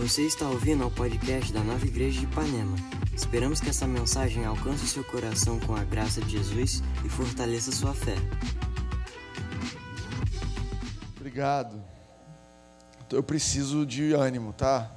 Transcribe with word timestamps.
Você 0.00 0.22
está 0.22 0.48
ouvindo 0.48 0.82
ao 0.82 0.90
podcast 0.90 1.52
da 1.52 1.62
Nova 1.62 1.84
Igreja 1.84 2.20
de 2.20 2.24
Ipanema. 2.24 2.74
Esperamos 3.14 3.60
que 3.60 3.68
essa 3.68 3.86
mensagem 3.86 4.46
alcance 4.46 4.82
o 4.82 4.88
seu 4.88 5.04
coração 5.04 5.60
com 5.60 5.76
a 5.76 5.84
graça 5.84 6.22
de 6.22 6.38
Jesus 6.38 6.82
e 7.04 7.08
fortaleça 7.10 7.70
sua 7.70 7.92
fé. 7.92 8.14
Obrigado. 11.14 11.84
Eu 13.12 13.22
preciso 13.22 13.84
de 13.84 14.14
ânimo, 14.14 14.54
tá? 14.54 14.90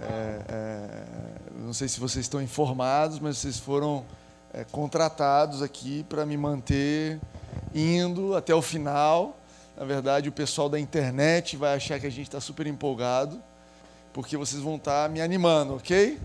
É, 0.00 0.40
é, 0.48 1.04
não 1.58 1.72
sei 1.72 1.88
se 1.88 1.98
vocês 1.98 2.26
estão 2.26 2.40
informados, 2.40 3.18
mas 3.18 3.38
vocês 3.38 3.58
foram 3.58 4.06
é, 4.54 4.62
contratados 4.62 5.62
aqui 5.62 6.04
para 6.04 6.24
me 6.24 6.36
manter 6.36 7.20
indo 7.74 8.36
até 8.36 8.54
o 8.54 8.62
final. 8.62 9.36
Na 9.76 9.84
verdade, 9.84 10.28
o 10.28 10.32
pessoal 10.32 10.68
da 10.68 10.78
internet 10.78 11.56
vai 11.56 11.74
achar 11.74 11.98
que 11.98 12.06
a 12.06 12.10
gente 12.10 12.28
está 12.28 12.40
super 12.40 12.68
empolgado 12.68 13.42
porque 14.16 14.34
vocês 14.34 14.62
vão 14.62 14.76
estar 14.76 15.02
tá 15.02 15.08
me 15.10 15.20
animando, 15.20 15.76
ok? 15.76 16.18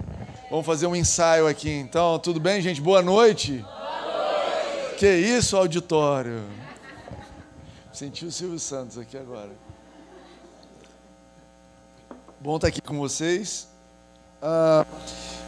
Vamos 0.50 0.66
fazer 0.66 0.88
um 0.88 0.96
ensaio 0.96 1.46
aqui 1.46 1.70
então. 1.70 2.18
Tudo 2.20 2.40
bem, 2.40 2.62
gente? 2.62 2.80
Boa 2.80 3.02
noite. 3.02 3.58
Boa 3.58 4.02
noite. 4.02 4.96
Que 4.96 5.14
isso, 5.14 5.58
auditório? 5.58 6.42
Senti 7.92 8.26
o 8.26 8.32
Silvio 8.32 8.58
Santos 8.60 8.98
aqui 8.98 9.18
agora. 9.18 9.50
Bom 12.40 12.56
estar 12.56 12.68
tá 12.68 12.70
aqui 12.70 12.82
com 12.82 12.98
vocês. 12.98 13.68
Uh, 14.42 14.88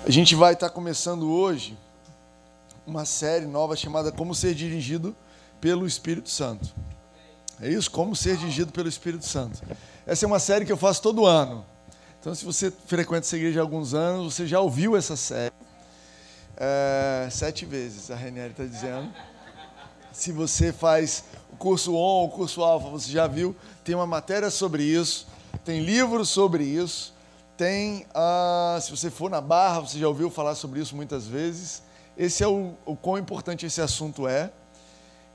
a 0.06 0.12
gente 0.12 0.36
vai 0.36 0.52
estar 0.52 0.68
tá 0.68 0.76
começando 0.76 1.32
hoje 1.32 1.78
uma 2.86 3.06
série 3.06 3.46
nova 3.46 3.74
chamada 3.78 4.12
Como 4.12 4.36
Ser 4.36 4.54
Dirigido 4.54 5.16
pelo 5.62 5.88
Espírito 5.88 6.30
Santo. 6.30 6.76
É 7.62 7.70
isso? 7.70 7.90
Como 7.90 8.14
Ser 8.18 8.36
Dirigido 8.36 8.74
pelo 8.74 8.90
Espírito 8.90 9.26
Santo. 9.26 9.62
Essa 10.06 10.26
é 10.26 10.28
uma 10.28 10.40
série 10.40 10.66
que 10.66 10.74
eu 10.74 10.78
faço 10.78 11.02
todo 11.02 11.26
ano. 11.26 11.72
Então, 12.24 12.34
se 12.34 12.46
você 12.46 12.72
frequenta 12.72 13.26
essa 13.26 13.36
igreja 13.36 13.60
há 13.60 13.64
alguns 13.64 13.94
anos, 13.94 14.34
você 14.34 14.48
já 14.48 14.58
ouviu 14.58 14.96
essa 14.96 15.14
série. 15.18 15.54
É, 16.56 17.28
sete 17.30 17.66
vezes, 17.66 18.10
a 18.10 18.16
Renieri 18.16 18.52
está 18.52 18.64
dizendo. 18.64 19.14
Se 20.10 20.32
você 20.32 20.72
faz 20.72 21.26
o 21.52 21.58
curso 21.58 21.94
ON, 21.94 22.24
o 22.24 22.30
curso 22.30 22.64
Alfa, 22.64 22.88
você 22.88 23.12
já 23.12 23.28
viu, 23.28 23.54
tem 23.84 23.94
uma 23.94 24.08
matéria 24.08 24.50
sobre 24.50 24.84
isso, 24.84 25.28
tem 25.66 25.82
livros 25.82 26.30
sobre 26.30 26.64
isso, 26.64 27.14
tem, 27.58 28.06
uh, 28.16 28.80
se 28.80 28.90
você 28.90 29.10
for 29.12 29.30
na 29.30 29.42
Barra, 29.42 29.82
você 29.82 30.00
já 30.00 30.08
ouviu 30.08 30.30
falar 30.30 30.56
sobre 30.56 30.80
isso 30.80 30.96
muitas 30.96 31.28
vezes. 31.28 31.84
Esse 32.18 32.42
é 32.42 32.48
o, 32.48 32.74
o 32.86 32.96
quão 32.96 33.18
importante 33.18 33.66
esse 33.66 33.82
assunto 33.82 34.30
é. 34.30 34.50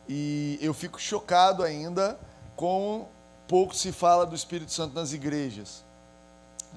E 0.08 0.58
eu 0.62 0.72
fico 0.72 0.98
chocado 0.98 1.62
ainda 1.62 2.18
com 2.56 3.06
pouco 3.46 3.76
se 3.76 3.92
fala 3.92 4.24
do 4.24 4.34
Espírito 4.34 4.72
Santo 4.72 4.94
nas 4.94 5.12
igrejas. 5.12 5.86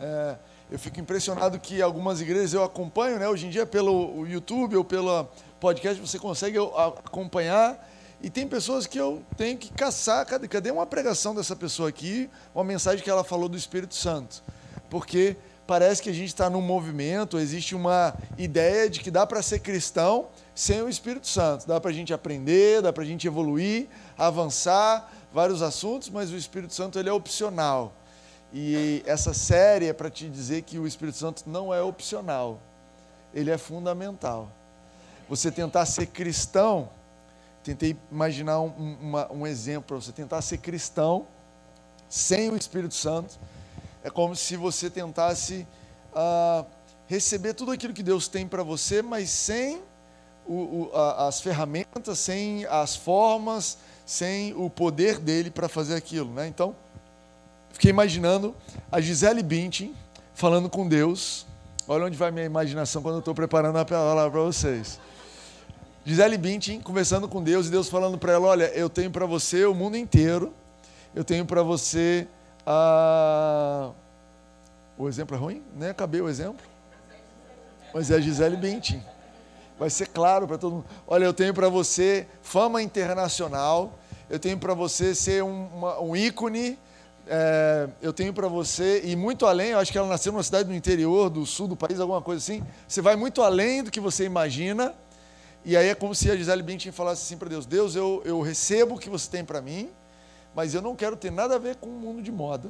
É, 0.01 0.35
eu 0.71 0.79
fico 0.79 0.99
impressionado 0.99 1.59
que 1.59 1.79
algumas 1.79 2.21
igrejas 2.21 2.53
eu 2.53 2.63
acompanho, 2.63 3.19
né? 3.19 3.29
Hoje 3.29 3.45
em 3.45 3.51
dia 3.51 3.67
pelo 3.67 4.25
YouTube 4.25 4.75
ou 4.75 4.83
pelo 4.83 5.27
podcast 5.59 6.01
você 6.01 6.17
consegue 6.17 6.57
acompanhar 7.05 7.87
e 8.19 8.27
tem 8.27 8.47
pessoas 8.47 8.87
que 8.87 8.99
eu 8.99 9.21
tenho 9.37 9.59
que 9.59 9.71
caçar. 9.71 10.25
Cadê, 10.25 10.47
cadê 10.47 10.71
uma 10.71 10.87
pregação 10.87 11.35
dessa 11.35 11.55
pessoa 11.55 11.89
aqui? 11.89 12.27
Uma 12.55 12.63
mensagem 12.63 13.03
que 13.03 13.09
ela 13.11 13.23
falou 13.23 13.47
do 13.47 13.55
Espírito 13.55 13.93
Santo? 13.93 14.41
Porque 14.89 15.37
parece 15.67 16.01
que 16.01 16.09
a 16.09 16.13
gente 16.13 16.29
está 16.29 16.49
num 16.49 16.61
movimento, 16.61 17.37
existe 17.37 17.75
uma 17.75 18.15
ideia 18.35 18.89
de 18.89 19.01
que 19.01 19.11
dá 19.11 19.27
para 19.27 19.41
ser 19.43 19.59
cristão 19.59 20.29
sem 20.55 20.81
o 20.81 20.89
Espírito 20.89 21.27
Santo. 21.27 21.67
Dá 21.67 21.79
para 21.79 21.91
a 21.91 21.93
gente 21.93 22.11
aprender, 22.11 22.81
dá 22.81 22.91
para 22.91 23.03
a 23.03 23.05
gente 23.05 23.27
evoluir, 23.27 23.87
avançar 24.17 25.11
vários 25.31 25.61
assuntos, 25.61 26.09
mas 26.09 26.31
o 26.31 26.35
Espírito 26.35 26.73
Santo 26.73 26.97
ele 26.97 27.07
é 27.07 27.13
opcional. 27.13 27.93
E 28.53 29.01
essa 29.05 29.33
série 29.33 29.87
é 29.87 29.93
para 29.93 30.09
te 30.09 30.27
dizer 30.29 30.63
que 30.63 30.77
o 30.77 30.85
Espírito 30.85 31.17
Santo 31.17 31.43
não 31.45 31.73
é 31.73 31.81
opcional, 31.81 32.59
ele 33.33 33.49
é 33.49 33.57
fundamental. 33.57 34.51
Você 35.29 35.49
tentar 35.49 35.85
ser 35.85 36.07
cristão, 36.07 36.89
tentei 37.63 37.97
imaginar 38.11 38.59
um, 38.59 38.97
uma, 38.99 39.31
um 39.31 39.47
exemplo 39.47 39.83
para 39.83 39.95
você 39.95 40.11
tentar 40.11 40.41
ser 40.41 40.57
cristão 40.57 41.25
sem 42.09 42.49
o 42.49 42.57
Espírito 42.57 42.93
Santo, 42.93 43.39
é 44.03 44.09
como 44.09 44.35
se 44.35 44.57
você 44.57 44.89
tentasse 44.89 45.65
ah, 46.13 46.65
receber 47.07 47.53
tudo 47.53 47.71
aquilo 47.71 47.93
que 47.93 48.03
Deus 48.03 48.27
tem 48.27 48.45
para 48.45 48.63
você, 48.63 49.01
mas 49.01 49.29
sem 49.29 49.81
o, 50.45 50.53
o, 50.53 50.91
a, 50.93 51.27
as 51.27 51.39
ferramentas, 51.39 52.19
sem 52.19 52.65
as 52.65 52.95
formas, 52.95 53.77
sem 54.05 54.53
o 54.53 54.69
poder 54.69 55.19
dele 55.19 55.49
para 55.49 55.69
fazer 55.69 55.95
aquilo. 55.95 56.33
Né? 56.33 56.47
Então, 56.47 56.75
Fiquei 57.73 57.89
imaginando 57.89 58.55
a 58.91 59.01
Gisele 59.01 59.41
Bündchen 59.41 59.95
falando 60.33 60.69
com 60.69 60.87
Deus. 60.87 61.45
Olha 61.87 62.05
onde 62.05 62.17
vai 62.17 62.31
minha 62.31 62.45
imaginação 62.45 63.01
quando 63.01 63.15
eu 63.15 63.19
estou 63.19 63.33
preparando 63.33 63.77
a 63.77 63.85
palavra 63.85 64.31
para 64.31 64.41
vocês. 64.41 64.99
Gisele 66.05 66.37
Bündchen 66.37 66.81
conversando 66.81 67.27
com 67.27 67.43
Deus 67.43 67.67
e 67.67 67.71
Deus 67.71 67.89
falando 67.89 68.17
para 68.17 68.33
ela: 68.33 68.47
Olha, 68.47 68.65
eu 68.73 68.89
tenho 68.89 69.11
para 69.11 69.25
você 69.25 69.65
o 69.65 69.73
mundo 69.73 69.97
inteiro, 69.97 70.53
eu 71.13 71.23
tenho 71.23 71.45
para 71.45 71.61
você 71.61 72.27
a. 72.65 73.91
O 74.97 75.07
exemplo 75.07 75.35
é 75.35 75.39
ruim? 75.39 75.63
Nem 75.75 75.89
acabei 75.89 76.21
o 76.21 76.29
exemplo. 76.29 76.65
Mas 77.93 78.09
é 78.09 78.21
Gisele 78.21 78.57
Bündchen. 78.57 79.03
Vai 79.77 79.89
ser 79.89 80.07
claro 80.07 80.47
para 80.47 80.57
todo 80.57 80.75
mundo. 80.75 80.85
Olha, 81.07 81.25
eu 81.25 81.33
tenho 81.33 81.53
para 81.53 81.67
você 81.67 82.27
fama 82.41 82.81
internacional, 82.81 83.97
eu 84.29 84.39
tenho 84.39 84.57
para 84.57 84.73
você 84.73 85.15
ser 85.15 85.43
um, 85.43 85.65
uma, 85.67 85.99
um 85.99 86.15
ícone 86.15 86.77
é, 87.27 87.87
eu 88.01 88.11
tenho 88.11 88.33
para 88.33 88.47
você, 88.47 89.01
e 89.03 89.15
muito 89.15 89.45
além, 89.45 89.69
eu 89.69 89.79
acho 89.79 89.91
que 89.91 89.97
ela 89.97 90.07
nasceu 90.07 90.31
numa 90.31 90.43
cidade 90.43 90.67
do 90.67 90.75
interior, 90.75 91.29
do 91.29 91.45
sul 91.45 91.67
do 91.67 91.75
país, 91.75 91.99
alguma 91.99 92.21
coisa 92.21 92.39
assim. 92.39 92.63
Você 92.87 93.01
vai 93.01 93.15
muito 93.15 93.41
além 93.41 93.83
do 93.83 93.91
que 93.91 93.99
você 93.99 94.25
imagina. 94.25 94.93
E 95.63 95.77
aí 95.77 95.89
é 95.89 95.95
como 95.95 96.15
se 96.15 96.29
a 96.31 96.35
Gisele 96.35 96.63
Bündchen 96.63 96.91
falasse 96.91 97.23
assim 97.23 97.37
para 97.37 97.49
Deus: 97.49 97.65
Deus, 97.65 97.95
eu, 97.95 98.21
eu 98.25 98.41
recebo 98.41 98.95
o 98.95 98.99
que 98.99 99.09
você 99.09 99.29
tem 99.29 99.45
para 99.45 99.61
mim, 99.61 99.89
mas 100.55 100.73
eu 100.73 100.81
não 100.81 100.95
quero 100.95 101.15
ter 101.15 101.31
nada 101.31 101.55
a 101.55 101.59
ver 101.59 101.75
com 101.75 101.87
o 101.87 101.93
mundo 101.93 102.21
de 102.21 102.31
moda. 102.31 102.69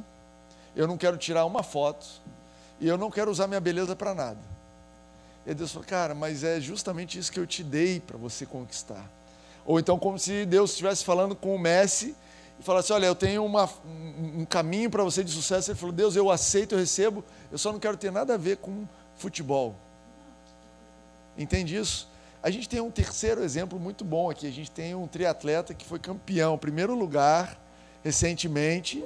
Eu 0.75 0.87
não 0.87 0.97
quero 0.97 1.17
tirar 1.17 1.45
uma 1.45 1.63
foto. 1.63 2.05
E 2.79 2.87
eu 2.87 2.97
não 2.97 3.11
quero 3.11 3.29
usar 3.29 3.47
minha 3.47 3.59
beleza 3.59 3.95
para 3.95 4.13
nada. 4.13 4.39
E 5.45 5.53
Deus 5.53 5.71
fala: 5.71 5.85
Cara, 5.85 6.15
mas 6.15 6.43
é 6.43 6.59
justamente 6.59 7.17
isso 7.17 7.31
que 7.31 7.39
eu 7.39 7.47
te 7.47 7.63
dei 7.63 7.99
para 7.99 8.17
você 8.17 8.45
conquistar. 8.45 9.09
Ou 9.65 9.79
então, 9.79 9.97
como 9.97 10.17
se 10.17 10.45
Deus 10.45 10.71
estivesse 10.71 11.05
falando 11.05 11.35
com 11.35 11.55
o 11.55 11.59
Messi 11.59 12.15
e 12.61 12.63
falasse: 12.63 12.93
assim, 12.93 13.01
Olha, 13.01 13.07
eu 13.07 13.15
tenho 13.15 13.43
uma, 13.43 13.67
um 13.83 14.45
caminho 14.45 14.89
para 14.89 15.03
você 15.03 15.23
de 15.23 15.31
sucesso. 15.31 15.71
Ele 15.71 15.79
falou: 15.79 15.93
Deus, 15.93 16.15
eu 16.15 16.29
aceito, 16.29 16.75
eu 16.75 16.79
recebo, 16.79 17.25
eu 17.51 17.57
só 17.57 17.73
não 17.73 17.79
quero 17.79 17.97
ter 17.97 18.11
nada 18.11 18.35
a 18.35 18.37
ver 18.37 18.57
com 18.57 18.87
futebol. 19.15 19.75
Entende 21.37 21.75
isso? 21.75 22.07
A 22.43 22.49
gente 22.49 22.69
tem 22.69 22.79
um 22.79 22.91
terceiro 22.91 23.43
exemplo 23.43 23.79
muito 23.79 24.05
bom 24.05 24.29
aqui. 24.29 24.47
A 24.47 24.51
gente 24.51 24.69
tem 24.69 24.95
um 24.95 25.07
triatleta 25.07 25.73
que 25.73 25.85
foi 25.85 25.99
campeão, 25.99 26.57
primeiro 26.57 26.93
lugar, 26.95 27.57
recentemente. 28.03 29.03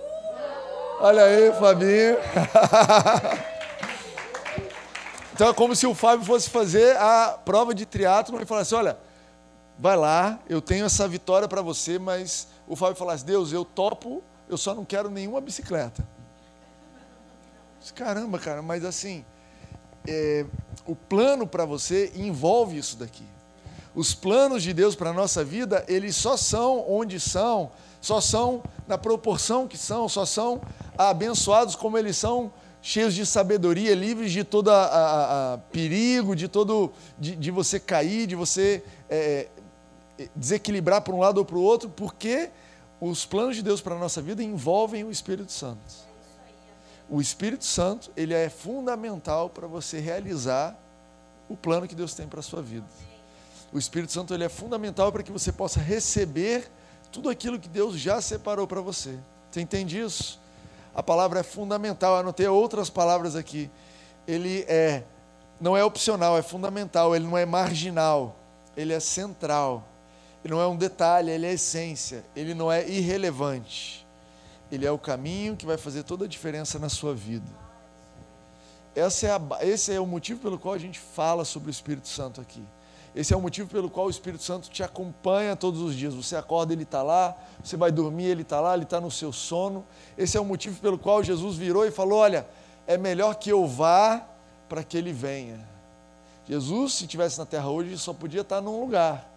Olha 1.00 1.24
aí, 1.24 1.52
Fabinho. 1.54 2.18
então 5.34 5.50
é 5.50 5.54
como 5.54 5.76
se 5.76 5.88
o 5.88 5.96
Fábio 5.96 6.26
fosse 6.26 6.50
fazer 6.50 6.96
a 6.98 7.40
prova 7.44 7.74
de 7.74 7.86
triatlo 7.86 8.42
e 8.42 8.46
falasse: 8.46 8.76
Olha, 8.76 8.98
vai 9.78 9.96
lá, 9.96 10.40
eu 10.48 10.62
tenho 10.62 10.86
essa 10.86 11.08
vitória 11.08 11.48
para 11.48 11.62
você, 11.62 12.00
mas 12.00 12.48
o 12.68 12.76
Fábio 12.76 12.96
falasse, 12.96 13.26
Deus, 13.26 13.52
eu 13.52 13.66
topo, 13.66 14.24
eu 14.48 14.58
só 14.58 14.74
não 14.74 14.86
quero 14.86 15.10
nenhuma 15.10 15.42
bicicleta. 15.42 16.08
Caramba, 17.94 18.40
cara, 18.40 18.64
mas 18.64 18.84
assim, 18.84 19.24
é, 20.08 20.46
o 20.88 20.96
plano 20.96 21.46
para 21.46 21.66
você 21.66 22.12
envolve 22.16 22.78
isso 22.78 22.98
daqui. 22.98 23.24
Os 23.94 24.14
planos 24.14 24.64
de 24.64 24.74
Deus 24.74 24.96
para 24.96 25.12
a 25.12 25.14
nossa 25.14 25.44
vida, 25.44 25.86
eles 25.88 26.16
só 26.16 26.36
são 26.36 26.84
onde 26.90 27.20
são, 27.20 27.72
só 28.02 28.20
são 28.20 28.64
na 28.88 28.98
proporção 28.98 29.68
que 29.68 29.78
são, 29.78 30.10
só 30.10 30.26
são 30.26 30.62
abençoados 30.98 31.76
como 31.76 31.98
eles 31.98 32.18
são, 32.18 32.52
cheios 32.82 33.16
de 33.16 33.26
sabedoria, 33.26 33.96
livres 33.96 34.32
de 34.32 34.44
todo 34.44 34.70
a, 34.70 34.86
a, 34.86 35.54
a 35.54 35.58
perigo, 35.58 36.36
de 36.36 36.48
todo 36.48 36.94
de, 37.18 37.36
de, 37.36 37.50
você 37.50 37.80
cair, 37.80 38.28
de 38.28 38.36
você 38.36 38.84
é, 39.10 39.48
desequilibrar 40.36 41.02
para 41.02 41.14
um 41.14 41.20
lado 41.20 41.40
ou 41.40 41.46
para 41.46 41.58
o 41.58 41.62
outro, 41.62 41.90
porque 41.90 42.50
os 43.00 43.26
planos 43.26 43.56
de 43.56 43.62
Deus 43.62 43.82
para 43.82 43.96
a 43.96 44.00
nossa 44.00 44.22
vida 44.22 44.44
envolvem 44.44 45.04
o 45.04 45.12
Espírito 45.12 45.52
Santo. 45.52 45.80
O 47.10 47.22
Espírito 47.22 47.66
Santo, 47.66 48.12
ele 48.16 48.34
é 48.34 48.50
fundamental 48.50 49.50
para 49.50 49.68
você 49.68 50.00
realizar 50.00 50.78
o 51.48 51.56
plano 51.56 51.88
que 51.88 51.96
Deus 51.96 52.14
tem 52.14 52.28
para 52.28 52.40
a 52.40 52.44
sua 52.44 52.62
vida. 52.62 52.88
O 53.72 53.78
Espírito 53.78 54.12
Santo, 54.12 54.34
ele 54.34 54.44
é 54.44 54.50
fundamental 54.50 55.12
para 55.12 55.22
que 55.22 55.32
você 55.32 55.52
possa 55.52 55.80
receber 55.80 56.70
tudo 57.12 57.30
aquilo 57.30 57.60
que 57.60 57.70
Deus 57.70 57.98
já 57.98 58.22
separou 58.22 58.66
para 58.66 58.82
você. 58.82 59.18
Você 59.52 59.62
entende 59.62 60.00
isso? 60.00 60.40
A 60.96 61.04
palavra 61.04 61.42
é 61.42 61.44
fundamental, 61.44 62.18
anotei 62.18 62.48
outras 62.48 62.90
palavras 62.90 63.36
aqui. 63.36 63.70
Ele 64.28 64.66
é 64.68 65.04
não 65.60 65.76
é 65.76 65.84
opcional, 65.84 66.38
é 66.38 66.42
fundamental, 66.42 67.16
ele 67.16 67.26
não 67.26 67.38
é 67.38 67.46
marginal, 67.46 68.36
ele 68.76 68.94
é 68.94 69.00
central. 69.00 69.84
Ele 70.46 70.54
não 70.54 70.62
é 70.62 70.68
um 70.68 70.78
detalhe, 70.78 71.32
ele 71.32 71.48
é 71.48 71.54
essência, 71.54 72.24
ele 72.36 72.54
não 72.54 72.72
é 72.72 72.88
irrelevante. 72.88 74.06
Ele 74.72 74.86
é 74.86 74.92
o 74.92 74.98
caminho 75.00 75.56
que 75.56 75.66
vai 75.66 75.76
fazer 75.76 76.04
toda 76.04 76.26
a 76.26 76.28
diferença 76.28 76.78
na 76.78 76.88
sua 76.88 77.16
vida. 77.16 77.50
é 78.96 79.02
a, 79.02 79.66
esse 79.66 79.92
é 79.92 80.00
o 80.00 80.06
motivo 80.06 80.40
pelo 80.42 80.60
qual 80.60 80.76
a 80.76 80.78
gente 80.78 81.00
fala 81.00 81.44
sobre 81.44 81.70
o 81.70 81.72
Espírito 81.72 82.08
Santo 82.08 82.40
aqui. 82.40 82.64
Esse 83.16 83.34
é 83.34 83.38
o 83.38 83.42
motivo 83.42 83.68
pelo 83.68 83.90
qual 83.90 84.06
o 84.06 84.10
Espírito 84.12 84.44
Santo 84.44 84.70
te 84.70 84.84
acompanha 84.84 85.56
todos 85.56 85.82
os 85.82 85.96
dias. 85.96 86.14
Você 86.14 86.36
acorda, 86.36 86.74
ele 86.74 86.84
está 86.84 87.02
lá. 87.02 87.36
Você 87.64 87.76
vai 87.76 87.92
dormir, 87.92 88.26
ele 88.26 88.44
está 88.44 88.62
lá. 88.62 88.76
Ele 88.76 88.84
está 88.84 89.02
no 89.02 89.10
seu 89.10 89.34
sono. 89.34 89.84
Esse 90.16 90.38
é 90.38 90.40
o 90.40 90.46
motivo 90.46 90.80
pelo 90.80 91.00
qual 91.00 91.24
Jesus 91.24 91.58
virou 91.58 91.88
e 91.88 91.90
falou: 91.92 92.20
Olha, 92.20 92.46
é 92.86 93.00
melhor 93.00 93.34
que 93.34 93.52
eu 93.52 93.66
vá 93.66 94.24
para 94.70 94.84
que 94.84 94.96
ele 94.96 95.12
venha. 95.12 95.60
Jesus, 96.48 96.94
se 96.94 97.06
estivesse 97.06 97.40
na 97.40 97.48
Terra 97.48 97.68
hoje, 97.68 97.98
só 97.98 98.14
podia 98.14 98.42
estar 98.42 98.62
num 98.62 98.80
lugar. 98.80 99.34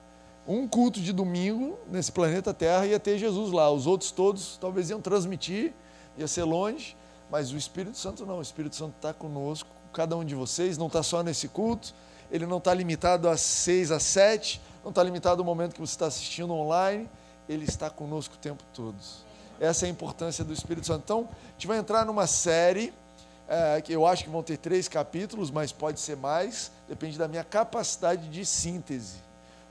Um 0.49 0.67
culto 0.67 1.00
de 1.00 1.12
domingo 1.12 1.79
nesse 1.89 2.11
planeta 2.11 2.55
Terra 2.55 2.87
ia 2.87 2.99
ter 2.99 3.19
Jesus 3.19 3.53
lá. 3.53 3.71
Os 3.71 3.87
outros 3.87 4.11
todos 4.11 4.56
talvez 4.56 4.89
iam 4.89 5.00
transmitir, 5.00 5.75
ia 6.17 6.27
ser 6.27 6.43
longe. 6.45 6.97
Mas 7.31 7.53
o 7.53 7.56
Espírito 7.56 7.99
Santo 7.99 8.25
não. 8.25 8.39
O 8.39 8.43
Espírito 8.43 8.75
Santo 8.75 8.95
está 8.97 9.12
conosco, 9.12 9.69
cada 9.93 10.17
um 10.17 10.25
de 10.25 10.35
vocês. 10.35 10.79
Não 10.79 10.87
está 10.87 11.03
só 11.03 11.23
nesse 11.23 11.47
culto 11.47 11.95
ele 12.31 12.47
não 12.47 12.59
está 12.59 12.75
limitado 12.75 13.29
às 13.29 13.41
seis 13.41 13.91
às 13.91 14.03
sete, 14.03 14.61
não 14.83 14.91
está 14.91 15.03
limitado 15.03 15.41
ao 15.41 15.47
momento 15.47 15.75
que 15.75 15.81
você 15.81 15.95
está 15.95 16.06
assistindo 16.06 16.53
online, 16.53 17.09
ele 17.49 17.65
está 17.65 17.89
conosco 17.89 18.35
o 18.35 18.39
tempo 18.39 18.62
todo. 18.75 18.97
Essa 19.59 19.87
é 19.87 19.89
a 19.89 19.91
importância 19.91 20.44
do 20.44 20.53
Espírito 20.53 20.87
Santo. 20.87 21.03
Então, 21.05 21.29
a 21.31 21.53
gente 21.53 21.67
vai 21.67 21.79
entrar 21.79 22.05
numa 22.05 22.27
série, 22.27 22.93
é, 23.49 23.81
que 23.81 23.93
eu 23.93 24.06
acho 24.06 24.25
que 24.25 24.31
vão 24.31 24.43
ter 24.43 24.59
três 24.59 24.87
capítulos, 24.89 25.51
mas 25.51 25.73
pode 25.73 25.99
ser 25.99 26.17
mais, 26.17 26.71
depende 26.87 27.19
da 27.19 27.27
minha 27.27 27.43
capacidade 27.43 28.29
de 28.29 28.44
síntese. 28.44 29.17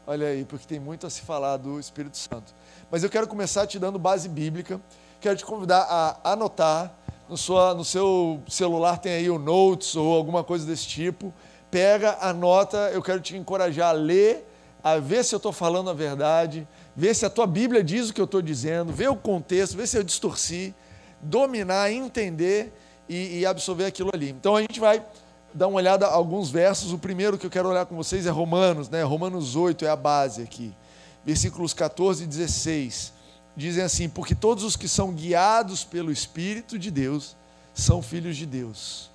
Olha 0.10 0.28
aí, 0.28 0.46
porque 0.46 0.66
tem 0.66 0.80
muito 0.80 1.06
a 1.06 1.10
se 1.10 1.20
falar 1.20 1.58
do 1.58 1.78
Espírito 1.78 2.18
Santo. 2.18 2.56
Mas 2.90 3.04
eu 3.04 3.10
quero 3.10 3.28
começar 3.28 3.68
te 3.68 3.78
dando 3.78 4.00
base 4.00 4.30
bíblica, 4.30 4.80
quero 5.20 5.36
te 5.36 5.44
convidar 5.44 5.82
a 5.82 6.32
anotar, 6.32 6.94
no, 7.28 7.36
sua, 7.36 7.74
no 7.74 7.84
seu 7.84 8.42
celular 8.48 9.00
tem 9.00 9.12
aí 9.12 9.30
o 9.30 9.38
Notes 9.38 9.98
ou 9.98 10.16
alguma 10.16 10.46
coisa 10.46 10.66
desse 10.66 10.88
tipo, 10.88 11.34
pega, 11.70 12.18
anota, 12.22 12.90
eu 12.94 13.04
quero 13.04 13.20
te 13.20 13.36
encorajar 13.36 13.90
a 13.90 13.92
ler, 13.92 14.50
a 14.82 14.98
ver 14.98 15.26
se 15.26 15.36
eu 15.36 15.38
estou 15.38 15.52
falando 15.52 15.90
a 15.90 15.94
verdade, 15.94 16.66
ver 16.96 17.14
se 17.14 17.26
a 17.26 17.30
tua 17.30 17.46
Bíblia 17.46 17.84
diz 17.84 18.10
o 18.10 18.14
que 18.14 18.22
eu 18.22 18.26
estou 18.26 18.42
dizendo, 18.42 18.94
ver 18.94 19.10
o 19.10 19.16
contexto, 19.18 19.76
ver 19.76 19.88
se 19.88 19.98
eu 19.98 20.04
distorci, 20.04 20.74
dominar, 21.22 21.92
entender 21.92 22.74
e, 23.10 23.40
e 23.40 23.46
absorver 23.46 23.84
aquilo 23.84 24.12
ali. 24.14 24.30
Então 24.30 24.56
a 24.56 24.62
gente 24.62 24.80
vai 24.80 25.04
dar 25.58 25.68
uma 25.68 25.78
olhada 25.78 26.06
a 26.06 26.14
alguns 26.14 26.52
versos. 26.52 26.94
O 26.94 27.00
primeiro 27.00 27.38
que 27.38 27.46
eu 27.46 27.50
quero 27.50 27.68
olhar 27.68 27.86
com 27.86 27.96
vocês 27.96 28.26
é 28.28 28.30
Romanos, 28.30 28.90
né? 28.90 29.02
Romanos 29.04 29.56
8 29.56 29.84
é 29.86 29.90
a 29.90 29.96
base 29.96 30.44
aqui. 30.44 30.72
Versículos 31.26 31.74
14 31.74 32.24
e 32.24 32.28
16. 32.28 33.12
Dizem 33.56 33.84
assim: 33.84 34.08
Porque 34.08 34.36
todos 34.36 34.64
os 34.64 34.76
que 34.76 34.88
são 34.88 35.12
guiados 35.12 35.84
pelo 35.84 36.12
Espírito 36.12 36.78
de 36.78 36.92
Deus 36.92 37.36
são 37.74 38.02
filhos 38.04 38.38
de 38.38 38.46
Deus. 38.46 39.10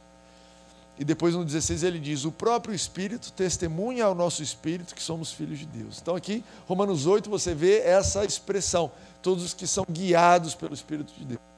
E 0.98 1.04
depois 1.04 1.34
no 1.34 1.44
16 1.44 1.84
ele 1.84 2.00
diz: 2.00 2.24
O 2.24 2.32
próprio 2.32 2.74
Espírito 2.74 3.32
testemunha 3.32 4.04
ao 4.04 4.14
nosso 4.14 4.42
espírito 4.42 4.96
que 4.96 5.02
somos 5.02 5.32
filhos 5.32 5.60
de 5.60 5.66
Deus. 5.66 6.00
Então 6.02 6.16
aqui, 6.16 6.44
Romanos 6.66 7.06
8, 7.06 7.30
você 7.30 7.54
vê 7.54 7.78
essa 7.82 8.24
expressão: 8.24 8.90
todos 9.22 9.44
os 9.44 9.54
que 9.54 9.66
são 9.66 9.86
guiados 9.88 10.56
pelo 10.56 10.74
Espírito 10.74 11.14
de 11.16 11.24
Deus. 11.24 11.51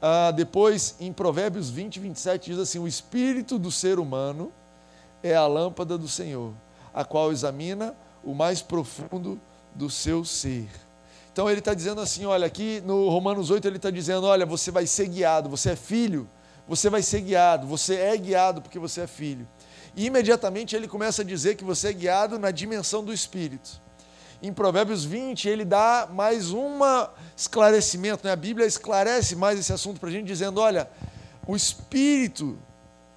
Ah, 0.00 0.30
depois, 0.30 0.96
em 1.00 1.12
Provérbios 1.12 1.70
20, 1.70 2.00
27, 2.00 2.50
diz 2.50 2.58
assim: 2.58 2.78
O 2.78 2.88
espírito 2.88 3.58
do 3.58 3.70
ser 3.70 3.98
humano 3.98 4.52
é 5.22 5.34
a 5.34 5.46
lâmpada 5.46 5.96
do 5.96 6.08
Senhor, 6.08 6.52
a 6.92 7.04
qual 7.04 7.32
examina 7.32 7.94
o 8.22 8.34
mais 8.34 8.62
profundo 8.62 9.40
do 9.74 9.88
seu 9.88 10.24
ser. 10.24 10.68
Então 11.32 11.48
ele 11.48 11.60
está 11.60 11.74
dizendo 11.74 12.00
assim: 12.00 12.24
olha, 12.24 12.46
aqui 12.46 12.82
no 12.84 13.08
Romanos 13.08 13.50
8 13.50 13.66
ele 13.66 13.76
está 13.76 13.90
dizendo: 13.90 14.26
olha, 14.26 14.44
você 14.44 14.70
vai 14.70 14.86
ser 14.86 15.08
guiado, 15.08 15.48
você 15.48 15.70
é 15.70 15.76
filho 15.76 16.28
você 16.68 16.90
vai 16.90 17.02
ser 17.02 17.20
guiado, 17.20 17.66
você 17.66 17.94
é 17.94 18.16
guiado 18.16 18.60
porque 18.60 18.78
você 18.78 19.02
é 19.02 19.06
filho. 19.06 19.46
E 19.94 20.06
imediatamente 20.06 20.74
ele 20.74 20.88
começa 20.88 21.22
a 21.22 21.24
dizer 21.24 21.54
que 21.54 21.64
você 21.64 21.88
é 21.88 21.92
guiado 21.92 22.38
na 22.38 22.50
dimensão 22.50 23.04
do 23.04 23.12
Espírito. 23.12 23.80
Em 24.46 24.52
Provérbios 24.52 25.04
20, 25.04 25.48
ele 25.48 25.64
dá 25.64 26.08
mais 26.08 26.52
um 26.52 26.78
esclarecimento, 27.36 28.24
né? 28.24 28.32
a 28.32 28.36
Bíblia 28.36 28.64
esclarece 28.64 29.34
mais 29.34 29.58
esse 29.58 29.72
assunto 29.72 29.98
para 29.98 30.08
a 30.08 30.12
gente, 30.12 30.24
dizendo: 30.28 30.60
olha, 30.60 30.88
o 31.44 31.56
Espírito, 31.56 32.56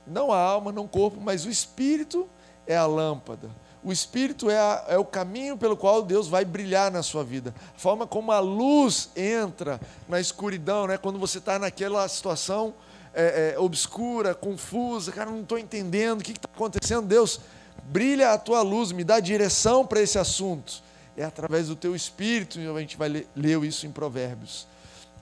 não 0.07 0.31
a 0.31 0.39
alma, 0.39 0.71
não 0.71 0.85
o 0.85 0.87
corpo, 0.87 1.21
mas 1.21 1.45
o 1.45 1.49
Espírito 1.51 2.27
é 2.65 2.75
a 2.75 2.87
lâmpada. 2.87 3.47
O 3.83 3.91
Espírito 3.91 4.49
é, 4.49 4.57
a, 4.57 4.85
é, 4.87 4.97
o 4.97 5.05
caminho 5.05 5.55
pelo 5.55 5.77
qual 5.77 6.01
Deus 6.01 6.27
vai 6.27 6.43
brilhar 6.43 6.89
na 6.89 7.03
sua 7.03 7.23
vida. 7.23 7.53
A 7.75 7.79
forma 7.79 8.07
como 8.07 8.31
a 8.31 8.39
luz 8.39 9.11
entra 9.15 9.79
na 10.07 10.19
escuridão, 10.19 10.87
né? 10.87 10.97
quando 10.97 11.19
você 11.19 11.37
está 11.37 11.59
naquela 11.59 12.07
situação 12.07 12.73
é, 13.13 13.53
é, 13.53 13.59
obscura, 13.59 14.33
confusa, 14.33 15.11
cara, 15.11 15.29
não 15.29 15.41
estou 15.41 15.59
entendendo 15.59 16.21
o 16.21 16.23
que 16.23 16.31
está 16.31 16.49
acontecendo. 16.51 17.05
Deus, 17.05 17.39
brilha 17.83 18.31
a 18.31 18.37
tua 18.39 18.63
luz, 18.63 18.91
me 18.91 19.03
dá 19.03 19.19
direção 19.19 19.85
para 19.85 20.01
esse 20.01 20.17
assunto. 20.17 20.88
É 21.19 21.25
através 21.25 21.67
do 21.67 21.75
teu 21.75 21.93
espírito, 21.97 22.57
a 22.57 22.79
gente 22.79 22.95
vai 22.95 23.09
ler, 23.09 23.27
ler 23.35 23.61
isso 23.65 23.85
em 23.85 23.91
Provérbios. 23.91 24.65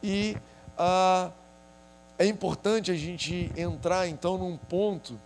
E 0.04 0.38
ah, 0.78 1.32
é 2.20 2.26
importante 2.28 2.92
a 2.92 2.94
gente 2.94 3.52
entrar 3.58 4.08
então 4.08 4.38
num 4.38 4.56
ponto. 4.58 5.20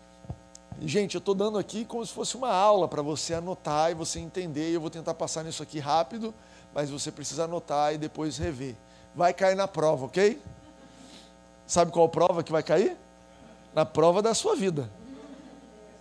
Gente, 0.81 1.15
eu 1.15 1.19
estou 1.19 1.35
dando 1.35 1.57
aqui 1.57 1.83
como 1.83 2.05
se 2.05 2.13
fosse 2.13 2.37
uma 2.37 2.53
aula 2.53 2.87
para 2.87 3.01
você 3.01 3.33
anotar 3.33 3.91
e 3.91 3.93
você 3.93 4.17
entender. 4.17 4.73
Eu 4.73 4.79
vou 4.79 4.89
tentar 4.89 5.13
passar 5.13 5.43
nisso 5.43 5.61
aqui 5.61 5.77
rápido, 5.77 6.33
mas 6.73 6.89
você 6.89 7.11
precisa 7.11 7.43
anotar 7.43 7.93
e 7.93 7.97
depois 7.97 8.37
rever. 8.37 8.77
Vai 9.13 9.33
cair 9.33 9.55
na 9.55 9.67
prova, 9.67 10.05
ok? 10.05 10.41
Sabe 11.67 11.91
qual 11.91 12.07
prova 12.07 12.43
que 12.43 12.51
vai 12.51 12.63
cair? 12.63 12.95
Na 13.75 13.85
prova 13.85 14.21
da 14.21 14.33
sua 14.33 14.55
vida. 14.55 14.89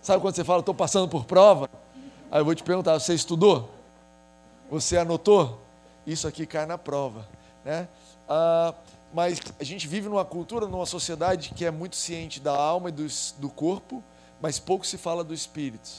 Sabe 0.01 0.21
quando 0.21 0.33
você 0.33 0.45
fala, 0.45 0.61
estou 0.61 0.73
passando 0.73 1.09
por 1.09 1.25
prova? 1.25 1.69
Aí 2.31 2.39
eu 2.39 2.45
vou 2.45 2.55
te 2.55 2.63
perguntar, 2.63 2.97
você 2.97 3.13
estudou? 3.13 3.80
Você 4.71 4.95
anotou? 4.95 5.61
Isso 6.07 6.25
aqui 6.25 6.45
cai 6.45 6.65
na 6.65 6.77
prova. 6.77 7.27
Né? 7.65 7.89
Ah, 8.27 8.73
mas 9.13 9.41
a 9.59 9.65
gente 9.65 9.85
vive 9.85 10.07
numa 10.07 10.23
cultura, 10.23 10.65
numa 10.65 10.85
sociedade 10.85 11.51
que 11.53 11.65
é 11.65 11.69
muito 11.69 11.97
ciente 11.97 12.39
da 12.39 12.55
alma 12.55 12.87
e 12.87 12.91
do, 12.93 13.05
do 13.37 13.49
corpo, 13.49 14.01
mas 14.41 14.59
pouco 14.59 14.87
se 14.87 14.97
fala 14.97 15.25
do 15.25 15.33
espírito. 15.33 15.89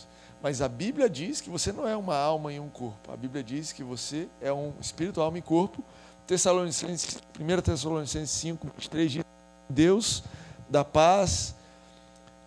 Mas 0.42 0.62
a 0.62 0.70
Bíblia 0.70 1.10
diz 1.10 1.38
que 1.42 1.50
você 1.50 1.70
não 1.70 1.86
é 1.86 1.94
uma 1.94 2.16
alma 2.16 2.50
e 2.50 2.58
um 2.58 2.70
corpo. 2.70 3.12
A 3.12 3.16
Bíblia 3.16 3.44
diz 3.44 3.72
que 3.72 3.84
você 3.84 4.26
é 4.40 4.50
um 4.50 4.72
espírito, 4.80 5.20
alma 5.20 5.36
e 5.36 5.42
corpo. 5.42 5.84
Tessalonicenses, 6.26 7.19
1 7.38 7.60
Tessalonicenses 7.60 8.30
5, 8.30 8.66
23 8.69 9.12
diz 9.12 9.24
Deus 9.69 10.24
da 10.70 10.82
paz 10.82 11.55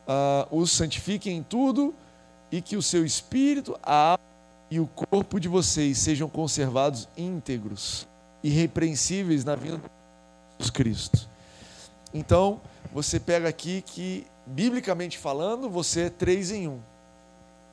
uh, 0.08 0.60
os 0.60 0.72
santifique 0.72 1.29
em 1.29 1.44
tudo 1.44 1.94
e 2.51 2.63
que 2.63 2.75
o 2.75 2.82
seu 2.82 3.05
espírito, 3.05 3.77
a 3.84 3.94
alma 3.94 4.25
e 4.69 4.79
o 4.79 4.88
corpo 4.88 5.39
de 5.39 5.48
vocês 5.48 5.98
sejam 5.98 6.27
conservados 6.27 7.07
íntegros, 7.15 8.07
irrepreensíveis 8.43 9.43
na 9.43 9.55
vinda 9.55 9.77
de 9.77 9.84
Jesus 10.57 10.69
Cristo. 10.72 11.29
Então, 12.13 12.62
você 12.91 13.19
pega 13.19 13.48
aqui 13.48 13.81
que, 13.81 14.25
biblicamente 14.45 15.17
falando, 15.17 15.69
você 15.69 16.01
é 16.01 16.10
três 16.10 16.51
em 16.51 16.67
um. 16.67 16.79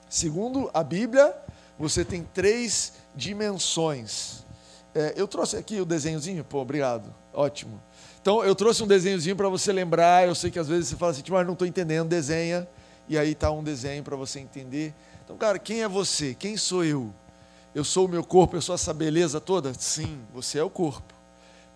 Segundo 0.08 0.70
a 0.74 0.82
Bíblia, 0.82 1.34
você 1.78 2.04
tem 2.04 2.22
três 2.34 2.94
dimensões. 3.14 4.44
É, 4.94 5.14
eu 5.16 5.26
trouxe 5.26 5.56
aqui 5.56 5.80
o 5.80 5.86
desenhozinho, 5.86 6.44
pô, 6.44 6.60
obrigado, 6.60 7.14
ótimo. 7.32 7.80
Então 8.20 8.44
eu 8.44 8.54
trouxe 8.54 8.82
um 8.82 8.86
desenhozinho 8.86 9.34
para 9.34 9.48
você 9.48 9.72
lembrar. 9.72 10.26
Eu 10.26 10.34
sei 10.34 10.50
que 10.50 10.58
às 10.58 10.68
vezes 10.68 10.88
você 10.88 10.96
fala 10.96 11.12
assim, 11.12 11.22
mas 11.28 11.46
não 11.46 11.54
estou 11.54 11.66
entendendo, 11.66 12.08
desenha. 12.08 12.68
E 13.08 13.18
aí 13.18 13.32
está 13.32 13.50
um 13.50 13.64
desenho 13.64 14.02
para 14.04 14.14
você 14.14 14.38
entender. 14.38 14.94
Então, 15.32 15.38
cara, 15.38 15.58
quem 15.58 15.80
é 15.82 15.88
você? 15.88 16.34
Quem 16.34 16.58
sou 16.58 16.84
eu? 16.84 17.10
Eu 17.74 17.84
sou 17.84 18.04
o 18.04 18.08
meu 18.08 18.22
corpo, 18.22 18.54
eu 18.54 18.60
sou 18.60 18.74
essa 18.74 18.92
beleza 18.92 19.40
toda? 19.40 19.72
Sim, 19.72 20.20
você 20.30 20.58
é 20.58 20.62
o 20.62 20.68
corpo. 20.68 21.14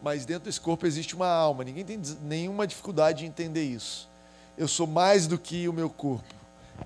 Mas 0.02 0.26
dentro 0.26 0.44
desse 0.44 0.60
corpo 0.60 0.86
existe 0.86 1.14
uma 1.14 1.26
alma. 1.26 1.64
Ninguém 1.64 1.82
tem 1.82 1.98
nenhuma 2.20 2.66
dificuldade 2.66 3.20
de 3.20 3.24
entender 3.24 3.64
isso. 3.64 4.10
Eu 4.58 4.68
sou 4.68 4.86
mais 4.86 5.26
do 5.26 5.38
que 5.38 5.66
o 5.66 5.72
meu 5.72 5.88
corpo. 5.88 6.34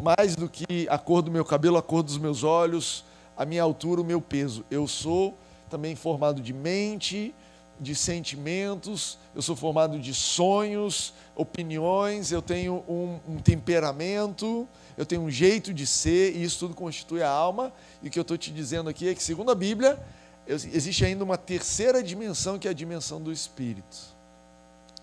Mais 0.00 0.36
do 0.36 0.48
que 0.48 0.86
a 0.88 0.96
cor 0.96 1.22
do 1.22 1.30
meu 1.30 1.44
cabelo, 1.44 1.76
a 1.76 1.82
cor 1.82 2.04
dos 2.04 2.16
meus 2.16 2.44
olhos, 2.44 3.04
a 3.36 3.44
minha 3.44 3.64
altura, 3.64 4.00
o 4.00 4.04
meu 4.04 4.20
peso. 4.20 4.64
Eu 4.70 4.86
sou 4.86 5.36
também 5.68 5.96
formado 5.96 6.40
de 6.40 6.52
mente, 6.52 7.34
de 7.80 7.96
sentimentos, 7.96 9.18
eu 9.34 9.42
sou 9.42 9.56
formado 9.56 9.98
de 9.98 10.14
sonhos, 10.14 11.14
opiniões, 11.34 12.30
eu 12.30 12.40
tenho 12.40 12.84
um, 12.88 13.18
um, 13.26 13.38
temperamento, 13.38 14.68
eu 15.00 15.07
tenho 15.07 15.23
um 15.23 15.30
jeito 15.30 15.73
de 15.73 15.87
ser, 15.87 16.37
e 16.37 16.45
isso 16.45 16.59
tudo 16.59 16.75
constitui 16.75 17.23
a 17.23 17.30
alma. 17.30 17.73
E 18.02 18.09
o 18.09 18.11
que 18.11 18.19
eu 18.19 18.23
estou 18.23 18.37
te 18.37 18.50
dizendo 18.50 18.90
aqui 18.90 19.09
é 19.09 19.14
que, 19.14 19.23
segundo 19.23 19.50
a 19.50 19.54
Bíblia, 19.54 19.99
existe 20.47 21.07
ainda 21.07 21.25
uma 21.25 21.38
terceira 21.38 22.02
dimensão, 22.02 22.59
que 22.59 22.69
é 22.69 22.71
a 22.71 22.75
dimensão 22.75 23.19
do 23.19 23.33
espírito. 23.33 23.97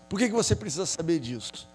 Por 0.08 0.20
que, 0.20 0.28
que 0.28 0.34
você 0.34 0.54
precisa 0.54 0.86
saber 0.86 1.18
disso? 1.18 1.66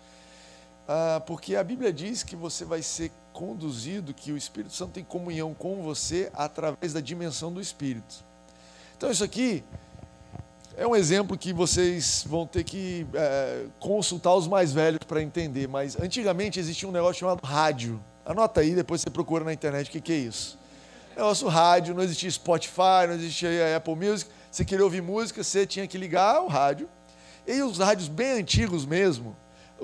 Ah, 0.88 1.22
porque 1.28 1.58
a 1.58 1.64
Bíblia 1.66 1.92
diz 1.92 2.24
que 2.24 2.36
você 2.36 2.64
vai 2.64 2.82
ser 2.82 3.12
conduzido, 3.34 4.14
que 4.14 4.32
o 4.32 4.38
Espírito 4.38 4.74
Santo 4.74 4.94
tem 4.94 5.04
comunhão 5.04 5.54
com 5.54 5.84
você 5.84 6.32
através 6.34 6.94
da 6.94 7.02
dimensão 7.02 7.52
do 7.52 7.60
espírito. 7.60 8.24
Então, 8.96 9.12
isso 9.12 9.24
aqui 9.24 9.66
É 10.76 10.88
um 10.88 10.96
exemplo 10.96 11.38
que 11.38 11.54
vocês 11.54 12.26
vão 12.28 12.48
ter 12.48 12.64
que 12.64 13.06
é, 13.14 13.66
consultar 13.80 14.34
os 14.34 14.48
mais 14.48 14.74
velhos 14.74 15.02
para 15.08 15.22
entender, 15.22 15.68
mas 15.68 15.96
antigamente 16.00 16.60
existia 16.60 16.90
um 16.90 16.92
negócio 16.92 17.20
chamado 17.20 17.46
rádio. 17.46 18.02
Anota 18.26 18.62
aí, 18.62 18.74
depois 18.74 19.02
você 19.02 19.10
procura 19.10 19.44
na 19.44 19.52
internet 19.52 19.90
o 19.90 19.92
que, 19.92 20.00
que 20.00 20.14
é 20.14 20.18
isso. 20.18 20.58
Negócio 21.16 21.48
rádio, 21.48 21.94
não 21.94 22.04
existia 22.04 22.32
Spotify, 22.32 23.06
não 23.08 23.16
existia 23.16 23.76
Apple 23.76 23.96
Music. 23.96 24.32
Você 24.50 24.64
queria 24.64 24.84
ouvir 24.84 25.02
música, 25.02 25.44
você 25.44 25.66
tinha 25.66 25.86
que 25.88 25.98
ligar 25.98 26.42
o 26.42 26.48
rádio. 26.48 26.90
E 27.46 27.62
os 27.62 27.80
rádios 27.80 28.08
bem 28.08 28.40
antigos 28.40 28.86
mesmo, 28.86 29.36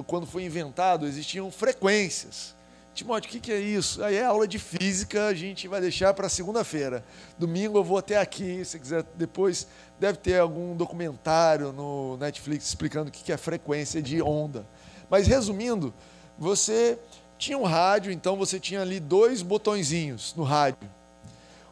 quando 0.08 0.26
foi 0.26 0.44
inventado, 0.46 1.06
existiam 1.06 1.52
frequências. 1.52 2.56
Timóteo, 2.94 3.30
o 3.30 3.32
que, 3.32 3.40
que 3.40 3.52
é 3.52 3.60
isso? 3.60 4.04
Aí 4.04 4.16
é 4.16 4.26
aula 4.26 4.48
de 4.48 4.58
física, 4.58 5.28
a 5.28 5.34
gente 5.34 5.68
vai 5.68 5.80
deixar 5.80 6.14
para 6.14 6.28
segunda-feira. 6.28 7.04
Domingo 7.38 7.78
eu 7.78 7.84
vou 7.84 7.98
até 7.98 8.18
aqui, 8.18 8.64
se 8.66 8.80
quiser 8.80 9.04
depois, 9.16 9.68
deve 10.00 10.18
ter 10.18 10.40
algum 10.40 10.76
documentário 10.76 11.72
no 11.72 12.18
Netflix 12.18 12.68
explicando 12.68 13.10
o 13.10 13.12
que, 13.12 13.24
que 13.24 13.32
é 13.32 13.38
frequência 13.38 14.02
de 14.02 14.22
onda. 14.22 14.66
Mas 15.10 15.28
resumindo, 15.28 15.94
você 16.38 16.98
tinha 17.40 17.58
um 17.58 17.64
rádio, 17.64 18.12
então 18.12 18.36
você 18.36 18.60
tinha 18.60 18.82
ali 18.82 19.00
dois 19.00 19.42
botõezinhos 19.42 20.36
no 20.36 20.44
rádio. 20.44 20.78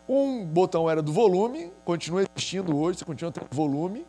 Um 0.08 0.46
botão 0.46 0.90
era 0.90 1.02
do 1.02 1.12
volume, 1.12 1.70
continua 1.84 2.24
existindo 2.24 2.76
hoje, 2.76 3.00
você 3.00 3.06
continua 3.06 3.32
tendo 3.34 3.48
volume. 3.52 4.06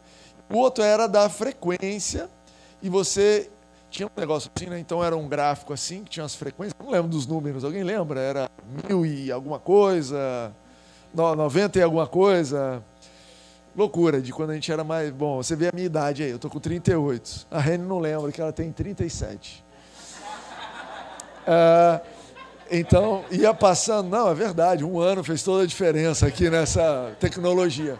O 0.48 0.56
outro 0.56 0.84
era 0.84 1.08
da 1.08 1.28
frequência, 1.28 2.30
e 2.80 2.88
você 2.88 3.50
tinha 3.90 4.06
um 4.06 4.20
negócio 4.20 4.48
assim, 4.54 4.70
né? 4.70 4.78
Então 4.78 5.02
era 5.02 5.16
um 5.16 5.28
gráfico 5.28 5.72
assim, 5.72 6.04
que 6.04 6.10
tinha 6.10 6.24
as 6.24 6.34
frequências, 6.36 6.74
não 6.80 6.92
lembro 6.92 7.08
dos 7.08 7.26
números, 7.26 7.64
alguém 7.64 7.82
lembra? 7.82 8.20
Era 8.20 8.48
mil 8.88 9.04
e 9.04 9.32
alguma 9.32 9.58
coisa, 9.58 10.54
90 11.12 11.78
e 11.78 11.82
alguma 11.82 12.06
coisa. 12.06 12.82
Loucura, 13.76 14.22
de 14.22 14.32
quando 14.32 14.50
a 14.50 14.54
gente 14.54 14.70
era 14.70 14.84
mais. 14.84 15.10
Bom, 15.10 15.42
você 15.42 15.56
vê 15.56 15.68
a 15.68 15.72
minha 15.74 15.86
idade 15.86 16.22
aí, 16.22 16.30
eu 16.30 16.38
tô 16.38 16.48
com 16.48 16.60
38. 16.60 17.46
A 17.50 17.58
Rene 17.60 17.84
não 17.84 17.98
lembra 17.98 18.30
que 18.30 18.40
ela 18.40 18.52
tem 18.52 18.70
37. 18.70 19.67
Ah, 21.50 22.02
então, 22.70 23.24
ia 23.30 23.54
passando, 23.54 24.10
não, 24.10 24.30
é 24.30 24.34
verdade, 24.34 24.84
um 24.84 25.00
ano 25.00 25.24
fez 25.24 25.42
toda 25.42 25.62
a 25.62 25.66
diferença 25.66 26.26
aqui 26.26 26.50
nessa 26.50 27.16
tecnologia. 27.18 27.98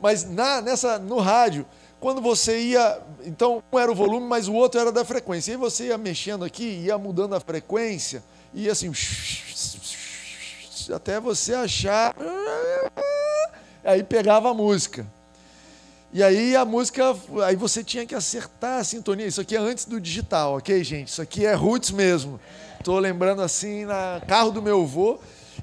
Mas 0.00 0.28
na, 0.30 0.60
nessa, 0.60 0.96
no 0.96 1.18
rádio, 1.18 1.66
quando 1.98 2.20
você 2.20 2.60
ia. 2.60 3.00
Então, 3.24 3.60
um 3.72 3.78
era 3.78 3.90
o 3.90 3.94
volume, 3.94 4.24
mas 4.28 4.46
o 4.46 4.54
outro 4.54 4.80
era 4.80 4.92
da 4.92 5.04
frequência. 5.04 5.52
E 5.52 5.56
você 5.56 5.88
ia 5.88 5.98
mexendo 5.98 6.44
aqui, 6.44 6.62
ia 6.62 6.96
mudando 6.96 7.34
a 7.34 7.40
frequência, 7.40 8.22
ia 8.54 8.70
assim. 8.70 8.92
Até 10.94 11.18
você 11.18 11.54
achar. 11.54 12.14
Aí 13.82 14.04
pegava 14.04 14.50
a 14.50 14.54
música. 14.54 15.04
E 16.16 16.22
aí 16.22 16.56
a 16.56 16.64
música, 16.64 17.14
aí 17.44 17.56
você 17.56 17.84
tinha 17.84 18.06
que 18.06 18.14
acertar 18.14 18.80
a 18.80 18.84
sintonia. 18.84 19.26
Isso 19.26 19.42
aqui 19.42 19.54
é 19.54 19.58
antes 19.58 19.84
do 19.84 20.00
digital, 20.00 20.56
ok, 20.56 20.82
gente? 20.82 21.08
Isso 21.08 21.20
aqui 21.20 21.44
é 21.44 21.52
roots 21.52 21.90
mesmo. 21.90 22.40
Estou 22.78 22.98
lembrando 22.98 23.42
assim, 23.42 23.84
na 23.84 24.22
carro 24.26 24.50
do 24.50 24.62
meu 24.62 24.80
avô. 24.80 25.18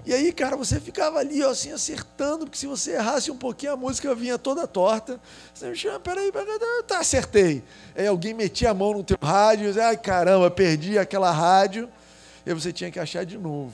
E 0.05 0.13
aí, 0.13 0.31
cara, 0.31 0.55
você 0.55 0.79
ficava 0.79 1.17
ali, 1.17 1.41
ó, 1.41 1.49
assim, 1.49 1.71
acertando, 1.71 2.45
porque 2.45 2.59
se 2.59 2.67
você 2.67 2.91
errasse 2.91 3.31
um 3.31 3.35
pouquinho, 3.35 3.71
a 3.73 3.75
música 3.75 4.13
vinha 4.13 4.37
toda 4.37 4.67
torta. 4.67 5.19
Você 5.55 5.71
me 5.71 5.75
chama, 5.75 5.99
peraí, 5.99 6.31
peraí, 6.31 6.59
tá, 6.85 6.99
acertei. 6.99 7.63
Aí 7.95 8.05
alguém 8.05 8.35
metia 8.35 8.69
a 8.69 8.75
mão 8.75 8.93
no 8.93 9.03
teu 9.03 9.17
rádio, 9.19 9.73
e 9.73 9.81
ai, 9.81 9.97
caramba, 9.97 10.51
perdi 10.51 10.99
aquela 10.99 11.31
rádio. 11.31 11.89
E 12.45 12.53
você 12.53 12.71
tinha 12.71 12.91
que 12.91 12.99
achar 12.99 13.25
de 13.25 13.39
novo. 13.39 13.73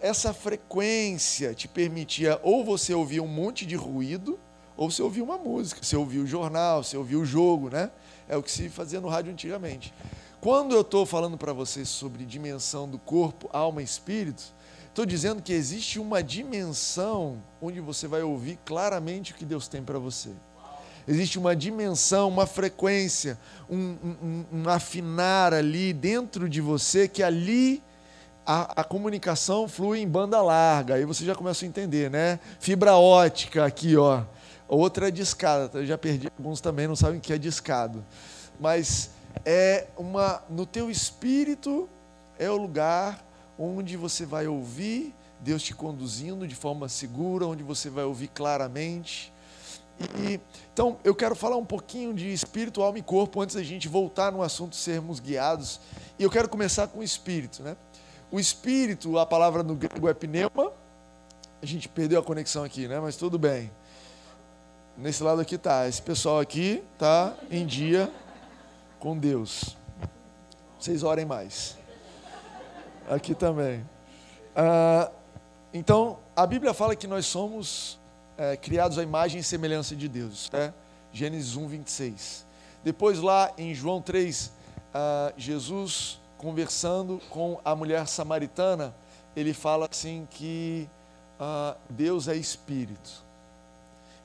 Essa 0.00 0.32
frequência 0.32 1.54
te 1.54 1.66
permitia 1.66 2.38
ou 2.44 2.64
você 2.64 2.94
ouvir 2.94 3.18
um 3.18 3.26
monte 3.26 3.66
de 3.66 3.74
ruído, 3.74 4.38
ou 4.78 4.88
você 4.88 5.02
ouvir 5.02 5.22
uma 5.22 5.36
música, 5.36 5.82
você 5.82 5.96
ouvir 5.96 6.20
o 6.20 6.26
jornal, 6.26 6.84
você 6.84 6.96
ouvir 6.96 7.16
o 7.16 7.24
jogo, 7.24 7.68
né? 7.68 7.90
É 8.28 8.36
o 8.36 8.42
que 8.42 8.50
se 8.50 8.68
fazia 8.68 9.00
no 9.00 9.08
rádio 9.08 9.32
antigamente. 9.32 9.92
Quando 10.40 10.72
eu 10.72 10.82
estou 10.82 11.04
falando 11.04 11.36
para 11.36 11.52
vocês 11.52 11.88
sobre 11.88 12.24
dimensão 12.24 12.88
do 12.88 12.96
corpo, 12.96 13.50
alma 13.52 13.82
e 13.82 13.84
espírito, 13.84 14.54
estou 14.86 15.04
dizendo 15.04 15.42
que 15.42 15.52
existe 15.52 15.98
uma 15.98 16.22
dimensão 16.22 17.42
onde 17.60 17.80
você 17.80 18.06
vai 18.06 18.22
ouvir 18.22 18.56
claramente 18.64 19.32
o 19.32 19.34
que 19.34 19.44
Deus 19.44 19.66
tem 19.66 19.82
para 19.82 19.98
você. 19.98 20.30
Existe 21.08 21.40
uma 21.40 21.56
dimensão, 21.56 22.28
uma 22.28 22.46
frequência, 22.46 23.36
um, 23.68 23.96
um, 24.04 24.44
um, 24.52 24.68
afinar 24.68 25.52
ali 25.52 25.92
dentro 25.92 26.48
de 26.48 26.60
você 26.60 27.08
que 27.08 27.22
ali 27.22 27.82
a, 28.46 28.82
a, 28.82 28.84
comunicação 28.84 29.66
flui 29.66 30.00
em 30.00 30.08
banda 30.08 30.40
larga. 30.40 30.94
Aí 30.94 31.04
você 31.04 31.24
já 31.24 31.34
começa 31.34 31.64
a 31.64 31.68
entender, 31.68 32.10
né? 32.10 32.38
Fibra 32.60 32.94
ótica 32.94 33.64
aqui, 33.64 33.96
ó. 33.96 34.22
Outra 34.68 35.08
é 35.08 35.10
discada. 35.10 35.78
Eu 35.78 35.86
já 35.86 35.98
perdi 35.98 36.30
alguns 36.36 36.60
também, 36.60 36.86
não 36.86 36.96
sabem 36.96 37.18
o 37.18 37.20
que 37.20 37.32
é 37.32 37.38
discado. 37.38 38.04
Mas 38.60 39.10
é 39.44 39.86
uma 39.96 40.42
no 40.48 40.66
teu 40.66 40.90
espírito 40.90 41.88
é 42.38 42.50
o 42.50 42.56
lugar 42.56 43.24
onde 43.58 43.96
você 43.96 44.24
vai 44.24 44.46
ouvir 44.46 45.14
Deus 45.40 45.62
te 45.62 45.74
conduzindo 45.74 46.46
de 46.46 46.54
forma 46.54 46.88
segura, 46.88 47.46
onde 47.46 47.62
você 47.62 47.88
vai 47.88 48.04
ouvir 48.04 48.28
claramente. 48.28 49.32
E, 50.16 50.40
então, 50.72 50.98
eu 51.04 51.14
quero 51.14 51.34
falar 51.34 51.56
um 51.56 51.64
pouquinho 51.64 52.12
de 52.14 52.32
espírito, 52.32 52.82
alma 52.82 52.98
e 52.98 53.02
corpo 53.02 53.40
antes 53.40 53.56
da 53.56 53.62
gente 53.62 53.88
voltar 53.88 54.32
no 54.32 54.42
assunto 54.42 54.76
sermos 54.76 55.20
guiados. 55.20 55.80
E 56.18 56.22
eu 56.22 56.30
quero 56.30 56.48
começar 56.48 56.88
com 56.88 57.00
o 57.00 57.02
espírito, 57.02 57.62
né? 57.62 57.76
O 58.30 58.38
espírito, 58.38 59.18
a 59.18 59.26
palavra 59.26 59.62
no 59.62 59.74
grego 59.74 60.08
é 60.08 60.14
pneuma. 60.14 60.72
A 61.60 61.66
gente 61.66 61.88
perdeu 61.88 62.20
a 62.20 62.22
conexão 62.22 62.62
aqui, 62.64 62.86
né? 62.86 63.00
Mas 63.00 63.16
tudo 63.16 63.38
bem. 63.38 63.70
Nesse 64.98 65.22
lado 65.22 65.40
aqui 65.40 65.56
tá. 65.56 65.86
Esse 65.86 66.02
pessoal 66.02 66.40
aqui 66.40 66.82
tá 66.98 67.32
em 67.52 67.64
dia 67.64 68.12
com 68.98 69.16
Deus. 69.16 69.76
Vocês 70.76 71.04
orem 71.04 71.24
mais. 71.24 71.78
Aqui 73.08 73.32
também. 73.32 73.88
Ah, 74.56 75.08
então, 75.72 76.18
a 76.34 76.44
Bíblia 76.44 76.74
fala 76.74 76.96
que 76.96 77.06
nós 77.06 77.26
somos 77.26 77.96
é, 78.36 78.56
criados 78.56 78.98
à 78.98 79.02
imagem 79.04 79.38
e 79.38 79.44
semelhança 79.44 79.94
de 79.94 80.08
Deus. 80.08 80.50
Né? 80.52 80.74
Gênesis 81.12 81.54
1, 81.54 81.68
26. 81.68 82.44
Depois, 82.82 83.20
lá 83.20 83.52
em 83.56 83.72
João 83.72 84.02
3, 84.02 84.50
ah, 84.92 85.32
Jesus 85.36 86.20
conversando 86.36 87.20
com 87.30 87.60
a 87.64 87.72
mulher 87.76 88.08
samaritana, 88.08 88.92
ele 89.36 89.54
fala 89.54 89.86
assim 89.88 90.26
que 90.28 90.90
ah, 91.38 91.76
Deus 91.88 92.26
é 92.26 92.34
espírito. 92.34 93.27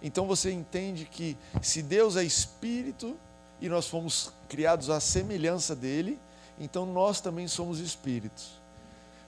Então 0.04 0.28
você 0.28 0.52
entende 0.52 1.06
que 1.06 1.38
se 1.62 1.82
Deus 1.82 2.18
é 2.18 2.24
espírito, 2.24 3.18
e 3.62 3.70
nós 3.70 3.88
fomos 3.88 4.34
criados 4.50 4.90
à 4.90 5.00
semelhança 5.00 5.74
dele, 5.74 6.20
então 6.60 6.86
nós 6.86 7.22
também 7.22 7.48
somos 7.48 7.80
espíritos. 7.80 8.62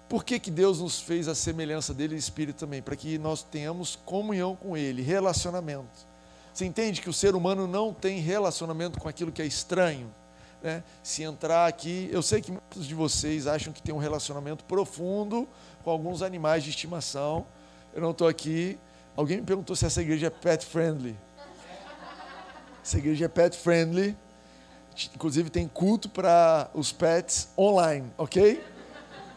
Por 0.09 0.25
que, 0.25 0.37
que 0.37 0.51
Deus 0.51 0.81
nos 0.81 0.99
fez 0.99 1.29
a 1.29 1.33
semelhança 1.33 1.93
dele 1.93 2.15
e 2.15 2.19
espírito 2.19 2.57
também? 2.57 2.81
Para 2.81 2.97
que 2.97 3.17
nós 3.17 3.41
tenhamos 3.41 3.95
comunhão 4.05 4.55
com 4.55 4.75
ele, 4.75 5.01
relacionamento. 5.01 6.05
Você 6.53 6.65
entende 6.65 7.01
que 7.01 7.09
o 7.09 7.13
ser 7.13 7.33
humano 7.33 7.65
não 7.65 7.93
tem 7.93 8.19
relacionamento 8.19 8.99
com 8.99 9.07
aquilo 9.07 9.31
que 9.31 9.41
é 9.41 9.45
estranho? 9.45 10.13
Né? 10.61 10.83
Se 11.01 11.23
entrar 11.23 11.65
aqui, 11.65 12.09
eu 12.11 12.21
sei 12.21 12.41
que 12.41 12.51
muitos 12.51 12.85
de 12.85 12.93
vocês 12.93 13.47
acham 13.47 13.71
que 13.71 13.81
tem 13.81 13.95
um 13.95 13.99
relacionamento 13.99 14.63
profundo 14.65 15.47
com 15.83 15.89
alguns 15.89 16.21
animais 16.21 16.63
de 16.63 16.69
estimação. 16.69 17.45
Eu 17.93 18.01
não 18.01 18.11
estou 18.11 18.27
aqui. 18.27 18.77
Alguém 19.15 19.37
me 19.37 19.43
perguntou 19.43 19.75
se 19.75 19.85
essa 19.85 20.01
igreja 20.01 20.27
é 20.27 20.29
pet 20.29 20.65
friendly. 20.65 21.17
Essa 22.83 22.97
igreja 22.97 23.25
é 23.25 23.27
pet 23.27 23.57
friendly. 23.57 24.15
Inclusive 25.13 25.49
tem 25.49 25.67
culto 25.67 26.09
para 26.09 26.69
os 26.73 26.91
pets 26.91 27.49
online, 27.57 28.11
ok? 28.17 28.63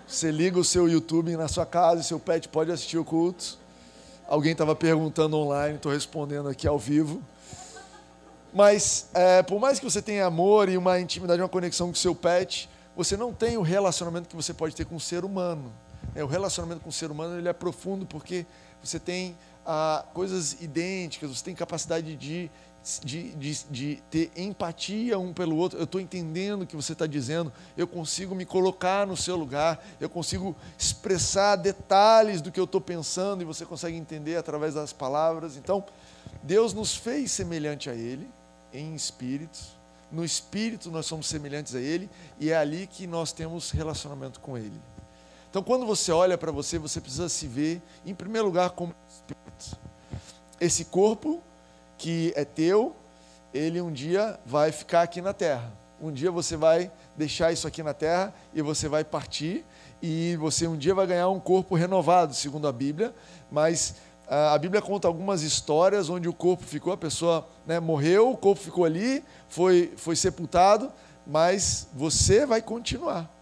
Você 0.06 0.30
liga 0.30 0.58
o 0.58 0.64
seu 0.64 0.88
YouTube 0.88 1.37
na 1.37 1.49
sua 1.49 1.66
casa 1.66 2.00
e 2.00 2.04
seu 2.04 2.18
pet 2.18 2.49
pode 2.49 2.73
assistir 2.73 2.99
o 2.99 3.04
culto. 3.04 3.58
Alguém 4.26 4.52
estava 4.52 4.75
perguntando 4.75 5.37
online, 5.37 5.76
estou 5.76 5.92
respondendo 5.92 6.49
aqui 6.49 6.66
ao 6.66 6.78
vivo. 6.78 7.23
Mas, 8.52 9.08
é, 9.14 9.42
por 9.42 9.61
mais 9.61 9.78
que 9.78 9.85
você 9.85 10.02
tenha 10.02 10.26
amor 10.26 10.68
e 10.68 10.76
uma 10.76 10.99
intimidade, 10.99 11.40
uma 11.40 11.49
conexão 11.49 11.88
com 11.88 11.94
seu 11.94 12.14
pet, 12.14 12.68
você 12.97 13.16
não 13.16 13.32
tem 13.32 13.56
o 13.56 13.62
relacionamento 13.62 14.28
que 14.28 14.35
você 14.35 14.52
pode 14.52 14.75
ter 14.75 14.85
com 14.85 14.97
o 14.97 15.00
ser 15.00 15.25
humano. 15.25 15.73
É, 16.14 16.25
o 16.25 16.26
relacionamento 16.26 16.80
com 16.80 16.88
o 16.88 16.92
ser 16.92 17.11
humano 17.11 17.38
ele 17.38 17.49
é 17.49 17.52
profundo 17.52 18.06
porque 18.06 18.47
você 18.82 18.99
tem 18.99 19.37
ah, 19.68 20.04
coisas 20.14 20.54
idênticas, 20.62 21.28
você 21.28 21.44
tem 21.44 21.54
capacidade 21.54 22.16
de 22.16 22.50
de, 23.04 23.34
de, 23.34 23.64
de 23.70 24.02
ter 24.10 24.30
empatia 24.34 25.18
um 25.18 25.34
pelo 25.34 25.56
outro. 25.56 25.78
Eu 25.78 25.84
estou 25.84 26.00
entendendo 26.00 26.62
o 26.62 26.66
que 26.66 26.75
você 26.75 26.94
está 26.94 27.06
dizendo, 27.06 27.52
eu 27.76 27.87
consigo 27.87 28.34
me 28.34 28.46
colocar 28.46 29.06
no 29.06 29.16
seu 29.16 29.37
lugar, 29.37 29.84
eu 30.00 30.08
consigo 30.08 30.56
expressar 30.78 31.56
detalhes 31.56 32.40
do 32.40 32.50
que 32.50 32.58
eu 32.58 32.64
estou 32.64 32.80
pensando 32.80 33.42
e 33.42 33.44
você 33.44 33.66
consegue 33.66 33.96
entender 33.96 34.37
através 34.37 34.75
das 34.75 34.92
palavras. 34.92 35.56
Então, 35.56 35.84
Deus 36.42 36.72
nos 36.72 36.96
fez 36.96 37.30
semelhante 37.30 37.90
a 37.90 37.94
Ele 37.94 38.28
em 38.72 38.94
espírito. 38.94 39.58
No 40.10 40.25
espírito 40.25 40.90
nós 40.90 41.04
somos 41.04 41.26
semelhantes 41.26 41.75
a 41.75 41.80
Ele 41.80 42.08
e 42.40 42.50
é 42.50 42.56
ali 42.56 42.87
que 42.87 43.06
nós 43.06 43.32
temos 43.32 43.70
relacionamento 43.70 44.40
com 44.40 44.56
Ele. 44.56 44.80
Então, 45.50 45.62
quando 45.62 45.87
você 45.87 46.12
olha 46.12 46.37
para 46.37 46.52
você, 46.52 46.78
você 46.78 47.00
precisa 47.00 47.28
se 47.28 47.47
ver, 47.47 47.81
em 48.05 48.14
primeiro 48.14 48.47
lugar, 48.47 48.71
como 48.71 48.95
espírito. 49.09 49.78
Esse 50.61 50.85
corpo 50.85 51.43
que 51.97 52.33
é 52.37 52.45
teu, 52.45 52.95
ele 53.52 53.81
um 53.81 53.90
dia 53.90 54.38
vai 54.45 54.71
ficar 54.73 55.02
aqui 55.02 55.21
na 55.21 55.33
terra. 55.33 55.73
Um 56.00 56.12
dia 56.12 56.31
você 56.31 56.57
vai 56.57 56.93
deixar 57.17 57.52
isso 57.52 57.67
aqui 57.67 57.83
na 57.83 57.93
terra 57.93 58.33
e 58.55 58.62
você 58.62 58.88
vai 58.88 59.02
partir 59.02 59.64
e 60.00 60.37
você 60.37 60.67
um 60.67 60.76
dia 60.76 60.95
vai 60.95 61.07
ganhar 61.07 61.28
um 61.28 61.40
corpo 61.40 61.75
renovado, 61.75 62.35
segundo 62.35 62.69
a 62.69 62.73
Bíblia, 62.73 63.12
mas 63.50 63.97
ah, 64.28 64.55
a 64.55 64.59
Bíblia 64.59 64.81
conta 64.81 65.09
algumas 65.09 65.43
histórias 65.43 66.09
onde 66.09 66.28
o 66.28 66.33
corpo 66.33 66.62
ficou, 66.62 66.93
a 66.93 66.97
pessoa 66.97 67.49
né, 67.67 67.81
morreu, 67.81 68.31
o 68.31 68.37
corpo 68.37 68.61
ficou 68.61 68.85
ali, 68.85 69.25
foi, 69.49 69.93
foi 69.97 70.14
sepultado, 70.14 70.93
mas 71.26 71.88
você 71.93 72.47
vai 72.47 72.62
continuar. 72.62 73.38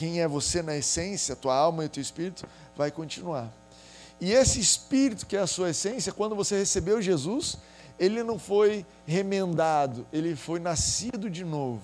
Quem 0.00 0.22
é 0.22 0.26
você 0.26 0.62
na 0.62 0.74
essência, 0.74 1.36
tua 1.36 1.54
alma 1.54 1.84
e 1.84 1.88
teu 1.90 2.00
espírito, 2.00 2.46
vai 2.74 2.90
continuar. 2.90 3.52
E 4.18 4.32
esse 4.32 4.58
espírito 4.58 5.26
que 5.26 5.36
é 5.36 5.40
a 5.40 5.46
sua 5.46 5.68
essência, 5.68 6.10
quando 6.10 6.34
você 6.34 6.56
recebeu 6.56 7.02
Jesus, 7.02 7.58
ele 7.98 8.22
não 8.22 8.38
foi 8.38 8.86
remendado, 9.06 10.06
ele 10.10 10.34
foi 10.34 10.58
nascido 10.58 11.28
de 11.28 11.44
novo. 11.44 11.82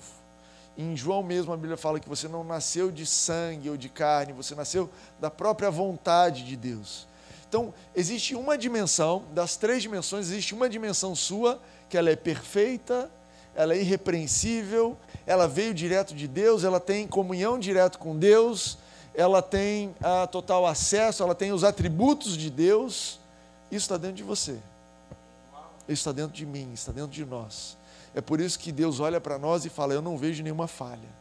Em 0.75 0.97
João 0.97 1.21
mesmo 1.21 1.53
a 1.53 1.55
Bíblia 1.55 1.77
fala 1.77 1.99
que 1.99 2.09
você 2.09 2.27
não 2.27 2.43
nasceu 2.43 2.89
de 2.89 3.05
sangue 3.05 3.69
ou 3.69 3.77
de 3.77 3.87
carne, 3.87 4.33
você 4.33 4.55
nasceu 4.55 4.89
da 5.19 5.29
própria 5.29 5.69
vontade 5.69 6.43
de 6.43 6.55
Deus. 6.55 7.07
Então, 7.47 7.71
existe 7.95 8.33
uma 8.33 8.57
dimensão, 8.57 9.25
das 9.31 9.57
três 9.57 9.83
dimensões, 9.83 10.31
existe 10.31 10.55
uma 10.55 10.67
dimensão 10.67 11.13
sua, 11.13 11.61
que 11.87 11.95
ela 11.95 12.09
é 12.09 12.15
perfeita, 12.15 13.11
ela 13.57 13.73
é 13.73 13.81
irrepreensível, 13.81 14.95
ela 15.25 15.47
veio 15.47 15.73
direto 15.73 16.13
de 16.13 16.27
Deus, 16.27 16.63
ela 16.63 16.79
tem 16.79 17.07
comunhão 17.07 17.57
direto 17.57 17.97
com 17.97 18.15
Deus, 18.15 18.77
ela 19.15 19.41
tem 19.41 19.95
a 19.99 20.27
total 20.27 20.67
acesso, 20.67 21.23
ela 21.23 21.33
tem 21.33 21.51
os 21.51 21.63
atributos 21.63 22.37
de 22.37 22.51
Deus. 22.51 23.19
Isso 23.71 23.85
está 23.85 23.97
dentro 23.97 24.15
de 24.17 24.23
você. 24.23 24.59
Isso 25.89 26.01
está 26.01 26.11
dentro 26.11 26.33
de 26.33 26.45
mim, 26.45 26.71
está 26.71 26.91
dentro 26.91 27.11
de 27.11 27.25
nós. 27.25 27.75
É 28.13 28.21
por 28.21 28.39
isso 28.39 28.59
que 28.59 28.71
Deus 28.71 28.99
olha 28.99 29.19
para 29.19 29.39
nós 29.39 29.65
e 29.65 29.69
fala: 29.69 29.91
Eu 29.91 30.03
não 30.03 30.19
vejo 30.19 30.43
nenhuma 30.43 30.67
falha. 30.67 31.17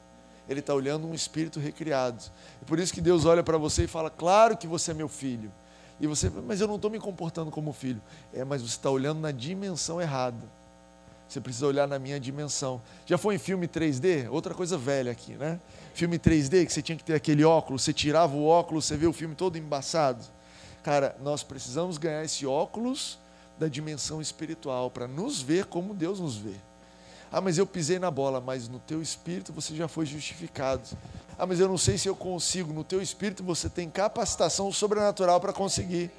Ele 0.46 0.60
está 0.60 0.74
olhando 0.74 1.06
um 1.06 1.14
espírito 1.14 1.58
recriado. 1.58 2.22
É 2.60 2.64
por 2.66 2.78
isso 2.78 2.92
que 2.92 3.00
Deus 3.00 3.24
olha 3.24 3.42
para 3.42 3.56
você 3.56 3.84
e 3.84 3.86
fala: 3.86 4.10
Claro 4.10 4.58
que 4.58 4.66
você 4.66 4.90
é 4.90 4.94
meu 4.94 5.08
filho. 5.08 5.50
E 5.98 6.06
você, 6.06 6.28
mas 6.28 6.60
eu 6.60 6.68
não 6.68 6.76
estou 6.76 6.90
me 6.90 7.00
comportando 7.00 7.50
como 7.50 7.72
filho. 7.72 8.02
É, 8.34 8.44
mas 8.44 8.60
você 8.60 8.76
está 8.76 8.90
olhando 8.90 9.20
na 9.20 9.30
dimensão 9.30 10.02
errada. 10.02 10.55
Você 11.28 11.40
precisa 11.40 11.66
olhar 11.66 11.88
na 11.88 11.98
minha 11.98 12.20
dimensão. 12.20 12.80
Já 13.04 13.18
foi 13.18 13.34
em 13.34 13.38
filme 13.38 13.66
3D? 13.66 14.30
Outra 14.30 14.54
coisa 14.54 14.78
velha 14.78 15.10
aqui, 15.10 15.32
né? 15.32 15.60
Filme 15.94 16.18
3D 16.18 16.66
que 16.66 16.72
você 16.72 16.80
tinha 16.80 16.96
que 16.96 17.04
ter 17.04 17.14
aquele 17.14 17.44
óculos, 17.44 17.82
você 17.82 17.92
tirava 17.92 18.34
o 18.36 18.46
óculos, 18.46 18.84
você 18.84 18.96
vê 18.96 19.06
o 19.06 19.12
filme 19.12 19.34
todo 19.34 19.58
embaçado. 19.58 20.24
Cara, 20.82 21.16
nós 21.20 21.42
precisamos 21.42 21.98
ganhar 21.98 22.24
esse 22.24 22.46
óculos 22.46 23.18
da 23.58 23.66
dimensão 23.66 24.20
espiritual, 24.20 24.90
para 24.90 25.08
nos 25.08 25.40
ver 25.40 25.64
como 25.64 25.94
Deus 25.94 26.20
nos 26.20 26.36
vê. 26.36 26.54
Ah, 27.32 27.40
mas 27.40 27.58
eu 27.58 27.66
pisei 27.66 27.98
na 27.98 28.10
bola, 28.10 28.40
mas 28.40 28.68
no 28.68 28.78
teu 28.78 29.02
espírito 29.02 29.52
você 29.52 29.74
já 29.74 29.88
foi 29.88 30.06
justificado. 30.06 30.82
Ah, 31.38 31.44
mas 31.44 31.58
eu 31.58 31.68
não 31.68 31.76
sei 31.76 31.98
se 31.98 32.08
eu 32.08 32.14
consigo. 32.14 32.72
No 32.72 32.84
teu 32.84 33.02
espírito 33.02 33.42
você 33.42 33.68
tem 33.68 33.90
capacitação 33.90 34.72
sobrenatural 34.72 35.40
para 35.40 35.52
conseguir. 35.52 36.10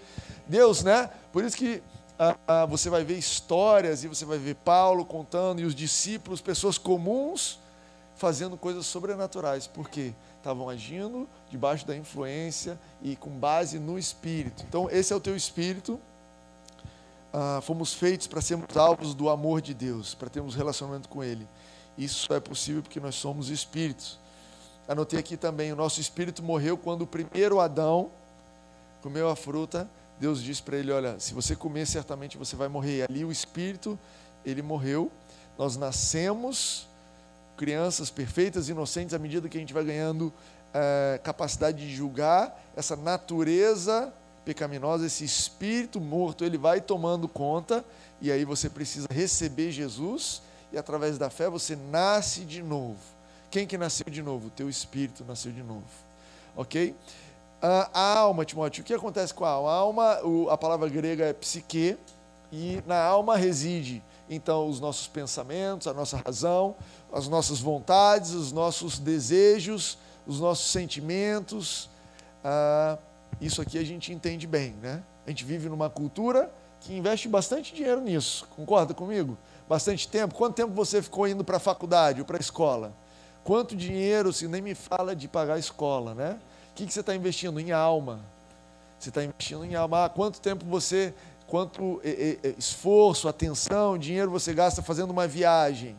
Deus, 0.47 0.83
né? 0.83 1.09
Por 1.31 1.43
isso 1.43 1.55
que 1.55 1.81
ah, 2.19 2.35
ah, 2.47 2.65
você 2.65 2.89
vai 2.89 3.03
ver 3.03 3.17
histórias 3.17 4.03
e 4.03 4.07
você 4.07 4.25
vai 4.25 4.37
ver 4.37 4.55
Paulo 4.55 5.05
contando 5.05 5.59
e 5.59 5.65
os 5.65 5.75
discípulos, 5.75 6.41
pessoas 6.41 6.77
comuns, 6.77 7.59
fazendo 8.15 8.57
coisas 8.57 8.85
sobrenaturais. 8.85 9.67
Por 9.67 9.89
quê? 9.89 10.13
Estavam 10.37 10.69
agindo 10.69 11.27
debaixo 11.49 11.85
da 11.85 11.95
influência 11.95 12.79
e 13.01 13.15
com 13.15 13.29
base 13.29 13.77
no 13.79 13.99
espírito. 13.99 14.63
Então, 14.67 14.89
esse 14.89 15.13
é 15.13 15.15
o 15.15 15.19
teu 15.19 15.35
espírito 15.35 15.99
ah, 17.33 17.59
fomos 17.61 17.93
feitos 17.93 18.25
para 18.25 18.41
sermos 18.41 18.75
alvos 18.75 19.13
do 19.13 19.29
amor 19.29 19.61
de 19.61 19.73
Deus, 19.73 20.15
para 20.15 20.29
termos 20.29 20.55
relacionamento 20.55 21.09
com 21.09 21.23
Ele. 21.23 21.47
Isso 21.97 22.33
é 22.33 22.39
possível 22.39 22.81
porque 22.81 22.99
nós 22.99 23.15
somos 23.15 23.49
espíritos. 23.49 24.19
Anotei 24.87 25.19
aqui 25.19 25.35
também: 25.35 25.71
o 25.71 25.75
nosso 25.75 25.99
espírito 25.99 26.41
morreu 26.41 26.77
quando 26.77 27.03
o 27.03 27.07
primeiro 27.07 27.59
Adão 27.59 28.09
comeu 29.01 29.29
a 29.29 29.35
fruta. 29.35 29.87
Deus 30.19 30.41
disse 30.41 30.61
para 30.61 30.77
ele: 30.77 30.91
Olha, 30.91 31.19
se 31.19 31.33
você 31.33 31.55
comer, 31.55 31.85
certamente 31.85 32.37
você 32.37 32.55
vai 32.55 32.67
morrer. 32.67 33.03
Ali 33.09 33.23
o 33.23 33.31
espírito, 33.31 33.97
ele 34.45 34.61
morreu. 34.61 35.11
Nós 35.57 35.75
nascemos 35.77 36.87
crianças 37.55 38.09
perfeitas, 38.09 38.69
inocentes, 38.69 39.13
à 39.13 39.19
medida 39.19 39.49
que 39.49 39.57
a 39.57 39.59
gente 39.59 39.73
vai 39.73 39.83
ganhando 39.83 40.31
é, 40.73 41.19
capacidade 41.23 41.79
de 41.79 41.95
julgar 41.95 42.63
essa 42.75 42.95
natureza 42.95 44.13
pecaminosa, 44.45 45.05
esse 45.05 45.25
espírito 45.25 45.99
morto, 45.99 46.45
ele 46.45 46.57
vai 46.57 46.79
tomando 46.79 47.27
conta, 47.27 47.83
e 48.21 48.31
aí 48.31 48.45
você 48.45 48.69
precisa 48.69 49.07
receber 49.11 49.71
Jesus, 49.71 50.41
e 50.71 50.77
através 50.77 51.17
da 51.17 51.29
fé 51.29 51.49
você 51.49 51.75
nasce 51.75 52.41
de 52.41 52.61
novo. 52.63 52.97
Quem 53.49 53.65
que 53.67 53.77
nasceu 53.77 54.05
de 54.09 54.21
novo? 54.21 54.47
O 54.47 54.51
teu 54.51 54.69
espírito 54.69 55.25
nasceu 55.27 55.51
de 55.51 55.63
novo. 55.63 55.85
Ok? 56.55 56.95
A 57.61 58.19
alma, 58.19 58.45
Timóteo, 58.45 58.81
o 58.81 58.85
que 58.85 58.93
acontece 58.93 59.33
com 59.33 59.43
a 59.43 59.49
alma? 59.49 59.71
A 59.71 59.75
alma, 59.75 60.19
a 60.51 60.57
palavra 60.57 60.87
grega 60.89 61.25
é 61.25 61.33
psique, 61.33 61.97
e 62.51 62.81
na 62.85 63.01
alma 63.01 63.35
reside, 63.35 64.01
então, 64.29 64.67
os 64.67 64.79
nossos 64.79 65.07
pensamentos, 65.07 65.87
a 65.87 65.93
nossa 65.93 66.17
razão, 66.17 66.75
as 67.11 67.27
nossas 67.27 67.59
vontades, 67.59 68.31
os 68.31 68.51
nossos 68.51 68.99
desejos, 68.99 69.97
os 70.25 70.39
nossos 70.39 70.71
sentimentos, 70.71 71.89
ah, 72.43 72.97
isso 73.39 73.61
aqui 73.61 73.77
a 73.77 73.83
gente 73.83 74.11
entende 74.11 74.45
bem, 74.45 74.73
né? 74.81 75.03
A 75.25 75.29
gente 75.29 75.43
vive 75.43 75.69
numa 75.69 75.89
cultura 75.89 76.51
que 76.81 76.95
investe 76.95 77.27
bastante 77.27 77.73
dinheiro 77.73 78.01
nisso. 78.01 78.47
Concorda 78.55 78.93
comigo? 78.93 79.37
Bastante 79.67 80.07
tempo. 80.07 80.33
Quanto 80.35 80.55
tempo 80.55 80.73
você 80.73 81.01
ficou 81.01 81.27
indo 81.27 81.43
para 81.43 81.57
a 81.57 81.59
faculdade 81.59 82.21
ou 82.21 82.25
para 82.25 82.37
a 82.37 82.39
escola? 82.39 82.93
Quanto 83.43 83.75
dinheiro, 83.75 84.31
se 84.31 84.47
nem 84.47 84.61
me 84.61 84.75
fala 84.75 85.15
de 85.15 85.27
pagar 85.27 85.55
a 85.55 85.59
escola, 85.59 86.13
né? 86.13 86.39
Que, 86.77 86.85
que 86.85 86.93
você 86.93 86.99
está 86.99 87.15
investindo? 87.15 87.59
Em 87.59 87.71
alma. 87.71 88.19
Você 88.99 89.09
está 89.09 89.23
investindo 89.23 89.65
em 89.65 89.73
alma. 89.73 90.05
Ah, 90.05 90.09
quanto 90.09 90.39
tempo 90.39 90.63
você, 90.63 91.11
quanto 91.47 91.99
esforço, 92.55 93.27
atenção, 93.27 93.97
dinheiro 93.97 94.29
você 94.29 94.53
gasta 94.53 94.83
fazendo 94.83 95.09
uma 95.09 95.27
viagem 95.27 95.97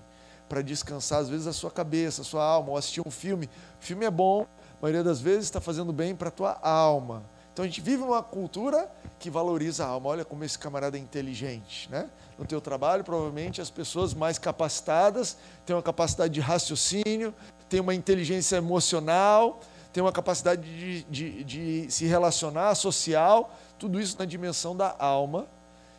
para 0.49 0.63
descansar, 0.63 1.19
às 1.19 1.29
vezes, 1.29 1.49
a 1.49 1.53
sua 1.53 1.69
cabeça, 1.69 2.23
a 2.23 2.25
sua 2.25 2.45
alma, 2.45 2.71
ou 2.71 2.77
assistir 2.77 3.03
um 3.05 3.11
filme. 3.11 3.47
O 3.81 3.85
filme 3.85 4.07
é 4.07 4.11
bom, 4.11 4.43
a 4.43 4.83
maioria 4.83 5.03
das 5.03 5.21
vezes 5.21 5.47
está 5.47 5.61
fazendo 5.61 5.93
bem 5.93 6.15
para 6.15 6.29
a 6.29 6.31
tua 6.31 6.57
alma. 6.63 7.25
Então 7.53 7.65
a 7.65 7.69
gente 7.69 7.81
vive 7.81 8.05
uma 8.05 8.23
cultura 8.23 8.89
que 9.19 9.29
valoriza 9.29 9.85
a 9.85 9.89
alma. 9.89 10.11
Olha 10.11 10.25
como 10.25 10.45
esse 10.45 10.57
camarada 10.57 10.97
é 10.97 11.01
inteligente, 11.01 11.91
né? 11.91 12.09
No 12.39 12.47
teu 12.47 12.61
trabalho, 12.61 13.03
provavelmente 13.03 13.61
as 13.61 13.69
pessoas 13.69 14.15
mais 14.15 14.39
capacitadas 14.39 15.37
têm 15.67 15.75
uma 15.75 15.83
capacidade 15.83 16.33
de 16.33 16.41
raciocínio, 16.41 17.35
têm 17.69 17.81
uma 17.81 17.97
inteligência 17.97 18.55
emocional, 18.55 19.59
têm 19.93 20.03
uma 20.03 20.13
capacidade 20.13 20.63
de, 20.63 21.03
de, 21.05 21.45
de 21.45 21.91
se 21.91 22.07
relacionar, 22.07 22.75
social, 22.75 23.51
tudo 23.79 24.01
isso 24.01 24.17
na 24.19 24.25
dimensão 24.25 24.77
da 24.77 24.95
alma, 24.99 25.47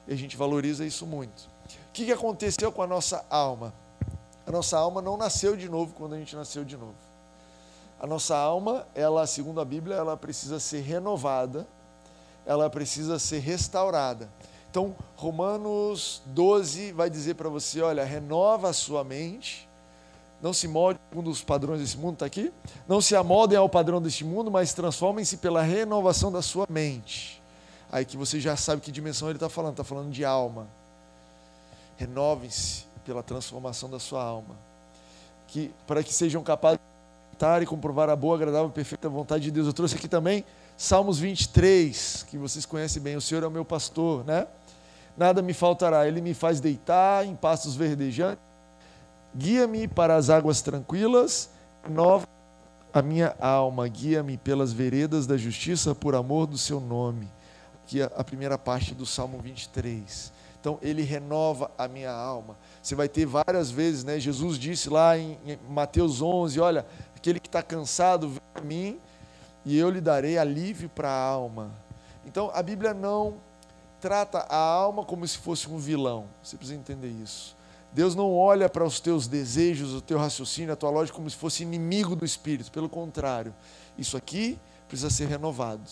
e 0.08 0.13
a 0.13 0.15
gente 0.15 0.36
valoriza 0.36 0.86
isso 0.86 1.06
muito. 1.06 1.49
O 1.89 1.91
que 1.91 2.12
aconteceu 2.12 2.71
com 2.71 2.82
a 2.82 2.88
nossa 2.88 3.25
alma? 3.30 3.73
A 4.45 4.52
nossa 4.52 4.78
alma 4.78 5.02
não 5.02 5.15
nasceu 5.15 5.56
de 5.56 5.69
novo 5.69 5.93
quando 5.93 6.15
a 6.15 6.17
gente 6.17 6.36
nasceu 6.36 6.65
de 6.65 6.75
novo. 6.75 6.95
A 7.99 8.08
nossa 8.08 8.36
alma, 8.36 8.88
ela, 8.95 9.28
segundo 9.28 9.62
a 9.62 9.65
Bíblia, 9.65 9.95
ela 9.95 10.17
precisa 10.17 10.60
ser 10.60 10.82
renovada, 10.82 11.67
ela 12.47 12.67
precisa 12.67 13.19
ser 13.19 13.39
restaurada. 13.39 14.28
Então, 14.71 14.95
Romanos 15.15 16.23
12 16.25 16.93
vai 16.93 17.12
dizer 17.12 17.36
para 17.36 17.47
você: 17.47 17.82
olha, 17.82 18.04
renova 18.04 18.69
a 18.69 18.73
sua 18.73 19.04
mente, 19.04 19.68
não 20.41 20.54
se 20.54 20.67
molde 20.67 20.99
segundo 21.10 21.30
os 21.30 21.43
padrões 21.43 21.82
desse 21.82 21.97
mundo, 21.97 22.13
está 22.13 22.25
aqui? 22.25 22.52
Não 22.88 23.02
se 23.02 23.15
amoldem 23.15 23.58
ao 23.58 23.67
padrão 23.67 24.02
deste 24.02 24.23
mundo, 24.23 24.49
mas 24.49 24.73
transformem-se 24.73 25.38
pela 25.38 25.62
renovação 25.62 26.32
da 26.32 26.41
sua 26.41 26.65
mente. 26.69 27.41
Aí 27.91 28.06
que 28.06 28.15
você 28.15 28.39
já 28.39 28.56
sabe 28.56 28.82
que 28.82 28.91
dimensão 28.91 29.30
ele 29.30 29.38
está 29.38 29.49
falando, 29.49 29.71
está 29.71 29.84
falando 29.84 30.12
de 30.12 30.23
alma. 30.23 30.67
Renovem-se 31.97 32.86
pela 33.04 33.21
transformação 33.21 33.89
da 33.89 33.99
sua 33.99 34.23
alma. 34.23 34.56
Que, 35.47 35.73
para 35.88 36.04
que 36.04 36.13
sejam 36.13 36.43
capazes 36.43 36.80
e 37.62 37.65
comprovar 37.65 38.10
a 38.10 38.15
boa, 38.15 38.36
agradável 38.36 38.67
e 38.67 38.71
perfeita 38.71 39.08
vontade 39.08 39.45
de 39.45 39.52
Deus. 39.52 39.65
Eu 39.65 39.73
trouxe 39.73 39.95
aqui 39.95 40.10
também 40.10 40.43
Salmos 40.78 41.19
23, 41.19 42.25
que 42.30 42.38
vocês 42.38 42.65
conhecem 42.65 43.02
bem. 43.02 43.15
O 43.15 43.21
Senhor 43.21 43.43
é 43.43 43.47
o 43.47 43.52
meu 43.52 43.65
pastor, 43.65 44.25
né? 44.25 44.45
Nada 45.17 45.41
me 45.41 45.54
faltará. 45.54 46.08
Ele 46.08 46.21
me 46.21 46.34
faz 46.34 46.60
deitar 46.60 47.25
em 47.25 47.36
pastos 47.36 47.75
verdejantes. 47.75 48.48
Guia-me 49.36 49.88
para 49.88 50.15
as 50.15 50.30
águas 50.30 50.62
tranquilas. 50.62 51.50
Nova 51.89 52.28
a 52.94 53.02
minha 53.02 53.36
alma. 53.39 53.88
Guia-me 53.88 54.38
pelas 54.38 54.74
veredas 54.74 55.28
da 55.28 55.38
justiça 55.38 55.94
por 55.94 56.15
amor 56.15 56.48
do 56.48 56.58
seu 56.58 56.80
nome. 56.80 57.28
Aqui 57.84 58.02
a 58.02 58.24
primeira 58.24 58.58
parte 58.58 58.94
do 58.94 59.06
Salmo 59.06 59.39
23. 59.39 60.32
Então, 60.60 60.78
ele 60.82 61.04
renova 61.04 61.72
a 61.78 61.88
minha 61.88 62.12
alma. 62.12 62.58
Você 62.84 62.94
vai 62.94 63.08
ter 63.08 63.26
várias 63.26 63.72
vezes, 63.72 64.04
né? 64.04 64.20
Jesus 64.20 64.60
disse 64.60 64.89
lá 64.89 65.18
em 65.18 65.38
Mateus 65.70 66.22
11: 66.22 66.60
Olha, 66.60 66.86
Aquele 67.20 67.38
que 67.38 67.50
está 67.50 67.62
cansado, 67.62 68.30
vem 68.30 68.39
a 68.56 68.62
mim 68.62 69.00
e 69.65 69.78
eu 69.78 69.89
lhe 69.89 70.00
darei 70.00 70.38
alívio 70.38 70.88
para 70.88 71.10
a 71.10 71.22
alma. 71.22 71.70
Então 72.26 72.50
a 72.54 72.63
Bíblia 72.63 72.94
não 72.94 73.42
trata 74.00 74.39
a 74.39 74.56
alma 74.56 75.04
como 75.04 75.28
se 75.28 75.38
fosse 75.38 75.70
um 75.70 75.78
vilão. 75.78 76.28
Você 76.42 76.56
precisa 76.56 76.80
entender 76.80 77.10
isso. 77.10 77.58
Deus 77.91 78.15
não 78.15 78.34
olha 78.34 78.69
para 78.69 78.84
os 78.84 78.99
teus 78.99 79.28
desejos, 79.28 79.93
o 79.93 80.02
teu 80.02 80.17
raciocínio, 80.17 80.73
a 80.73 80.75
tua 80.75 80.89
lógica 80.89 81.15
como 81.15 81.30
se 81.30 81.36
fosse 81.36 81.63
inimigo 81.63 82.15
do 82.15 82.23
espírito. 82.23 82.71
Pelo 82.71 82.88
contrário, 82.88 83.54
isso 83.97 84.15
aqui 84.15 84.60
precisa 84.88 85.10
ser 85.10 85.28
renovado. 85.28 85.89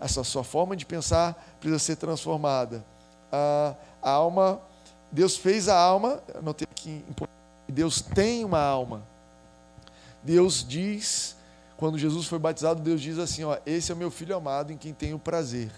Essa 0.00 0.22
sua 0.24 0.44
forma 0.44 0.76
de 0.76 0.84
pensar 0.84 1.56
precisa 1.60 1.78
ser 1.78 1.96
transformada. 1.96 2.84
A, 3.30 3.74
a 4.02 4.10
alma, 4.10 4.60
Deus 5.10 5.36
fez 5.36 5.68
a 5.68 5.78
alma, 5.78 6.22
anotei 6.34 6.66
aqui, 6.70 7.04
Deus 7.68 8.00
tem 8.00 8.44
uma 8.44 8.60
alma. 8.60 9.02
Deus 10.22 10.64
diz, 10.66 11.36
quando 11.76 11.98
Jesus 11.98 12.26
foi 12.26 12.38
batizado, 12.38 12.82
Deus 12.82 13.00
diz 13.00 13.18
assim: 13.18 13.44
ó, 13.44 13.56
esse 13.64 13.92
é 13.92 13.94
o 13.94 13.98
meu 13.98 14.10
filho 14.10 14.36
amado 14.36 14.72
em 14.72 14.76
quem 14.76 14.92
tenho 14.92 15.18
prazer. 15.18 15.70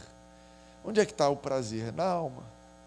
Onde 0.85 1.01
é 1.01 1.05
que 1.05 1.13
está 1.13 1.29
o 1.29 1.37
prazer? 1.37 1.93
Na 1.93 2.05
alma. 2.05 2.43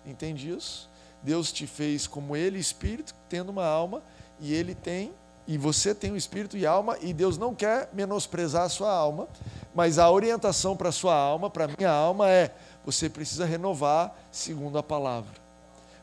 Entende 0.06 0.50
isso? 0.50 0.90
Deus 1.24 1.52
te 1.52 1.68
fez 1.68 2.08
como 2.08 2.36
Ele, 2.36 2.60
espírito, 2.60 3.14
tendo 3.30 3.50
uma 3.50 3.66
alma, 3.66 4.02
e 4.40 4.54
Ele 4.54 4.74
tem, 4.74 5.12
e 5.48 5.58
você 5.58 5.94
tem 5.94 6.12
um 6.12 6.16
espírito 6.16 6.58
e 6.58 6.66
alma, 6.66 6.98
e 7.02 7.14
Deus 7.14 7.38
não 7.38 7.54
quer 7.54 7.90
menosprezar 7.94 8.64
a 8.64 8.70
sua 8.70 8.92
alma, 8.92 9.28
mas 9.74 10.00
a 10.00 10.10
orientação 10.10 10.76
para 10.76 10.90
a 10.90 10.94
sua 10.94 11.16
alma, 11.16 11.50
para 11.50 11.66
a 11.66 11.70
minha 11.78 11.92
alma, 11.92 12.30
é: 12.30 12.54
você 12.86 13.10
precisa 13.10 13.46
renovar 13.46 14.16
segundo 14.32 14.78
a 14.78 14.84
palavra. 14.84 15.42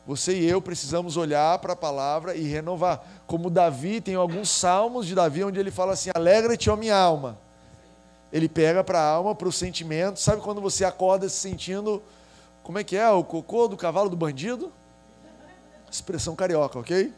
Você 0.07 0.39
e 0.39 0.49
eu 0.49 0.61
precisamos 0.61 1.17
olhar 1.17 1.59
para 1.59 1.73
a 1.73 1.75
palavra 1.75 2.35
e 2.35 2.43
renovar. 2.43 3.05
Como 3.27 3.49
Davi, 3.49 4.01
tem 4.01 4.15
alguns 4.15 4.49
salmos 4.49 5.05
de 5.05 5.13
Davi 5.13 5.43
onde 5.43 5.59
ele 5.59 5.69
fala 5.69 5.93
assim: 5.93 6.09
Alegra-te, 6.15 6.69
ó 6.69 6.75
minha 6.75 6.97
alma. 6.97 7.37
Ele 8.31 8.49
pega 8.49 8.83
para 8.83 8.99
a 8.99 9.07
alma, 9.07 9.35
para 9.35 9.47
o 9.47 9.51
sentimento. 9.51 10.19
Sabe 10.19 10.41
quando 10.41 10.61
você 10.61 10.83
acorda 10.83 11.29
se 11.29 11.35
sentindo. 11.35 12.01
Como 12.63 12.77
é 12.77 12.83
que 12.83 12.95
é? 12.95 13.09
O 13.09 13.23
cocô 13.23 13.67
do 13.67 13.77
cavalo 13.77 14.09
do 14.09 14.15
bandido? 14.15 14.71
Expressão 15.91 16.35
carioca, 16.35 16.79
ok? 16.79 17.13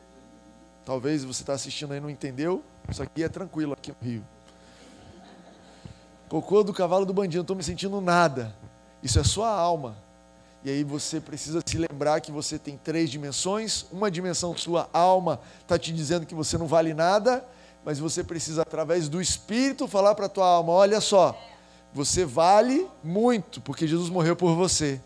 Talvez 0.85 1.23
você 1.23 1.43
está 1.43 1.53
assistindo 1.53 1.91
aí 1.91 1.97
e 1.97 2.01
não 2.01 2.09
entendeu. 2.09 2.63
Isso 2.89 3.03
aqui 3.03 3.23
é 3.23 3.29
tranquilo 3.29 3.73
aqui 3.73 3.91
no 3.91 3.97
Rio. 4.01 4.25
Cocô 6.27 6.63
do 6.63 6.73
cavalo 6.73 7.05
do 7.05 7.13
bandido, 7.13 7.37
não 7.37 7.43
estou 7.43 7.55
me 7.55 7.63
sentindo 7.63 7.99
nada. 7.99 8.55
Isso 9.03 9.19
é 9.19 9.23
sua 9.23 9.49
alma. 9.49 9.97
E 10.63 10.69
aí 10.69 10.83
você 10.83 11.19
precisa 11.19 11.61
se 11.65 11.77
lembrar 11.77 12.21
que 12.21 12.31
você 12.31 12.57
tem 12.57 12.77
três 12.77 13.09
dimensões. 13.09 13.85
Uma 13.91 14.11
dimensão, 14.11 14.55
sua 14.55 14.89
alma, 14.93 15.39
está 15.59 15.77
te 15.77 15.91
dizendo 15.91 16.25
que 16.25 16.35
você 16.35 16.57
não 16.57 16.67
vale 16.67 16.93
nada, 16.93 17.43
mas 17.83 17.99
você 17.99 18.23
precisa, 18.23 18.61
através 18.61 19.09
do 19.09 19.19
Espírito, 19.19 19.87
falar 19.87 20.13
para 20.13 20.27
a 20.27 20.29
tua 20.29 20.45
alma: 20.45 20.71
olha 20.71 21.01
só, 21.01 21.37
você 21.93 22.23
vale 22.25 22.87
muito, 23.03 23.59
porque 23.59 23.87
Jesus 23.87 24.09
morreu 24.09 24.35
por 24.35 24.55
você. 24.55 25.01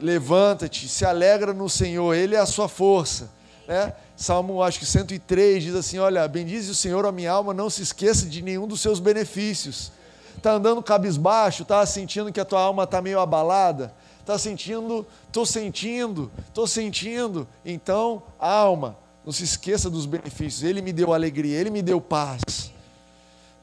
Levanta-te, 0.00 0.88
se 0.88 1.04
alegra 1.04 1.52
no 1.52 1.68
Senhor, 1.68 2.14
Ele 2.14 2.34
é 2.34 2.38
a 2.38 2.46
sua 2.46 2.68
força. 2.68 3.30
Né? 3.66 3.92
Salmo, 4.16 4.62
acho 4.62 4.78
que 4.78 4.86
103 4.86 5.62
diz 5.62 5.74
assim: 5.74 5.98
Olha, 5.98 6.26
bendize 6.26 6.70
o 6.70 6.74
Senhor 6.74 7.04
a 7.04 7.12
minha 7.12 7.30
alma, 7.30 7.52
não 7.52 7.68
se 7.68 7.82
esqueça 7.82 8.26
de 8.26 8.42
nenhum 8.42 8.66
dos 8.66 8.80
seus 8.80 8.98
benefícios. 8.98 9.92
Está 10.36 10.52
andando 10.52 10.82
cabisbaixo, 10.82 11.62
está 11.62 11.84
sentindo 11.84 12.32
que 12.32 12.40
a 12.40 12.44
tua 12.44 12.60
alma 12.60 12.84
está 12.84 13.02
meio 13.02 13.20
abalada, 13.20 13.92
está 14.20 14.38
sentindo, 14.38 15.06
estou 15.26 15.44
sentindo, 15.44 16.30
estou 16.48 16.66
sentindo. 16.66 17.46
Então, 17.64 18.22
alma, 18.38 18.96
não 19.24 19.32
se 19.32 19.44
esqueça 19.44 19.90
dos 19.90 20.06
benefícios. 20.06 20.62
Ele 20.62 20.80
me 20.80 20.92
deu 20.92 21.12
alegria, 21.12 21.58
ele 21.58 21.70
me 21.70 21.82
deu 21.82 22.00
paz. 22.00 22.72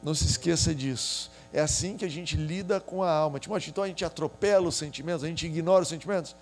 Não 0.03 0.13
se 0.13 0.25
esqueça 0.25 0.75
disso. 0.75 1.31
É 1.55 1.61
assim 1.61 1.95
que 1.95 2.03
a 2.03 2.09
gente 2.09 2.35
lida 2.35 2.81
com 2.81 3.01
a 3.01 3.09
alma. 3.09 3.39
Timóteo, 3.39 3.69
então 3.69 3.81
a 3.81 3.87
gente 3.87 4.03
atropela 4.03 4.67
os 4.67 4.75
sentimentos, 4.75 5.23
a 5.23 5.27
gente 5.27 5.45
ignora 5.45 5.83
os 5.83 5.87
sentimentos? 5.87 6.35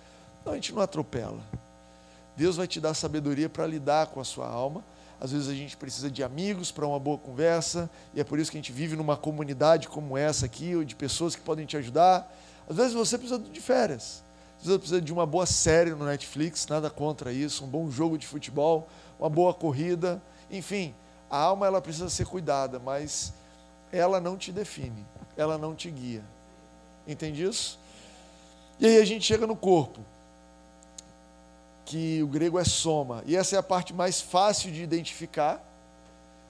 Não, 0.44 0.50
a 0.50 0.56
gente 0.56 0.72
não 0.72 0.82
atropela. 0.82 1.38
Deus 2.36 2.56
vai 2.56 2.66
te 2.66 2.80
dar 2.80 2.94
sabedoria 2.94 3.48
para 3.48 3.64
lidar 3.64 4.08
com 4.08 4.20
a 4.20 4.24
sua 4.24 4.48
alma. 4.48 4.84
Às 5.20 5.30
vezes 5.30 5.48
a 5.48 5.54
gente 5.54 5.76
precisa 5.76 6.10
de 6.10 6.24
amigos 6.24 6.72
para 6.72 6.84
uma 6.84 6.98
boa 6.98 7.16
conversa, 7.16 7.88
e 8.12 8.20
é 8.20 8.24
por 8.24 8.40
isso 8.40 8.50
que 8.50 8.56
a 8.56 8.60
gente 8.60 8.72
vive 8.72 8.96
numa 8.96 9.16
comunidade 9.16 9.86
como 9.86 10.18
essa 10.18 10.46
aqui, 10.46 10.74
ou 10.74 10.82
de 10.82 10.96
pessoas 10.96 11.36
que 11.36 11.42
podem 11.42 11.64
te 11.64 11.76
ajudar. 11.76 12.28
Às 12.68 12.74
vezes 12.74 12.92
você 12.92 13.16
precisa 13.16 13.38
de 13.38 13.60
férias, 13.60 14.20
você 14.60 14.76
precisa 14.76 15.00
de 15.00 15.12
uma 15.12 15.24
boa 15.24 15.46
série 15.46 15.90
no 15.90 16.04
Netflix, 16.06 16.66
nada 16.66 16.90
contra 16.90 17.32
isso, 17.32 17.64
um 17.64 17.68
bom 17.68 17.88
jogo 17.88 18.18
de 18.18 18.26
futebol, 18.26 18.88
uma 19.16 19.30
boa 19.30 19.54
corrida, 19.54 20.20
enfim, 20.50 20.92
a 21.30 21.38
alma 21.38 21.66
ela 21.68 21.80
precisa 21.80 22.10
ser 22.10 22.26
cuidada, 22.26 22.80
mas 22.80 23.32
ela 23.94 24.20
não 24.20 24.36
te 24.36 24.50
define, 24.50 25.06
ela 25.36 25.56
não 25.56 25.74
te 25.74 25.90
guia. 25.90 26.24
Entende 27.06 27.44
isso? 27.44 27.78
E 28.80 28.86
aí 28.86 28.98
a 28.98 29.04
gente 29.04 29.24
chega 29.24 29.46
no 29.46 29.54
corpo, 29.54 30.00
que 31.84 32.22
o 32.22 32.26
grego 32.26 32.58
é 32.58 32.64
soma, 32.64 33.22
e 33.24 33.36
essa 33.36 33.54
é 33.54 33.58
a 33.58 33.62
parte 33.62 33.92
mais 33.94 34.20
fácil 34.20 34.72
de 34.72 34.82
identificar. 34.82 35.62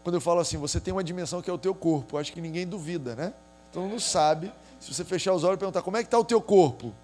Quando 0.02 0.14
eu 0.14 0.20
falo 0.20 0.40
assim, 0.40 0.56
você 0.56 0.80
tem 0.80 0.92
uma 0.92 1.04
dimensão 1.04 1.42
que 1.42 1.50
é 1.50 1.52
o 1.52 1.58
teu 1.58 1.74
corpo, 1.74 2.16
acho 2.16 2.32
que 2.32 2.40
ninguém 2.40 2.66
duvida, 2.66 3.14
né? 3.14 3.34
Todo 3.72 3.84
mundo 3.84 4.00
sabe. 4.00 4.50
Se 4.80 4.92
você 4.92 5.04
fechar 5.04 5.34
os 5.34 5.44
olhos 5.44 5.56
e 5.56 5.58
perguntar 5.58 5.82
como 5.82 5.96
é 5.96 6.00
que 6.00 6.06
está 6.06 6.18
o 6.18 6.24
teu 6.24 6.40
corpo, 6.40 6.94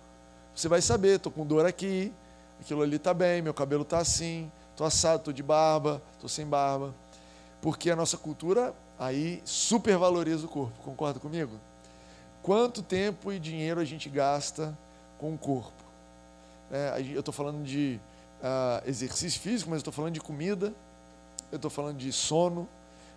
você 0.55 0.69
vai 0.69 0.81
saber, 0.81 1.17
estou 1.17 1.33
com 1.33 1.45
dor 1.45 1.67
aqui, 1.67 2.13
aquilo 2.61 2.83
ali 2.83 2.97
está 2.97 3.13
bem, 3.13 3.43
meu 3.43 3.55
cabelo 3.55 3.83
está 3.83 3.99
assim, 3.99 4.51
estou 4.71 4.87
assado, 4.87 5.19
estou 5.19 5.35
de 5.35 5.43
barba, 5.43 6.03
estou 6.15 6.29
sem 6.29 6.47
barba. 6.47 6.95
Porque 7.61 7.91
a 7.91 7.97
nossa 7.97 8.17
cultura 8.17 8.75
aí 9.01 9.41
supervaloriza 9.47 10.45
o 10.45 10.49
corpo, 10.49 10.79
concorda 10.83 11.19
comigo? 11.19 11.59
Quanto 12.43 12.83
tempo 12.83 13.33
e 13.33 13.39
dinheiro 13.39 13.81
a 13.81 13.85
gente 13.85 14.11
gasta 14.11 14.77
com 15.19 15.33
o 15.33 15.39
corpo? 15.39 15.83
É, 16.71 17.03
eu 17.15 17.21
estou 17.21 17.33
falando 17.33 17.65
de 17.65 17.99
uh, 18.43 18.87
exercício 18.87 19.41
físico, 19.41 19.71
mas 19.71 19.79
eu 19.79 19.81
estou 19.81 19.93
falando 19.93 20.13
de 20.13 20.21
comida, 20.21 20.73
eu 21.51 21.57
estou 21.57 21.71
falando 21.71 21.97
de 21.97 22.13
sono, 22.13 22.69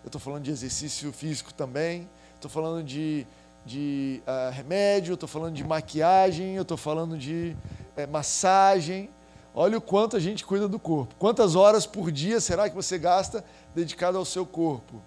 eu 0.03 0.07
estou 0.07 0.21
falando 0.21 0.43
de 0.43 0.51
exercício 0.51 1.11
físico 1.11 1.53
também, 1.53 2.07
estou 2.35 2.49
falando 2.49 2.81
de, 2.81 3.27
de 3.65 4.21
uh, 4.25 4.51
remédio, 4.51 5.15
estou 5.15 5.27
falando 5.27 5.53
de 5.53 5.65
maquiagem, 5.65 6.55
eu 6.55 6.61
estou 6.61 6.77
falando 6.77 7.17
de 7.17 7.57
uh, 7.97 8.09
massagem. 8.09 9.09
Olha 9.53 9.77
o 9.77 9.81
quanto 9.81 10.15
a 10.15 10.19
gente 10.19 10.45
cuida 10.45 10.67
do 10.67 10.79
corpo. 10.79 11.13
Quantas 11.19 11.55
horas 11.55 11.85
por 11.85 12.09
dia 12.09 12.39
será 12.39 12.69
que 12.69 12.75
você 12.75 12.97
gasta 12.97 13.43
dedicado 13.75 14.17
ao 14.17 14.25
seu 14.25 14.45
corpo? 14.45 14.99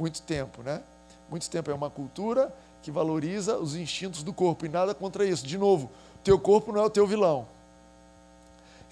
Muito 0.00 0.22
tempo, 0.22 0.62
né? 0.62 0.82
Muito 1.28 1.48
tempo 1.48 1.70
é 1.70 1.74
uma 1.74 1.90
cultura 1.90 2.52
que 2.82 2.90
valoriza 2.90 3.58
os 3.58 3.76
instintos 3.76 4.22
do 4.22 4.32
corpo 4.32 4.64
e 4.64 4.68
nada 4.68 4.94
contra 4.94 5.24
isso. 5.24 5.46
De 5.46 5.58
novo, 5.58 5.90
teu 6.24 6.38
corpo 6.38 6.72
não 6.72 6.80
é 6.80 6.84
o 6.84 6.90
teu 6.90 7.06
vilão. 7.06 7.46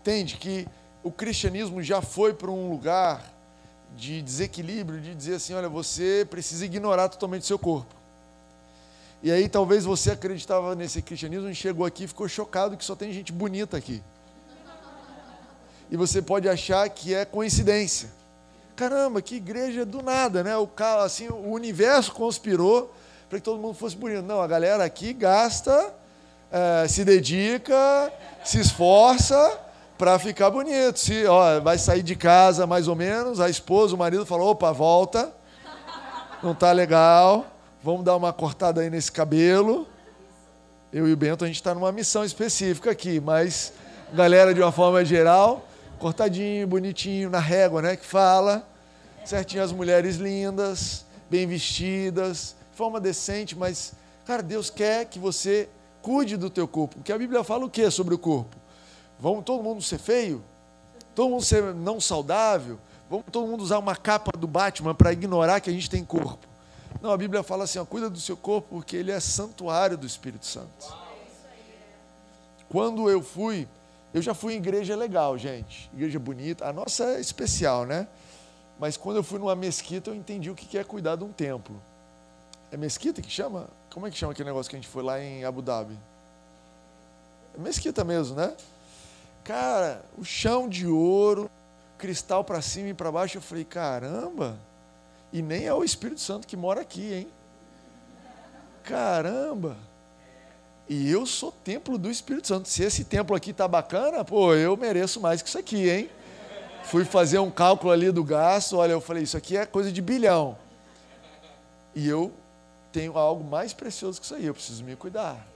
Entende 0.01 0.37
que 0.37 0.68
o 1.03 1.11
cristianismo 1.11 1.83
já 1.83 2.03
foi 2.03 2.35
para 2.35 2.51
um 2.51 2.71
lugar 2.71 3.25
de 3.97 4.21
desequilíbrio, 4.21 5.01
de 5.01 5.14
dizer 5.14 5.37
assim, 5.37 5.55
olha, 5.55 5.68
você 5.68 6.27
precisa 6.29 6.64
ignorar 6.64 7.09
totalmente 7.09 7.47
seu 7.47 7.59
corpo. 7.59 7.94
E 9.23 9.33
aí 9.33 9.49
talvez 9.49 9.85
você 9.85 10.11
acreditava 10.11 10.75
nesse 10.75 11.03
cristianismo 11.03 11.49
e 11.49 11.55
chegou 11.55 11.87
aqui 11.87 12.05
e 12.05 12.09
ficou 12.09 12.29
chocado 12.29 12.77
que 12.77 12.85
só 12.85 12.94
tem 12.94 13.12
gente 13.12 13.33
bonita 13.33 13.77
aqui. 13.77 14.03
E 15.90 15.97
você 15.97 16.21
pode 16.21 16.49
achar 16.49 16.88
que 16.90 17.14
é 17.14 17.25
coincidência 17.25 18.17
caramba, 18.78 19.20
que 19.20 19.34
igreja 19.34 19.84
do 19.84 20.00
nada, 20.00 20.44
né? 20.44 20.56
O, 20.56 20.68
assim, 21.04 21.26
o 21.28 21.50
universo 21.50 22.12
conspirou 22.12 22.94
para 23.28 23.40
que 23.40 23.44
todo 23.44 23.60
mundo 23.60 23.74
fosse 23.74 23.96
bonito. 23.96 24.22
Não, 24.22 24.40
a 24.40 24.46
galera 24.46 24.84
aqui 24.84 25.12
gasta, 25.12 25.92
é, 26.52 26.86
se 26.86 27.04
dedica, 27.04 28.12
se 28.44 28.60
esforça 28.60 29.58
para 29.98 30.16
ficar 30.20 30.48
bonito. 30.50 30.96
Se, 30.96 31.26
ó, 31.26 31.58
vai 31.58 31.76
sair 31.76 32.04
de 32.04 32.14
casa 32.14 32.68
mais 32.68 32.86
ou 32.86 32.94
menos, 32.94 33.40
a 33.40 33.50
esposa, 33.50 33.96
o 33.96 33.98
marido 33.98 34.24
falou, 34.24 34.50
opa, 34.50 34.70
volta, 34.70 35.34
não 36.40 36.54
tá 36.54 36.70
legal, 36.70 37.46
vamos 37.82 38.04
dar 38.04 38.14
uma 38.14 38.32
cortada 38.32 38.80
aí 38.80 38.88
nesse 38.88 39.10
cabelo. 39.10 39.88
Eu 40.92 41.08
e 41.08 41.12
o 41.12 41.16
Bento, 41.16 41.42
a 41.42 41.48
gente 41.48 41.56
está 41.56 41.74
numa 41.74 41.90
missão 41.90 42.24
específica 42.24 42.92
aqui, 42.92 43.18
mas 43.18 43.72
galera, 44.12 44.54
de 44.54 44.62
uma 44.62 44.70
forma 44.70 45.04
geral, 45.04 45.67
cortadinho, 45.98 46.66
bonitinho, 46.66 47.28
na 47.28 47.40
régua, 47.40 47.82
né? 47.82 47.96
Que 47.96 48.06
fala, 48.06 48.66
certinho, 49.24 49.62
as 49.62 49.72
mulheres 49.72 50.16
lindas, 50.16 51.04
bem 51.28 51.46
vestidas, 51.46 52.56
de 52.70 52.76
forma 52.76 53.00
decente, 53.00 53.56
mas, 53.56 53.92
cara, 54.24 54.42
Deus 54.42 54.70
quer 54.70 55.04
que 55.06 55.18
você 55.18 55.68
cuide 56.00 56.37
do 56.37 56.48
teu 56.48 56.66
corpo. 56.66 56.96
Porque 56.96 57.12
a 57.12 57.18
Bíblia 57.18 57.44
fala 57.44 57.66
o 57.66 57.70
que 57.70 57.90
sobre 57.90 58.14
o 58.14 58.18
corpo? 58.18 58.56
Vamos 59.18 59.44
todo 59.44 59.62
mundo 59.62 59.82
ser 59.82 59.98
feio? 59.98 60.42
Todo 61.14 61.30
mundo 61.30 61.44
ser 61.44 61.74
não 61.74 62.00
saudável? 62.00 62.78
Vamos 63.11 63.26
todo 63.32 63.46
mundo 63.46 63.62
usar 63.62 63.78
uma 63.78 63.96
capa 63.96 64.30
do 64.37 64.46
Batman 64.46 64.94
para 64.94 65.12
ignorar 65.12 65.61
que 65.61 65.68
a 65.68 65.72
gente 65.72 65.90
tem 65.90 66.04
corpo? 66.04 66.46
Não, 67.02 67.11
a 67.11 67.16
Bíblia 67.16 67.42
fala 67.42 67.64
assim: 67.64 67.78
ó, 67.78 67.84
cuida 67.84 68.08
do 68.08 68.20
seu 68.20 68.37
corpo 68.37 68.68
porque 68.70 68.96
ele 68.96 69.11
é 69.11 69.18
santuário 69.18 69.96
do 69.96 70.06
Espírito 70.06 70.46
Santo. 70.46 70.94
Quando 72.68 73.08
eu 73.11 73.22
fui 73.22 73.66
eu 74.12 74.23
já 74.23 74.35
fui 74.35 74.55
em 74.55 74.57
igreja 74.57 74.97
legal, 74.97 75.37
gente. 75.37 75.90
Igreja 75.92 76.18
bonita. 76.18 76.66
A 76.66 76.73
nossa 76.73 77.05
é 77.05 77.21
especial, 77.21 77.85
né? 77.85 78.09
Mas 78.79 78.97
quando 78.97 79.16
eu 79.16 79.23
fui 79.23 79.38
numa 79.38 79.57
mesquita, 79.57 80.11
eu 80.11 80.14
entendi 80.14 80.51
o 80.51 80.55
que 80.55 80.79
é 80.79 80.85
cuidar 80.85 81.16
de 81.16 81.25
um 81.25 81.33
templo. 81.33 81.81
É 82.71 82.77
mesquita 82.77 83.21
que 83.21 83.31
chama? 83.31 83.68
Como 83.90 84.07
é 84.07 84.11
que 84.11 84.16
chama 84.16 84.33
aquele 84.33 84.49
negócio 84.49 84.71
que 84.71 84.77
a 84.77 84.79
gente 84.79 84.88
foi 84.88 85.03
lá 85.03 85.21
em 85.21 85.44
Abu 85.44 85.61
Dhabi? 85.61 85.99
É 87.57 87.61
mesquita 87.61 88.05
mesmo, 88.05 88.37
né? 88.37 88.55
Cara, 89.42 90.05
o 90.16 90.25
chão 90.25 90.68
de 90.68 90.87
ouro, 90.87 91.51
cristal 91.97 92.44
para 92.44 92.62
cima 92.62 92.88
e 92.90 92.94
para 92.94 93.11
baixo. 93.11 93.38
Eu 93.38 93.42
falei, 93.42 93.64
caramba. 93.64 94.57
E 95.33 95.42
nem 95.42 95.66
é 95.66 95.75
o 95.75 95.85
Espírito 95.85 96.21
Santo 96.21 96.47
que 96.47 96.57
mora 96.57 96.81
aqui, 96.81 97.12
hein? 97.12 97.29
Caramba. 98.85 99.77
E 100.88 101.11
eu 101.11 101.27
sou 101.27 101.53
templo 101.53 101.98
do 101.98 102.11
Espírito 102.11 102.48
Santo. 102.48 102.68
Se 102.68 102.83
esse 102.83 103.05
templo 103.05 103.37
aqui 103.37 103.53
tá 103.53 103.68
bacana, 103.68 104.24
pô, 104.24 104.55
eu 104.55 104.77
mereço 104.77 105.20
mais 105.20 105.42
que 105.42 105.48
isso 105.48 105.59
aqui, 105.59 105.88
hein? 105.88 106.11
Fui 106.85 107.05
fazer 107.05 107.38
um 107.38 107.51
cálculo 107.51 107.92
ali 107.92 108.11
do 108.11 108.24
gasto, 108.24 108.79
olha, 108.79 108.92
eu 108.92 109.01
falei, 109.01 109.22
isso 109.22 109.37
aqui 109.37 109.57
é 109.57 109.66
coisa 109.66 109.92
de 109.92 110.01
bilhão. 110.01 110.57
E 111.94 112.09
eu 112.09 112.33
tenho 112.90 113.18
algo 113.18 113.44
mais 113.44 113.74
precioso 113.74 114.18
que 114.18 114.24
isso 114.24 114.35
aí, 114.35 114.46
eu 114.46 114.55
preciso 114.55 114.83
me 114.83 114.96
cuidar. 114.96 115.46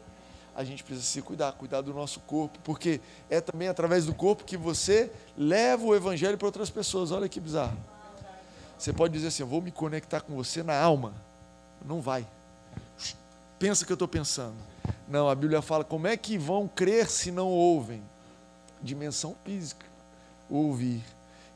A 0.55 0.62
gente 0.64 0.85
precisa 0.85 1.07
se 1.07 1.23
cuidar, 1.23 1.53
cuidar 1.53 1.81
do 1.81 1.95
nosso 1.95 2.21
corpo, 2.21 2.59
porque 2.62 3.01
é 3.31 3.40
também 3.40 3.68
através 3.68 4.05
do 4.05 4.14
corpo 4.14 4.45
que 4.45 4.59
você 4.59 5.11
leva 5.37 5.83
o 5.83 5.95
evangelho 5.95 6.37
para 6.37 6.47
outras 6.47 6.68
pessoas. 6.68 7.11
Olha 7.11 7.27
que 7.27 7.40
bizarro. 7.40 7.79
Você 8.77 8.92
pode 8.92 9.14
dizer 9.14 9.29
assim: 9.29 9.42
eu 9.42 9.47
vou 9.47 9.62
me 9.62 9.71
conectar 9.71 10.21
com 10.21 10.35
você 10.35 10.62
na 10.62 10.79
alma. 10.79 11.14
Não 11.83 12.03
vai. 12.03 12.27
Pensa 13.62 13.87
que 13.87 13.92
eu 13.92 13.94
estou 13.94 14.09
pensando. 14.09 14.57
Não, 15.07 15.29
a 15.29 15.37
Bíblia 15.37 15.62
fala: 15.62 15.85
como 15.85 16.09
é 16.09 16.16
que 16.16 16.37
vão 16.37 16.66
crer 16.66 17.09
se 17.09 17.31
não 17.31 17.46
ouvem? 17.46 18.03
Dimensão 18.83 19.37
física. 19.44 19.87
Ouvir. 20.51 21.01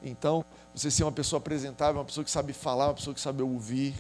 Então, 0.01 0.45
você 0.73 0.89
ser 0.89 1.03
uma 1.03 1.11
pessoa 1.11 1.39
apresentável, 1.39 1.99
uma 1.99 2.05
pessoa 2.05 2.23
que 2.23 2.31
sabe 2.31 2.53
falar, 2.53 2.87
uma 2.87 2.95
pessoa 2.95 3.13
que 3.13 3.21
sabe 3.21 3.43
ouvir, 3.43 3.93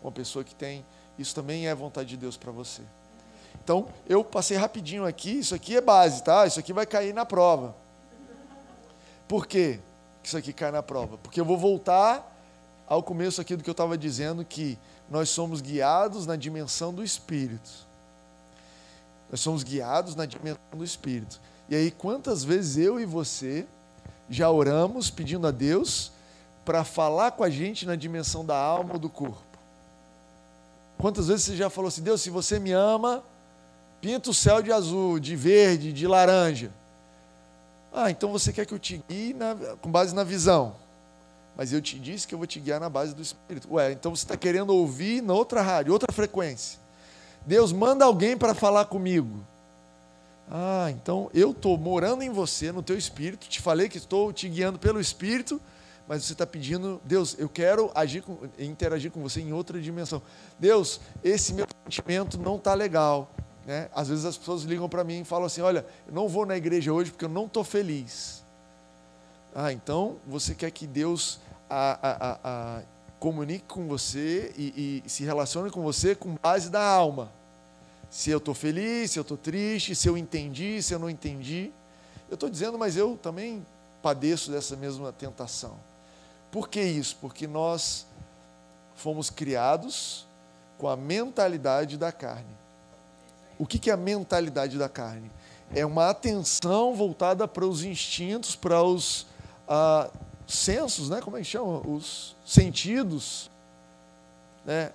uma 0.00 0.10
pessoa 0.10 0.42
que 0.42 0.54
tem. 0.54 0.86
Isso 1.18 1.34
também 1.34 1.68
é 1.68 1.74
vontade 1.74 2.08
de 2.08 2.16
Deus 2.16 2.34
para 2.34 2.50
você. 2.50 2.80
Então, 3.62 3.88
eu 4.08 4.24
passei 4.24 4.56
rapidinho 4.56 5.04
aqui, 5.04 5.40
isso 5.40 5.54
aqui 5.54 5.76
é 5.76 5.82
base, 5.82 6.24
tá? 6.24 6.46
Isso 6.46 6.58
aqui 6.58 6.72
vai 6.72 6.86
cair 6.86 7.12
na 7.12 7.26
prova. 7.26 7.76
Por 9.28 9.46
quê 9.46 9.80
que 10.22 10.28
isso 10.28 10.36
aqui 10.38 10.54
cai 10.54 10.70
na 10.70 10.82
prova? 10.82 11.18
Porque 11.18 11.38
eu 11.38 11.44
vou 11.44 11.58
voltar 11.58 12.26
ao 12.88 13.02
começo 13.02 13.38
aqui 13.38 13.54
do 13.54 13.62
que 13.62 13.68
eu 13.68 13.72
estava 13.72 13.98
dizendo, 13.98 14.46
que 14.46 14.78
nós 15.10 15.28
somos 15.28 15.60
guiados 15.60 16.26
na 16.26 16.36
dimensão 16.36 16.94
do 16.94 17.02
Espírito. 17.02 17.70
Nós 19.30 19.40
somos 19.40 19.62
guiados 19.62 20.14
na 20.14 20.24
dimensão 20.24 20.60
do 20.72 20.84
Espírito. 20.84 21.40
E 21.68 21.74
aí, 21.74 21.90
quantas 21.90 22.44
vezes 22.44 22.76
eu 22.76 23.00
e 23.00 23.04
você 23.04 23.66
já 24.28 24.50
oramos 24.50 25.10
pedindo 25.10 25.46
a 25.46 25.50
Deus 25.50 26.12
para 26.64 26.84
falar 26.84 27.32
com 27.32 27.42
a 27.42 27.50
gente 27.50 27.84
na 27.84 27.96
dimensão 27.96 28.44
da 28.44 28.56
alma 28.56 28.94
ou 28.94 28.98
do 28.98 29.08
corpo? 29.08 29.42
Quantas 30.98 31.28
vezes 31.28 31.46
você 31.46 31.56
já 31.56 31.68
falou 31.70 31.88
assim, 31.88 32.02
Deus, 32.02 32.20
se 32.20 32.30
você 32.30 32.58
me 32.58 32.72
ama, 32.72 33.24
pinta 34.00 34.30
o 34.30 34.34
céu 34.34 34.62
de 34.62 34.70
azul, 34.70 35.18
de 35.18 35.34
verde, 35.34 35.92
de 35.92 36.06
laranja. 36.06 36.70
Ah, 37.92 38.10
então 38.10 38.30
você 38.30 38.52
quer 38.52 38.66
que 38.66 38.74
eu 38.74 38.78
te 38.78 39.02
guie 39.08 39.34
na, 39.34 39.54
com 39.80 39.90
base 39.90 40.14
na 40.14 40.22
visão. 40.22 40.74
Mas 41.60 41.74
eu 41.74 41.82
te 41.82 41.98
disse 41.98 42.26
que 42.26 42.34
eu 42.34 42.38
vou 42.38 42.46
te 42.46 42.58
guiar 42.58 42.80
na 42.80 42.88
base 42.88 43.14
do 43.14 43.20
Espírito. 43.20 43.74
Ué, 43.74 43.92
então 43.92 44.16
você 44.16 44.24
está 44.24 44.34
querendo 44.34 44.70
ouvir 44.70 45.22
na 45.22 45.34
outra 45.34 45.60
rádio, 45.60 45.92
outra 45.92 46.10
frequência. 46.10 46.78
Deus 47.44 47.70
manda 47.70 48.02
alguém 48.02 48.34
para 48.34 48.54
falar 48.54 48.86
comigo. 48.86 49.44
Ah, 50.50 50.86
então 50.90 51.30
eu 51.34 51.50
estou 51.50 51.76
morando 51.76 52.22
em 52.22 52.30
você, 52.30 52.72
no 52.72 52.82
teu 52.82 52.96
espírito. 52.96 53.46
Te 53.46 53.60
falei 53.60 53.90
que 53.90 53.98
estou 53.98 54.32
te 54.32 54.48
guiando 54.48 54.78
pelo 54.78 54.98
espírito, 54.98 55.60
mas 56.08 56.24
você 56.24 56.32
está 56.32 56.46
pedindo, 56.46 56.98
Deus, 57.04 57.36
eu 57.38 57.46
quero 57.46 57.90
agir 57.94 58.22
com, 58.22 58.38
interagir 58.58 59.10
com 59.10 59.20
você 59.20 59.42
em 59.42 59.52
outra 59.52 59.78
dimensão. 59.78 60.22
Deus, 60.58 60.98
esse 61.22 61.52
meu 61.52 61.66
sentimento 61.84 62.38
não 62.38 62.56
está 62.56 62.72
legal. 62.72 63.30
Né? 63.66 63.90
Às 63.94 64.08
vezes 64.08 64.24
as 64.24 64.38
pessoas 64.38 64.62
ligam 64.62 64.88
para 64.88 65.04
mim 65.04 65.20
e 65.20 65.24
falam 65.26 65.44
assim: 65.44 65.60
Olha, 65.60 65.84
eu 66.08 66.14
não 66.14 66.26
vou 66.26 66.46
na 66.46 66.56
igreja 66.56 66.90
hoje 66.90 67.10
porque 67.10 67.26
eu 67.26 67.28
não 67.28 67.44
estou 67.44 67.62
feliz. 67.62 68.42
Ah, 69.54 69.72
então 69.72 70.16
você 70.26 70.54
quer 70.54 70.70
que 70.70 70.86
Deus 70.86 71.38
a, 71.70 71.98
a, 72.02 72.38
a, 72.78 72.82
comunique 73.18 73.64
com 73.66 73.86
você 73.86 74.52
e, 74.56 75.02
e 75.06 75.08
se 75.08 75.24
relacione 75.24 75.70
com 75.70 75.82
você 75.82 76.14
com 76.14 76.34
base 76.34 76.68
da 76.68 76.82
alma 76.82 77.30
se 78.10 78.28
eu 78.28 78.38
estou 78.38 78.54
feliz, 78.54 79.12
se 79.12 79.18
eu 79.18 79.22
estou 79.22 79.36
triste, 79.36 79.94
se 79.94 80.08
eu 80.08 80.18
entendi, 80.18 80.82
se 80.82 80.92
eu 80.92 80.98
não 80.98 81.08
entendi. 81.08 81.70
Eu 82.28 82.34
estou 82.34 82.50
dizendo, 82.50 82.76
mas 82.76 82.96
eu 82.96 83.16
também 83.16 83.64
padeço 84.02 84.50
dessa 84.50 84.74
mesma 84.74 85.12
tentação. 85.12 85.76
Por 86.50 86.68
que 86.68 86.82
isso? 86.82 87.16
Porque 87.20 87.46
nós 87.46 88.04
fomos 88.96 89.30
criados 89.30 90.26
com 90.76 90.88
a 90.88 90.96
mentalidade 90.96 91.96
da 91.96 92.10
carne. 92.10 92.58
O 93.56 93.64
que 93.64 93.88
é 93.88 93.92
a 93.92 93.96
mentalidade 93.96 94.76
da 94.76 94.88
carne? 94.88 95.30
É 95.72 95.86
uma 95.86 96.10
atenção 96.10 96.94
voltada 96.94 97.46
para 97.46 97.64
os 97.64 97.84
instintos, 97.84 98.56
para 98.56 98.82
os 98.82 99.26
ah, 99.68 100.10
sensos, 100.54 101.08
né? 101.08 101.20
como 101.20 101.36
é 101.36 101.40
que 101.40 101.46
chama? 101.46 101.78
Os 101.86 102.36
sentidos, 102.44 103.50
né? 104.64 104.92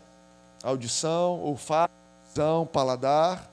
audição, 0.63 1.39
olfato, 1.41 1.94
paladar, 2.72 3.50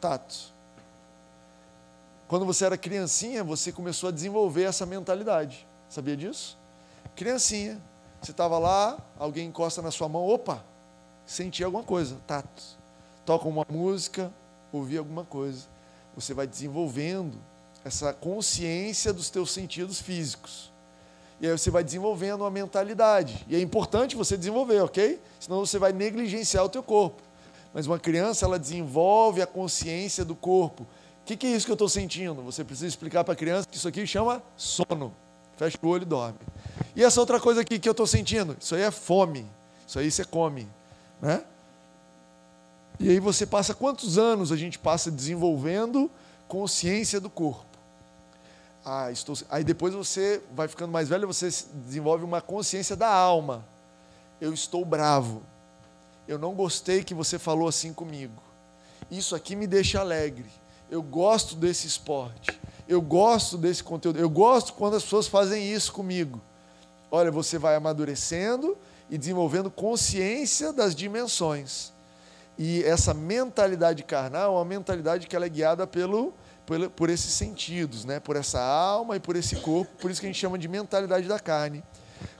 tato. 0.00 0.52
Quando 2.26 2.44
você 2.44 2.66
era 2.66 2.76
criancinha, 2.76 3.42
você 3.42 3.72
começou 3.72 4.10
a 4.10 4.12
desenvolver 4.12 4.64
essa 4.64 4.84
mentalidade. 4.84 5.66
Sabia 5.88 6.16
disso? 6.16 6.58
Criancinha, 7.16 7.80
você 8.20 8.32
estava 8.32 8.58
lá, 8.58 8.98
alguém 9.18 9.48
encosta 9.48 9.80
na 9.80 9.90
sua 9.90 10.08
mão, 10.08 10.26
opa, 10.26 10.62
senti 11.24 11.64
alguma 11.64 11.82
coisa, 11.82 12.16
tato. 12.26 12.62
Toca 13.24 13.48
uma 13.48 13.64
música, 13.68 14.30
ouvir 14.72 14.98
alguma 14.98 15.24
coisa. 15.24 15.66
Você 16.14 16.34
vai 16.34 16.46
desenvolvendo 16.46 17.38
essa 17.88 18.12
consciência 18.12 19.12
dos 19.12 19.30
teus 19.30 19.50
sentidos 19.50 20.00
físicos. 20.00 20.70
E 21.40 21.46
aí 21.46 21.56
você 21.56 21.70
vai 21.70 21.82
desenvolvendo 21.82 22.42
uma 22.42 22.50
mentalidade. 22.50 23.44
E 23.48 23.56
é 23.56 23.60
importante 23.60 24.14
você 24.14 24.36
desenvolver, 24.36 24.80
ok? 24.80 25.20
Senão 25.40 25.64
você 25.64 25.78
vai 25.78 25.92
negligenciar 25.92 26.64
o 26.64 26.68
teu 26.68 26.82
corpo. 26.82 27.22
Mas 27.72 27.86
uma 27.86 27.98
criança, 27.98 28.44
ela 28.44 28.58
desenvolve 28.58 29.40
a 29.40 29.46
consciência 29.46 30.24
do 30.24 30.34
corpo. 30.34 30.82
O 30.82 30.86
que, 31.24 31.36
que 31.36 31.46
é 31.46 31.50
isso 31.50 31.64
que 31.64 31.72
eu 31.72 31.74
estou 31.74 31.88
sentindo? 31.88 32.42
Você 32.42 32.62
precisa 32.64 32.86
explicar 32.86 33.24
para 33.24 33.34
a 33.34 33.36
criança 33.36 33.66
que 33.68 33.76
isso 33.76 33.88
aqui 33.88 34.06
chama 34.06 34.42
sono. 34.56 35.14
Fecha 35.56 35.78
o 35.82 35.88
olho 35.88 36.02
e 36.02 36.06
dorme. 36.06 36.38
E 36.94 37.02
essa 37.02 37.20
outra 37.20 37.40
coisa 37.40 37.60
aqui 37.60 37.78
que 37.78 37.88
eu 37.88 37.92
estou 37.92 38.06
sentindo? 38.06 38.56
Isso 38.60 38.74
aí 38.74 38.82
é 38.82 38.90
fome. 38.90 39.46
Isso 39.86 39.98
aí 39.98 40.10
você 40.10 40.24
come. 40.24 40.68
Né? 41.22 41.42
E 43.00 43.08
aí 43.10 43.20
você 43.20 43.46
passa 43.46 43.74
quantos 43.74 44.18
anos 44.18 44.50
a 44.50 44.56
gente 44.56 44.78
passa 44.78 45.10
desenvolvendo 45.10 46.10
consciência 46.48 47.20
do 47.20 47.30
corpo? 47.30 47.67
Ah, 48.90 49.12
estou... 49.12 49.36
aí 49.50 49.62
depois 49.62 49.92
você 49.92 50.40
vai 50.54 50.66
ficando 50.66 50.90
mais 50.90 51.10
velho, 51.10 51.26
você 51.26 51.50
desenvolve 51.84 52.24
uma 52.24 52.40
consciência 52.40 52.96
da 52.96 53.12
alma. 53.12 53.62
Eu 54.40 54.54
estou 54.54 54.82
bravo. 54.82 55.42
Eu 56.26 56.38
não 56.38 56.54
gostei 56.54 57.04
que 57.04 57.12
você 57.12 57.38
falou 57.38 57.68
assim 57.68 57.92
comigo. 57.92 58.42
Isso 59.10 59.34
aqui 59.34 59.54
me 59.54 59.66
deixa 59.66 60.00
alegre. 60.00 60.46
Eu 60.90 61.02
gosto 61.02 61.54
desse 61.54 61.86
esporte. 61.86 62.58
Eu 62.88 63.02
gosto 63.02 63.58
desse 63.58 63.84
conteúdo. 63.84 64.18
Eu 64.18 64.30
gosto 64.30 64.72
quando 64.72 64.96
as 64.96 65.02
pessoas 65.02 65.26
fazem 65.26 65.70
isso 65.70 65.92
comigo. 65.92 66.40
Olha, 67.10 67.30
você 67.30 67.58
vai 67.58 67.76
amadurecendo 67.76 68.74
e 69.10 69.18
desenvolvendo 69.18 69.70
consciência 69.70 70.72
das 70.72 70.94
dimensões. 70.94 71.92
E 72.56 72.82
essa 72.84 73.12
mentalidade 73.12 74.02
carnal 74.02 74.54
é 74.54 74.56
uma 74.56 74.64
mentalidade 74.64 75.26
que 75.26 75.36
ela 75.36 75.44
é 75.44 75.50
guiada 75.50 75.86
pelo 75.86 76.32
por, 76.68 76.90
por 76.90 77.08
esses 77.08 77.32
sentidos, 77.32 78.04
né? 78.04 78.20
por 78.20 78.36
essa 78.36 78.60
alma 78.60 79.16
e 79.16 79.20
por 79.20 79.36
esse 79.36 79.56
corpo, 79.56 79.90
por 79.98 80.10
isso 80.10 80.20
que 80.20 80.26
a 80.26 80.28
gente 80.28 80.38
chama 80.38 80.58
de 80.58 80.68
mentalidade 80.68 81.26
da 81.26 81.40
carne. 81.40 81.82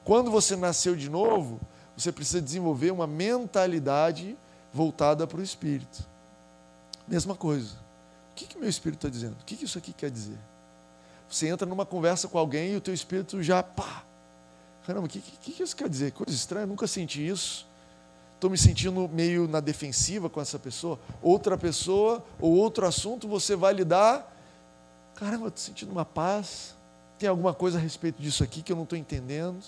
Quando 0.04 0.30
você 0.30 0.54
nasceu 0.54 0.94
de 0.94 1.08
novo, 1.08 1.58
você 1.96 2.12
precisa 2.12 2.42
desenvolver 2.42 2.90
uma 2.90 3.06
mentalidade 3.06 4.36
voltada 4.70 5.26
para 5.26 5.38
o 5.38 5.42
espírito. 5.42 6.06
Mesma 7.06 7.34
coisa. 7.34 7.76
O 8.32 8.34
que, 8.34 8.46
que 8.46 8.58
meu 8.58 8.68
espírito 8.68 8.98
está 8.98 9.08
dizendo? 9.08 9.32
O 9.40 9.44
que, 9.46 9.56
que 9.56 9.64
isso 9.64 9.78
aqui 9.78 9.94
quer 9.94 10.10
dizer? 10.10 10.38
Você 11.26 11.48
entra 11.48 11.66
numa 11.66 11.86
conversa 11.86 12.28
com 12.28 12.36
alguém 12.36 12.74
e 12.74 12.76
o 12.76 12.82
teu 12.82 12.92
espírito 12.92 13.42
já 13.42 13.62
pá. 13.62 14.04
Caramba, 14.86 15.06
o 15.06 15.08
que, 15.08 15.20
que, 15.20 15.52
que 15.52 15.62
isso 15.62 15.74
quer 15.74 15.88
dizer? 15.88 16.12
Coisa 16.12 16.34
estranha, 16.34 16.66
nunca 16.66 16.86
senti 16.86 17.26
isso 17.26 17.66
estou 18.38 18.48
me 18.48 18.56
sentindo 18.56 19.08
meio 19.08 19.48
na 19.48 19.58
defensiva 19.58 20.30
com 20.30 20.40
essa 20.40 20.60
pessoa, 20.60 20.98
outra 21.20 21.58
pessoa 21.58 22.24
ou 22.40 22.54
outro 22.54 22.86
assunto 22.86 23.26
você 23.26 23.56
vai 23.56 23.74
lidar. 23.74 24.32
Caramba, 25.16 25.48
estou 25.48 25.64
sentindo 25.64 25.90
uma 25.90 26.04
paz. 26.04 26.76
Tem 27.18 27.28
alguma 27.28 27.52
coisa 27.52 27.78
a 27.78 27.80
respeito 27.80 28.22
disso 28.22 28.44
aqui 28.44 28.62
que 28.62 28.70
eu 28.70 28.76
não 28.76 28.84
estou 28.84 28.96
entendendo. 28.96 29.58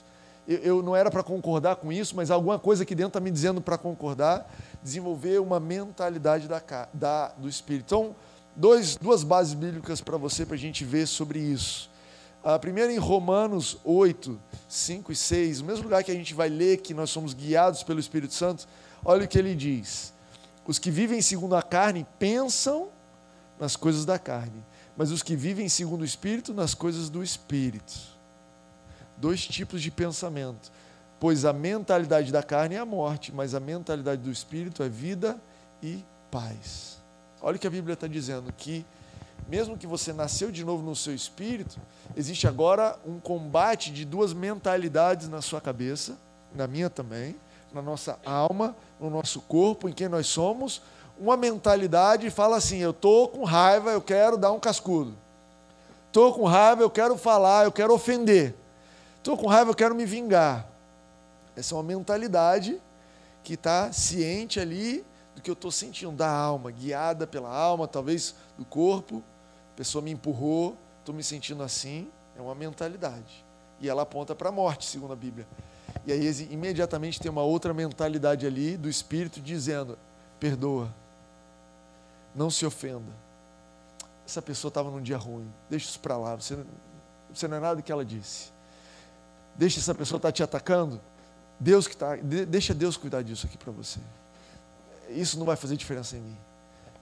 Eu, 0.47 0.59
eu, 0.59 0.83
não 0.83 0.95
era 0.95 1.11
para 1.11 1.25
concordar 1.25 1.77
com 1.77 1.93
isso, 1.93 2.15
mas 2.15 2.31
alguma 2.31 2.61
coisa 2.61 2.85
aqui 2.85 2.95
dentro 2.95 3.09
está 3.09 3.21
me 3.21 3.33
dizendo 3.33 3.61
para 3.61 3.77
concordar. 3.77 4.49
Desenvolver 4.81 5.41
uma 5.41 5.59
mentalidade 5.59 6.47
da, 6.47 6.63
da, 6.95 7.29
do 7.31 7.49
Espírito. 7.49 7.87
Então, 7.87 8.15
dois, 8.55 8.95
duas 8.95 9.25
bases 9.25 9.55
bíblicas 9.55 10.01
para 10.01 10.17
você, 10.17 10.47
para 10.47 10.55
a 10.55 10.59
gente 10.59 10.85
ver 10.85 11.07
sobre 11.07 11.41
isso. 11.41 11.91
A 12.45 12.57
primeira 12.57 12.93
em 12.93 12.99
Romanos 12.99 13.79
8, 13.85 14.39
5 14.71 15.11
e 15.11 15.17
6, 15.17 15.61
o 15.61 15.65
mesmo 15.65 15.83
lugar 15.85 16.05
que 16.05 16.13
a 16.13 16.15
gente 16.15 16.33
vai 16.33 16.49
ler 16.49 16.79
que 16.79 16.95
nós 16.95 17.11
somos 17.11 17.35
guiados 17.35 17.83
pelo 17.83 17.99
Espírito 17.99 18.33
Santo, 18.33 18.69
olha 19.05 19.25
o 19.25 19.29
que 19.29 19.37
ele 19.37 19.55
diz. 19.55 20.15
Os 20.65 20.79
que 20.79 20.93
vivem 20.93 21.21
segundo 21.21 21.57
a 21.57 21.63
carne 21.63 22.07
pensam 22.21 22.89
nas 23.59 23.75
coisas 23.75 24.05
da 24.05 24.17
carne, 24.17 24.65
mas 24.97 25.11
os 25.11 25.25
que 25.25 25.35
vivem 25.35 25.69
segundo 25.69 26.03
o 26.03 26.05
Espírito 26.05 26.55
nas 26.55 26.73
coisas 26.73 27.11
do 27.11 27.23
Espírito. 27.23 27.93
Dois 29.17 29.45
tipos 29.45 29.83
de 29.83 29.91
pensamento. 29.91 30.71
Pois 31.19 31.45
a 31.45 31.53
mentalidade 31.53 32.31
da 32.31 32.43
carne 32.43 32.77
é 32.77 32.79
a 32.79 32.87
morte, 32.87 33.33
mas 33.35 33.55
a 33.55 33.61
mentalidade 33.61 34.23
do 34.23 34.31
Espírito 34.31 34.83
é 34.83 34.89
vida 34.89 35.39
e 35.83 36.05
paz. 36.31 36.99
Olha 37.43 37.57
o 37.57 37.59
que 37.59 37.67
a 37.67 37.71
Bíblia 37.71 37.95
está 37.95 38.07
dizendo: 38.07 38.53
que 38.57 38.87
mesmo 39.49 39.77
que 39.77 39.87
você 39.87 40.13
nasceu 40.13 40.51
de 40.51 40.65
novo 40.65 40.83
no 40.83 40.95
seu 40.95 41.15
espírito, 41.15 41.79
existe 42.17 42.47
agora 42.47 42.99
um 43.07 43.19
combate 43.19 43.93
de 43.93 44.05
duas 44.05 44.33
mentalidades 44.33 45.29
na 45.29 45.43
sua 45.43 45.61
cabeça, 45.61 46.17
na 46.55 46.67
minha 46.67 46.91
também, 46.91 47.37
na 47.73 47.81
nossa 47.81 48.19
alma, 48.25 48.77
no 49.01 49.11
nosso 49.11 49.41
corpo, 49.41 49.89
em 49.89 49.93
quem 49.93 50.09
nós 50.09 50.27
somos. 50.27 50.83
Uma 51.19 51.37
mentalidade 51.37 52.31
fala 52.31 52.57
assim: 52.57 52.79
eu 52.79 52.91
estou 52.91 53.29
com 53.29 53.45
raiva, 53.45 53.91
eu 53.91 54.01
quero 54.01 54.37
dar 54.37 54.53
um 54.53 54.61
cascudo. 54.61 55.15
Estou 56.07 56.35
com 56.35 56.45
raiva, 56.45 56.83
eu 56.83 56.91
quero 56.91 57.17
falar, 57.17 57.65
eu 57.65 57.73
quero 57.73 57.95
ofender. 57.95 58.55
Estou 59.19 59.37
com 59.37 59.47
raiva, 59.47 59.71
eu 59.71 59.75
quero 59.75 59.95
me 59.95 60.05
vingar. 60.05 60.67
Essa 61.55 61.75
é 61.75 61.77
uma 61.77 61.85
mentalidade 61.85 62.81
que 63.45 63.55
está 63.55 63.93
ciente 63.93 64.59
ali 64.59 65.05
do 65.35 65.43
que 65.43 65.51
eu 65.51 65.55
estou 65.55 65.71
sentindo, 65.71 66.13
da 66.13 66.31
alma, 66.31 66.71
guiada 66.71 67.27
pela 67.27 67.55
alma, 67.55 67.87
talvez 67.87 68.35
do 68.59 68.65
corpo. 68.65 69.23
Pessoa 69.81 70.03
me 70.03 70.11
empurrou, 70.11 70.77
estou 70.99 71.15
me 71.15 71.25
sentindo 71.25 71.63
assim. 71.63 72.11
É 72.37 72.41
uma 72.43 72.55
mentalidade. 72.55 73.43
E 73.81 73.89
ela 73.89 74.03
aponta 74.03 74.35
para 74.35 74.51
a 74.51 74.53
morte, 74.53 74.85
segundo 74.85 75.15
a 75.15 75.17
Bíblia. 75.17 75.49
E 76.05 76.13
aí 76.13 76.49
imediatamente 76.51 77.19
tem 77.19 77.31
uma 77.31 77.41
outra 77.41 77.73
mentalidade 77.73 78.47
ali 78.47 78.77
do 78.77 78.91
Espírito 78.91 79.41
dizendo: 79.41 79.99
perdoa, 80.39 80.95
não 82.35 82.51
se 82.51 82.67
ofenda. 82.67 83.11
Essa 84.27 84.43
pessoa 84.43 84.69
estava 84.69 84.91
num 84.91 85.01
dia 85.01 85.17
ruim, 85.17 85.51
deixa 85.71 85.89
isso 85.89 86.01
para 86.01 86.19
lá, 86.19 86.35
você, 86.37 86.59
você 87.33 87.49
não 87.49 87.57
é 87.57 87.61
nada 87.61 87.81
que 87.81 87.91
ela 87.91 88.05
disse. 88.05 88.53
Deixa 89.57 89.81
essa 89.81 89.95
pessoa 89.95 90.19
estar 90.19 90.29
tá 90.29 90.33
te 90.33 90.43
atacando, 90.43 91.01
Deus 91.59 91.87
que 91.87 91.95
está, 91.95 92.17
deixa 92.17 92.75
Deus 92.75 92.99
cuidar 92.99 93.23
disso 93.23 93.47
aqui 93.47 93.57
para 93.57 93.73
você. 93.73 93.99
Isso 95.09 95.39
não 95.39 95.47
vai 95.47 95.57
fazer 95.57 95.75
diferença 95.75 96.19
em 96.19 96.21
mim. 96.21 96.37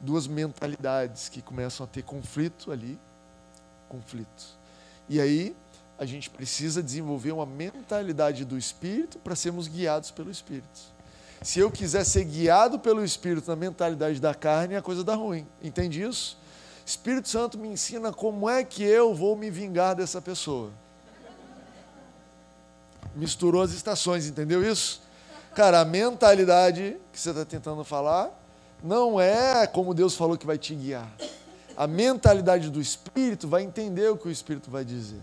Duas 0.01 0.27
mentalidades 0.27 1.29
que 1.29 1.43
começam 1.43 1.85
a 1.85 1.89
ter 1.89 2.03
conflito 2.03 2.71
ali, 2.71 2.99
conflito. 3.89 4.59
E 5.09 5.21
aí 5.21 5.57
a 5.99 6.05
gente 6.05 6.31
precisa 6.31 6.83
desenvolver 6.83 7.33
uma 7.33 7.47
mentalidade 7.47 8.45
do 8.45 8.57
Espírito 8.57 9.19
para 9.19 9.35
sermos 9.35 9.67
guiados 9.67 10.11
pelo 10.11 10.31
Espírito. 10.31 10.97
Se 11.43 11.59
eu 11.59 11.71
quiser 11.71 12.05
ser 12.05 12.25
guiado 12.25 12.79
pelo 12.79 13.05
Espírito 13.05 13.49
na 13.49 13.57
mentalidade 13.57 14.21
da 14.21 14.35
carne, 14.35 14.77
a 14.77 14.83
coisa 14.83 15.03
dá 15.03 15.15
ruim. 15.15 15.47
Entende 15.63 16.03
isso? 16.03 16.39
Espírito 16.85 17.29
Santo 17.29 17.59
me 17.59 17.69
ensina 17.69 18.13
como 18.13 18.49
é 18.49 18.65
que 18.65 18.83
eu 18.83 19.15
vou 19.15 19.37
me 19.37 19.51
vingar 19.51 19.95
dessa 19.95 20.23
pessoa. 20.23 20.73
Misturou 23.15 23.63
as 23.63 23.73
estações, 23.73 24.27
entendeu 24.27 24.65
isso? 24.65 25.03
Cara, 25.55 25.81
a 25.81 25.85
mentalidade 25.85 26.97
que 27.13 27.21
você 27.21 27.31
está 27.31 27.45
tentando 27.45 27.83
falar 27.85 28.31
não 28.83 29.21
é 29.21 29.67
como 29.67 29.95
Deus 29.95 30.17
falou 30.17 30.37
que 30.37 30.47
vai 30.47 30.59
te 30.59 30.75
guiar. 30.75 31.11
A 31.77 31.87
mentalidade 31.87 32.71
do 32.71 32.81
Espírito 32.81 33.47
vai 33.49 33.62
entender 33.62 34.09
o 34.11 34.17
que 34.17 34.29
o 34.29 34.31
Espírito 34.31 34.71
vai 34.71 34.85
dizer. 34.85 35.21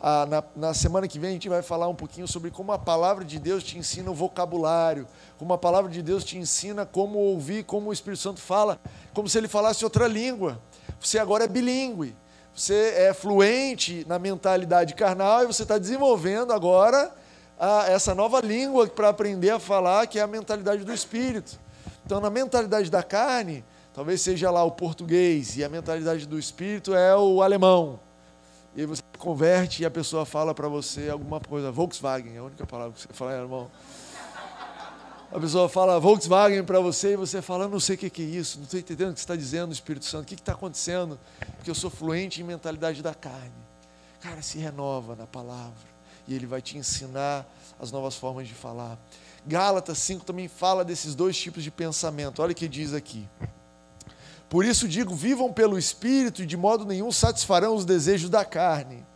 Ah, 0.00 0.26
na, 0.26 0.44
na, 0.54 0.74
semana 0.74 1.08
que 1.08 1.18
vem 1.18 1.30
a 1.30 1.32
gente 1.32 1.48
vai 1.48 1.62
falar 1.62 1.88
um 1.88 1.94
pouquinho 1.94 2.28
sobre 2.28 2.50
como 2.50 2.70
a 2.70 2.78
palavra 2.78 3.24
de 3.24 3.38
Deus 3.38 3.64
te 3.64 3.78
ensina 3.78 4.10
o 4.10 4.14
vocabulário, 4.14 5.06
como 5.38 5.54
a 5.54 5.58
palavra 5.58 5.90
de 5.90 6.02
Deus 6.02 6.22
te 6.22 6.36
ensina 6.36 6.84
como 6.84 7.18
ouvir, 7.18 7.64
como 7.64 7.88
o 7.88 7.92
Espírito 7.92 8.20
Santo 8.20 8.40
fala, 8.40 8.78
como 9.14 9.28
se 9.28 9.38
ele 9.38 9.48
falasse 9.48 9.84
outra 9.84 10.06
língua. 10.06 10.60
Você 11.00 11.18
agora 11.18 11.44
é 11.44 11.48
bilíngue, 11.48 12.14
você 12.54 12.94
é 12.96 13.14
fluente 13.14 14.04
na 14.06 14.18
mentalidade 14.18 14.94
carnal 14.94 15.44
e 15.44 15.46
você 15.46 15.62
está 15.62 15.78
desenvolvendo 15.78 16.52
agora 16.52 17.14
a, 17.58 17.86
essa 17.88 18.14
nova 18.14 18.40
língua 18.40 18.86
para 18.86 19.08
aprender 19.08 19.50
a 19.50 19.58
falar, 19.58 20.06
que 20.06 20.18
é 20.18 20.22
a 20.22 20.26
mentalidade 20.26 20.84
do 20.84 20.92
Espírito. 20.92 21.58
Então, 22.06 22.20
na 22.20 22.30
mentalidade 22.30 22.90
da 22.90 23.02
carne, 23.02 23.62
talvez 23.92 24.22
seja 24.22 24.50
lá 24.50 24.64
o 24.64 24.70
português, 24.70 25.58
e 25.58 25.64
a 25.64 25.68
mentalidade 25.68 26.26
do 26.26 26.38
Espírito 26.38 26.94
é 26.94 27.14
o 27.14 27.42
alemão 27.42 28.00
e 28.76 28.82
aí 28.82 28.86
você 28.86 29.02
converte 29.16 29.82
e 29.82 29.86
a 29.86 29.90
pessoa 29.90 30.26
fala 30.26 30.54
para 30.54 30.68
você 30.68 31.08
alguma 31.08 31.40
coisa, 31.40 31.72
Volkswagen, 31.72 32.36
é 32.36 32.38
a 32.38 32.42
única 32.44 32.66
palavra 32.66 32.92
que 32.92 33.00
você 33.00 33.08
fala, 33.10 33.32
é, 33.32 33.40
irmão. 33.40 33.70
A 35.32 35.40
pessoa 35.40 35.66
fala 35.66 35.98
Volkswagen 35.98 36.62
para 36.62 36.78
você 36.78 37.14
e 37.14 37.16
você 37.16 37.40
fala, 37.40 37.66
não 37.68 37.80
sei 37.80 37.96
o 37.96 37.98
que 37.98 38.22
é 38.22 38.24
isso, 38.24 38.58
não 38.58 38.64
estou 38.64 38.78
entendendo 38.78 39.10
o 39.12 39.14
que 39.14 39.20
você 39.20 39.24
está 39.24 39.34
dizendo, 39.34 39.72
Espírito 39.72 40.04
Santo, 40.04 40.24
o 40.24 40.26
que 40.26 40.34
está 40.34 40.52
acontecendo? 40.52 41.18
Porque 41.56 41.70
eu 41.70 41.74
sou 41.74 41.88
fluente 41.88 42.42
em 42.42 42.44
mentalidade 42.44 43.02
da 43.02 43.14
carne. 43.14 43.50
Cara, 44.20 44.42
se 44.42 44.58
renova 44.58 45.16
na 45.16 45.26
palavra 45.26 45.96
e 46.28 46.34
ele 46.34 46.44
vai 46.44 46.60
te 46.60 46.76
ensinar 46.76 47.46
as 47.80 47.90
novas 47.90 48.14
formas 48.14 48.46
de 48.46 48.52
falar. 48.52 48.98
Gálatas 49.46 49.98
5 49.98 50.24
também 50.24 50.48
fala 50.48 50.84
desses 50.84 51.14
dois 51.14 51.38
tipos 51.38 51.62
de 51.62 51.70
pensamento. 51.70 52.42
Olha 52.42 52.52
o 52.52 52.54
que 52.54 52.66
diz 52.66 52.92
aqui. 52.92 53.28
Por 54.48 54.64
isso 54.64 54.88
digo: 54.88 55.14
vivam 55.14 55.52
pelo 55.52 55.78
Espírito 55.78 56.42
e 56.42 56.46
de 56.46 56.56
modo 56.56 56.84
nenhum 56.84 57.12
satisfarão 57.12 57.74
os 57.74 57.84
desejos 57.84 58.28
da 58.28 58.44
carne. 58.44 59.06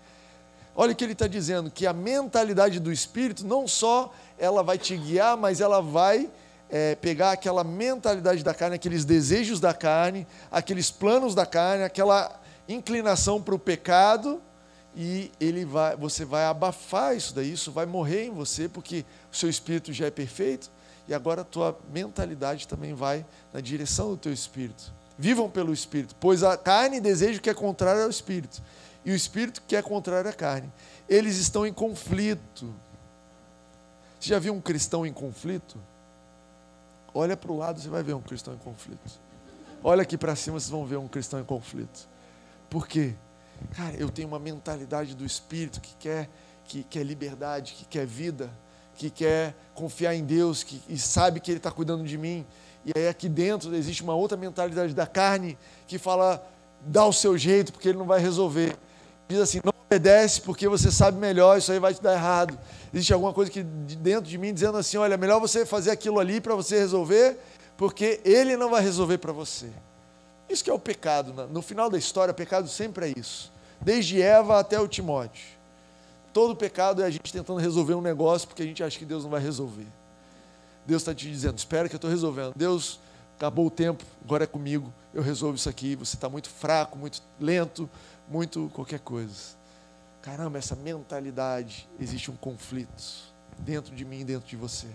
Olha 0.75 0.93
o 0.93 0.95
que 0.95 1.03
ele 1.03 1.15
está 1.15 1.27
dizendo: 1.27 1.71
que 1.71 1.87
a 1.87 1.93
mentalidade 1.93 2.79
do 2.79 2.93
Espírito 2.93 3.45
não 3.45 3.67
só 3.67 4.13
ela 4.39 4.63
vai 4.63 4.79
te 4.79 4.97
guiar, 4.97 5.37
mas 5.37 5.61
ela 5.61 5.83
vai 5.83 6.31
é, 6.69 6.95
pegar 6.95 7.33
aquela 7.33 7.65
mentalidade 7.65 8.45
da 8.45 8.55
carne, 8.55 8.77
aqueles 8.77 9.05
desejos 9.05 9.59
da 9.59 9.75
carne, 9.75 10.27
aqueles 10.51 10.91
planos 10.91 11.35
da 11.35 11.45
carne, 11.45 11.83
aquela 11.83 12.41
inclinação 12.69 13.43
para 13.43 13.55
o 13.55 13.59
pecado, 13.59 14.41
e 14.95 15.31
ele 15.41 15.65
vai, 15.65 15.97
você 15.97 16.25
vai 16.25 16.45
abafar 16.45 17.17
isso 17.17 17.35
daí, 17.35 17.53
isso 17.53 17.71
vai 17.71 17.87
morrer 17.87 18.25
em 18.25 18.31
você, 18.31 18.69
porque 18.69 19.05
o 19.33 19.37
seu 19.37 19.49
espírito 19.49 19.93
já 19.93 20.07
é 20.07 20.11
perfeito, 20.11 20.71
e 21.07 21.15
agora 21.15 21.43
a 21.43 21.45
tua 21.45 21.79
mentalidade 21.93 22.67
também 22.67 22.95
vai 22.95 23.25
na 23.53 23.61
direção 23.61 24.11
do 24.11 24.17
teu 24.17 24.33
espírito. 24.33 24.93
Vivam 25.21 25.51
pelo 25.51 25.71
Espírito, 25.71 26.17
pois 26.19 26.43
a 26.43 26.57
carne 26.57 26.99
deseja 26.99 27.39
o 27.39 27.43
que 27.43 27.51
é 27.51 27.55
contrário 27.55 28.05
ao 28.05 28.09
Espírito, 28.09 28.63
e 29.05 29.13
o 29.13 29.15
Espírito 29.15 29.61
que 29.69 29.77
é 29.77 29.83
contrário 29.83 30.31
à 30.31 30.33
carne. 30.33 30.73
Eles 31.07 31.37
estão 31.37 31.67
em 31.67 31.75
conflito. 31.75 32.75
Você 34.19 34.31
já 34.31 34.39
viu 34.39 34.55
um 34.55 34.63
cristão 34.63 35.05
em 35.05 35.13
conflito? 35.13 35.79
Olha 37.13 37.37
para 37.37 37.53
o 37.53 37.57
lado, 37.59 37.79
você 37.79 37.91
vai 37.91 38.03
ver 38.03 38.15
um 38.15 38.23
cristão 38.23 38.55
em 38.55 38.59
conflito. 38.59 39.21
Olha 39.85 40.01
aqui 40.01 40.17
para 40.17 40.35
cima, 40.35 40.59
vocês 40.59 40.71
vão 40.71 40.87
ver 40.87 40.97
um 40.97 41.07
cristão 41.07 41.39
em 41.39 41.45
conflito. 41.45 42.09
Por 42.71 42.89
quê? 42.89 43.15
Cara, 43.73 43.95
eu 43.97 44.09
tenho 44.09 44.29
uma 44.29 44.39
mentalidade 44.39 45.15
do 45.15 45.25
Espírito 45.25 45.81
que 45.81 45.95
quer, 45.97 46.29
que 46.65 46.83
quer 46.85 47.05
liberdade, 47.05 47.75
que 47.75 47.85
quer 47.85 48.07
vida, 48.07 48.51
que 48.95 49.11
quer 49.11 49.55
confiar 49.75 50.15
em 50.15 50.25
Deus, 50.25 50.63
que, 50.63 50.83
e 50.89 50.99
sabe 50.99 51.41
que 51.41 51.51
Ele 51.51 51.59
está 51.59 51.71
cuidando 51.71 52.05
de 52.05 52.19
mim. 52.19 52.47
E 52.85 52.93
aí 52.97 53.09
aqui 53.09 53.29
dentro 53.29 53.75
existe 53.75 54.03
uma 54.03 54.15
outra 54.15 54.37
mentalidade 54.37 54.95
da 54.95 55.07
carne 55.07 55.59
que 55.87 55.99
fala, 55.99 56.45
dá 56.81 57.05
o 57.05 57.13
seu 57.13 57.37
jeito, 57.37 57.73
porque 57.73 57.89
ele 57.89 57.99
não 57.99 58.07
vai 58.07 58.21
resolver. 58.21 58.77
Diz 59.29 59.39
assim, 59.39 59.61
não 59.63 59.73
obedece 59.87 60.41
porque 60.41 60.67
você 60.67 60.91
sabe 60.91 61.19
melhor, 61.19 61.59
isso 61.59 61.71
aí 61.71 61.79
vai 61.79 61.93
te 61.93 62.03
dar 62.03 62.15
errado. 62.15 62.59
Existe 62.93 63.13
alguma 63.13 63.33
coisa 63.33 63.51
que 63.51 63.63
dentro 63.63 64.29
de 64.29 64.39
mim 64.39 64.53
dizendo 64.53 64.79
assim, 64.79 64.97
olha, 64.97 65.17
melhor 65.17 65.39
você 65.41 65.67
fazer 65.67 65.91
aquilo 65.91 66.19
ali 66.19 66.41
para 66.41 66.55
você 66.55 66.79
resolver, 66.79 67.39
porque 67.77 68.21
ele 68.25 68.57
não 68.57 68.71
vai 68.71 68.83
resolver 68.83 69.19
para 69.19 69.33
você. 69.33 69.69
Isso 70.51 70.65
que 70.65 70.71
é 70.71 70.73
o 70.73 70.79
pecado. 70.79 71.47
No 71.49 71.63
final 71.63 71.89
da 71.89 71.97
história, 71.97 72.33
o 72.33 72.35
pecado 72.35 72.69
sempre 72.69 73.07
é 73.11 73.19
isso. 73.19 73.53
Desde 73.81 74.21
Eva 74.21 74.59
até 74.59 74.81
o 74.81 74.89
Timóteo. 74.89 75.47
Todo 76.33 76.57
pecado 76.57 77.03
é 77.03 77.07
a 77.07 77.11
gente 77.11 77.33
tentando 77.33 77.59
resolver 77.59 77.95
um 77.95 78.01
negócio 78.01 78.49
porque 78.49 78.63
a 78.63 78.67
gente 78.67 78.83
acha 78.83 78.99
que 78.99 79.05
Deus 79.05 79.23
não 79.23 79.31
vai 79.31 79.41
resolver. 79.41 79.87
Deus 80.87 81.03
está 81.03 81.15
te 81.15 81.31
dizendo: 81.31 81.57
espera 81.57 81.89
que 81.89 81.95
eu 81.95 81.99
estou 81.99 82.11
resolvendo. 82.11 82.53
Deus, 82.55 83.01
acabou 83.37 83.67
o 83.67 83.71
tempo, 83.71 84.05
agora 84.25 84.45
é 84.45 84.47
comigo, 84.47 84.93
eu 85.15 85.23
resolvo 85.23 85.57
isso 85.57 85.69
aqui. 85.69 85.97
Você 85.97 86.17
está 86.17 86.29
muito 86.29 86.49
fraco, 86.49 86.99
muito 86.99 87.23
lento, 87.39 87.89
muito 88.29 88.71
qualquer 88.75 89.01
coisa. 89.01 89.59
Caramba, 90.21 90.59
essa 90.59 90.77
mentalidade, 90.77 91.89
existe 91.99 92.31
um 92.31 92.37
conflito 92.37 93.31
dentro 93.59 93.95
de 93.95 94.05
mim 94.05 94.25
dentro 94.25 94.49
de 94.49 94.57
você. 94.57 94.89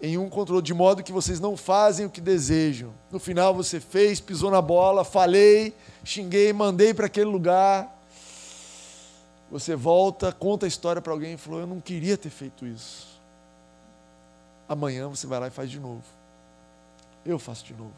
Em 0.00 0.16
um 0.16 0.28
controle, 0.28 0.62
de 0.62 0.72
modo 0.72 1.02
que 1.02 1.12
vocês 1.12 1.40
não 1.40 1.56
fazem 1.56 2.06
o 2.06 2.10
que 2.10 2.20
desejam. 2.20 2.92
No 3.10 3.18
final 3.18 3.54
você 3.54 3.80
fez, 3.80 4.20
pisou 4.20 4.50
na 4.50 4.62
bola, 4.62 5.04
falei, 5.04 5.74
xinguei, 6.04 6.52
mandei 6.52 6.94
para 6.94 7.06
aquele 7.06 7.28
lugar. 7.28 7.96
Você 9.50 9.74
volta, 9.74 10.30
conta 10.30 10.66
a 10.66 10.68
história 10.68 11.02
para 11.02 11.12
alguém 11.12 11.34
e 11.34 11.36
falou: 11.36 11.60
Eu 11.60 11.66
não 11.66 11.80
queria 11.80 12.16
ter 12.16 12.30
feito 12.30 12.64
isso 12.66 13.08
amanhã 14.68 15.08
você 15.08 15.26
vai 15.26 15.40
lá 15.40 15.48
e 15.48 15.50
faz 15.50 15.70
de 15.70 15.80
novo. 15.80 16.04
Eu 17.24 17.38
faço 17.38 17.64
de 17.64 17.74
novo. 17.74 17.94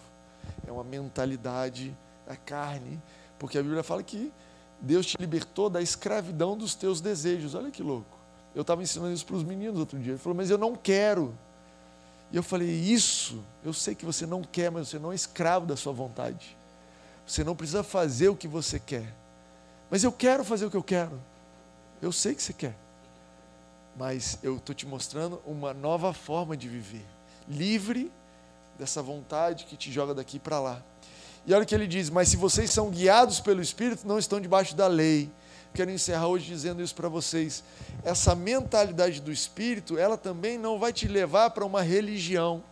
É 0.66 0.70
uma 0.70 0.84
mentalidade 0.84 1.96
da 2.26 2.36
carne, 2.36 3.00
porque 3.38 3.58
a 3.58 3.62
Bíblia 3.62 3.82
fala 3.82 4.02
que 4.02 4.32
Deus 4.80 5.04
te 5.04 5.16
libertou 5.18 5.68
da 5.68 5.82
escravidão 5.82 6.56
dos 6.56 6.74
teus 6.74 7.00
desejos. 7.00 7.54
Olha 7.54 7.70
que 7.70 7.82
louco. 7.82 8.18
Eu 8.54 8.62
estava 8.62 8.82
ensinando 8.82 9.12
isso 9.12 9.26
para 9.26 9.36
os 9.36 9.44
meninos 9.44 9.78
outro 9.78 9.98
dia. 9.98 10.12
Ele 10.12 10.18
falou, 10.18 10.36
mas 10.36 10.50
eu 10.50 10.58
não 10.58 10.74
quero. 10.76 11.34
E 12.32 12.36
eu 12.36 12.42
falei, 12.42 12.68
isso, 12.68 13.42
eu 13.64 13.72
sei 13.72 13.94
que 13.94 14.04
você 14.04 14.24
não 14.24 14.42
quer, 14.42 14.70
mas 14.70 14.88
você 14.88 14.98
não 14.98 15.12
é 15.12 15.14
escravo 15.14 15.66
da 15.66 15.76
sua 15.76 15.92
vontade. 15.92 16.56
Você 17.26 17.42
não 17.42 17.56
precisa 17.56 17.82
fazer 17.82 18.28
o 18.28 18.36
que 18.36 18.46
você 18.46 18.78
quer. 18.78 19.14
Mas 19.90 20.04
eu 20.04 20.12
quero 20.12 20.44
fazer 20.44 20.66
o 20.66 20.70
que 20.70 20.76
eu 20.76 20.82
quero. 20.82 21.20
Eu 22.00 22.12
sei 22.12 22.34
que 22.34 22.42
você 22.42 22.52
quer. 22.52 22.76
Mas 23.96 24.38
eu 24.42 24.56
estou 24.56 24.74
te 24.74 24.86
mostrando 24.86 25.42
uma 25.44 25.74
nova 25.74 26.12
forma 26.12 26.56
de 26.56 26.68
viver. 26.68 27.04
Livre 27.48 28.10
dessa 28.78 29.02
vontade 29.02 29.64
que 29.64 29.76
te 29.76 29.90
joga 29.92 30.14
daqui 30.14 30.38
para 30.38 30.60
lá. 30.60 30.82
E 31.46 31.52
olha 31.52 31.64
o 31.64 31.66
que 31.66 31.74
ele 31.74 31.86
diz: 31.86 32.08
Mas 32.08 32.28
se 32.28 32.36
vocês 32.36 32.70
são 32.70 32.90
guiados 32.90 33.40
pelo 33.40 33.60
Espírito, 33.60 34.06
não 34.06 34.18
estão 34.18 34.40
debaixo 34.40 34.74
da 34.74 34.86
lei. 34.86 35.30
Quero 35.72 35.90
encerrar 35.90 36.28
hoje 36.28 36.46
dizendo 36.46 36.82
isso 36.82 36.94
para 36.94 37.08
vocês. 37.08 37.62
Essa 38.04 38.34
mentalidade 38.34 39.20
do 39.20 39.30
Espírito, 39.30 39.96
ela 39.96 40.16
também 40.16 40.58
não 40.58 40.78
vai 40.78 40.92
te 40.92 41.06
levar 41.06 41.50
para 41.50 41.64
uma 41.64 41.82
religião. 41.82 42.62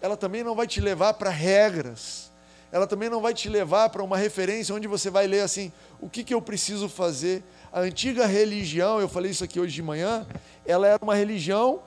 Ela 0.00 0.16
também 0.16 0.44
não 0.44 0.54
vai 0.54 0.66
te 0.66 0.80
levar 0.80 1.14
para 1.14 1.30
regras. 1.30 2.30
Ela 2.70 2.86
também 2.86 3.08
não 3.08 3.20
vai 3.20 3.34
te 3.34 3.48
levar 3.48 3.88
para 3.90 4.02
uma 4.02 4.16
referência 4.16 4.74
onde 4.74 4.86
você 4.86 5.10
vai 5.10 5.26
ler 5.26 5.40
assim: 5.40 5.72
o 6.00 6.08
que, 6.08 6.24
que 6.24 6.34
eu 6.34 6.42
preciso 6.42 6.88
fazer? 6.88 7.42
A 7.72 7.80
antiga 7.80 8.26
religião, 8.26 9.00
eu 9.00 9.08
falei 9.08 9.30
isso 9.30 9.44
aqui 9.44 9.58
hoje 9.58 9.74
de 9.74 9.82
manhã, 9.82 10.26
ela 10.66 10.86
era 10.86 11.02
uma 11.02 11.14
religião 11.14 11.82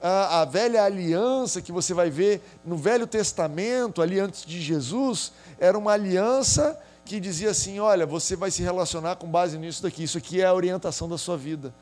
a, 0.00 0.42
a, 0.42 0.44
velha 0.44 0.82
aliança 0.82 1.62
que 1.62 1.72
você 1.72 1.94
vai 1.94 2.10
ver 2.10 2.42
no 2.64 2.76
Velho 2.76 3.06
Testamento, 3.06 4.02
ali 4.02 4.20
antes 4.20 4.44
de 4.44 4.60
Jesus, 4.60 5.32
era 5.58 5.76
uma 5.76 5.92
aliança 5.92 6.78
que 7.06 7.20
dizia 7.20 7.50
assim: 7.50 7.78
olha, 7.78 8.04
você 8.04 8.36
vai 8.36 8.50
se 8.50 8.62
relacionar 8.62 9.16
com 9.16 9.26
base 9.26 9.56
nisso 9.56 9.82
daqui, 9.82 10.02
isso 10.02 10.18
aqui 10.18 10.42
é 10.42 10.44
a 10.44 10.52
orientação 10.52 11.08
da 11.08 11.16
sua 11.16 11.36
vida. 11.36 11.72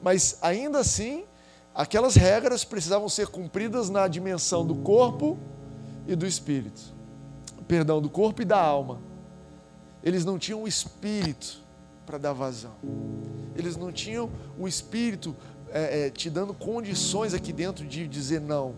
Mas 0.00 0.36
ainda 0.42 0.80
assim, 0.80 1.24
aquelas 1.74 2.16
regras 2.16 2.64
precisavam 2.64 3.08
ser 3.08 3.28
cumpridas 3.28 3.88
na 3.88 4.06
dimensão 4.08 4.66
do 4.66 4.74
corpo 4.74 5.38
e 6.06 6.16
do 6.16 6.26
espírito. 6.26 6.82
Perdão, 7.66 8.02
do 8.02 8.10
corpo 8.10 8.42
e 8.42 8.44
da 8.44 8.60
alma. 8.60 9.00
Eles 10.02 10.24
não 10.24 10.38
tinham 10.38 10.64
o 10.64 10.68
espírito 10.68 11.62
para 12.04 12.18
dar 12.18 12.32
vazão. 12.32 12.74
Eles 13.54 13.76
não 13.76 13.92
tinham 13.92 14.28
o 14.58 14.66
espírito 14.66 15.36
é, 15.70 16.06
é, 16.06 16.10
te 16.10 16.28
dando 16.28 16.52
condições 16.52 17.32
aqui 17.32 17.52
dentro 17.52 17.86
de 17.86 18.06
dizer 18.08 18.40
não, 18.40 18.74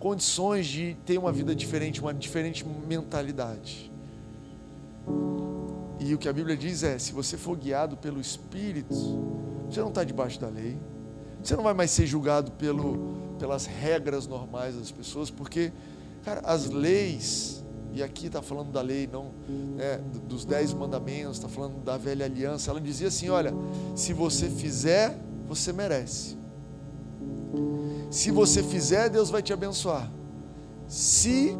condições 0.00 0.66
de 0.66 0.96
ter 1.06 1.18
uma 1.18 1.30
vida 1.30 1.54
diferente, 1.54 2.00
uma 2.00 2.12
diferente 2.12 2.64
mentalidade. 2.64 3.92
E 5.98 6.14
o 6.14 6.18
que 6.18 6.28
a 6.28 6.32
Bíblia 6.32 6.56
diz 6.56 6.82
é: 6.82 6.98
se 6.98 7.12
você 7.12 7.36
for 7.36 7.56
guiado 7.56 7.96
pelo 7.96 8.20
Espírito, 8.20 8.94
você 9.68 9.80
não 9.80 9.88
está 9.88 10.04
debaixo 10.04 10.40
da 10.40 10.48
lei, 10.48 10.78
você 11.42 11.56
não 11.56 11.64
vai 11.64 11.74
mais 11.74 11.90
ser 11.90 12.06
julgado 12.06 12.52
pelo, 12.52 13.34
pelas 13.38 13.66
regras 13.66 14.26
normais 14.26 14.76
das 14.76 14.90
pessoas, 14.90 15.30
porque, 15.30 15.72
cara, 16.24 16.40
as 16.44 16.66
leis, 16.70 17.64
e 17.92 18.02
aqui 18.02 18.26
está 18.26 18.42
falando 18.42 18.70
da 18.70 18.82
lei, 18.82 19.08
não 19.10 19.32
né, 19.74 20.00
dos 20.28 20.44
dez 20.44 20.72
mandamentos, 20.72 21.36
está 21.36 21.48
falando 21.48 21.82
da 21.82 21.96
velha 21.96 22.26
aliança, 22.26 22.70
ela 22.70 22.80
dizia 22.80 23.08
assim: 23.08 23.28
olha, 23.28 23.52
se 23.94 24.12
você 24.12 24.48
fizer 24.48 25.18
você 25.46 25.72
merece. 25.72 26.36
Se 28.10 28.30
você 28.30 28.62
fizer, 28.62 29.08
Deus 29.08 29.30
vai 29.30 29.42
te 29.42 29.52
abençoar. 29.52 30.10
Se 30.88 31.56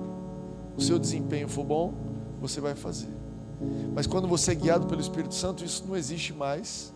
o 0.77 0.81
seu 0.81 0.99
desempenho 0.99 1.49
for 1.49 1.65
bom, 1.65 1.95
você 2.41 2.61
vai 2.61 2.75
fazer. 2.75 3.16
Mas 3.95 4.07
quando 4.07 4.29
você 4.29 4.53
é 4.53 4.55
guiado 4.55 4.87
pelo 4.87 5.01
Espírito 5.01 5.35
Santo, 5.35 5.65
isso 5.65 5.85
não 5.87 5.97
existe 5.97 6.33
mais. 6.33 6.93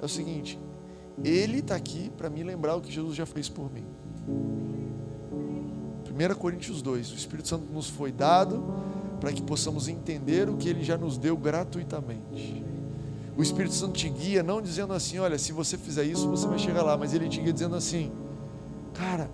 É 0.00 0.04
o 0.04 0.08
seguinte: 0.08 0.58
Ele 1.24 1.58
está 1.58 1.74
aqui 1.74 2.10
para 2.16 2.28
me 2.28 2.42
lembrar 2.42 2.76
o 2.76 2.80
que 2.80 2.92
Jesus 2.92 3.16
já 3.16 3.26
fez 3.26 3.48
por 3.48 3.72
mim. 3.72 3.84
1 6.12 6.34
Coríntios 6.36 6.82
2: 6.82 7.12
O 7.12 7.14
Espírito 7.14 7.48
Santo 7.48 7.72
nos 7.72 7.88
foi 7.88 8.12
dado 8.12 8.62
para 9.20 9.32
que 9.32 9.42
possamos 9.42 9.88
entender 9.88 10.48
o 10.48 10.56
que 10.56 10.68
Ele 10.68 10.84
já 10.84 10.98
nos 10.98 11.16
deu 11.16 11.36
gratuitamente. 11.36 12.62
O 13.36 13.42
Espírito 13.42 13.74
Santo 13.74 13.94
te 13.94 14.08
guia, 14.08 14.42
não 14.42 14.60
dizendo 14.60 14.92
assim, 14.92 15.18
olha, 15.18 15.38
se 15.38 15.52
você 15.52 15.78
fizer 15.78 16.04
isso, 16.04 16.28
você 16.28 16.46
vai 16.46 16.58
chegar 16.58 16.82
lá, 16.82 16.98
mas 16.98 17.14
ele 17.14 17.28
te 17.28 17.40
guia 17.40 17.52
dizendo 17.52 17.74
assim, 17.74 18.12
cara, 18.92 19.30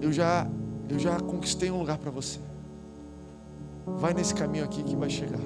eu 0.00 0.12
já, 0.12 0.46
eu 0.88 0.98
já 0.98 1.18
conquistei 1.18 1.70
um 1.70 1.78
lugar 1.78 1.96
para 1.96 2.10
você. 2.10 2.38
Vai 3.86 4.12
nesse 4.12 4.34
caminho 4.34 4.64
aqui 4.64 4.82
que 4.82 4.94
vai 4.94 5.08
chegar. 5.08 5.40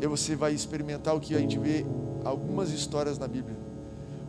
E 0.00 0.06
você 0.06 0.34
vai 0.34 0.52
experimentar 0.52 1.14
o 1.16 1.20
que 1.20 1.34
a 1.34 1.38
gente 1.38 1.58
vê 1.58 1.86
algumas 2.24 2.70
histórias 2.70 3.18
na 3.18 3.28
Bíblia, 3.28 3.56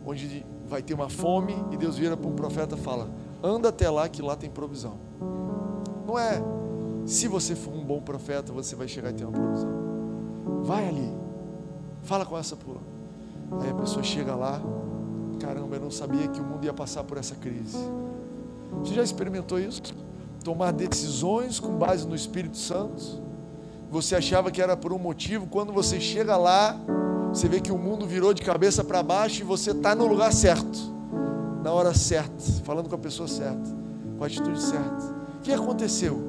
onde 0.04 0.44
vai 0.66 0.82
ter 0.82 0.94
uma 0.94 1.08
fome 1.08 1.54
e 1.70 1.76
Deus 1.76 1.96
vira 1.96 2.16
para 2.16 2.28
um 2.28 2.34
profeta 2.34 2.76
e 2.76 2.78
fala: 2.78 3.08
anda 3.42 3.68
até 3.68 3.88
lá 3.90 4.08
que 4.08 4.22
lá 4.22 4.36
tem 4.36 4.50
provisão. 4.50 4.98
Não 6.06 6.18
é 6.18 6.42
se 7.04 7.28
você 7.28 7.54
for 7.54 7.72
um 7.72 7.84
bom 7.84 8.00
profeta, 8.00 8.52
você 8.52 8.74
vai 8.74 8.88
chegar 8.88 9.10
e 9.10 9.14
ter 9.14 9.24
uma 9.24 9.32
provisão. 9.32 9.70
Vai 10.62 10.88
ali 10.88 11.26
Fala 12.06 12.24
com 12.24 12.38
essa 12.38 12.54
pula. 12.54 12.80
Aí 13.60 13.70
a 13.70 13.74
pessoa 13.74 14.02
chega 14.04 14.32
lá, 14.36 14.62
caramba, 15.40 15.74
eu 15.74 15.80
não 15.80 15.90
sabia 15.90 16.28
que 16.28 16.40
o 16.40 16.44
mundo 16.44 16.64
ia 16.64 16.72
passar 16.72 17.02
por 17.02 17.18
essa 17.18 17.34
crise. 17.34 17.76
Você 18.78 18.94
já 18.94 19.02
experimentou 19.02 19.58
isso? 19.58 19.82
Tomar 20.44 20.70
decisões 20.70 21.58
com 21.58 21.76
base 21.76 22.06
no 22.06 22.14
Espírito 22.14 22.56
Santo? 22.56 23.20
Você 23.90 24.16
achava 24.16 24.50
que 24.50 24.60
era 24.60 24.76
por 24.76 24.92
um 24.92 24.98
motivo, 24.98 25.46
quando 25.46 25.72
você 25.72 26.00
chega 26.00 26.36
lá, 26.36 26.78
você 27.32 27.48
vê 27.48 27.60
que 27.60 27.70
o 27.70 27.78
mundo 27.78 28.06
virou 28.06 28.34
de 28.34 28.42
cabeça 28.42 28.82
para 28.82 29.02
baixo 29.02 29.42
e 29.42 29.44
você 29.44 29.70
está 29.70 29.94
no 29.94 30.06
lugar 30.06 30.32
certo, 30.32 30.78
na 31.62 31.72
hora 31.72 31.94
certa, 31.94 32.42
falando 32.64 32.88
com 32.88 32.94
a 32.94 32.98
pessoa 32.98 33.28
certa, 33.28 33.70
com 34.16 34.24
a 34.24 34.26
atitude 34.26 34.60
certa. 34.60 35.14
O 35.38 35.40
que 35.42 35.52
aconteceu? 35.52 36.20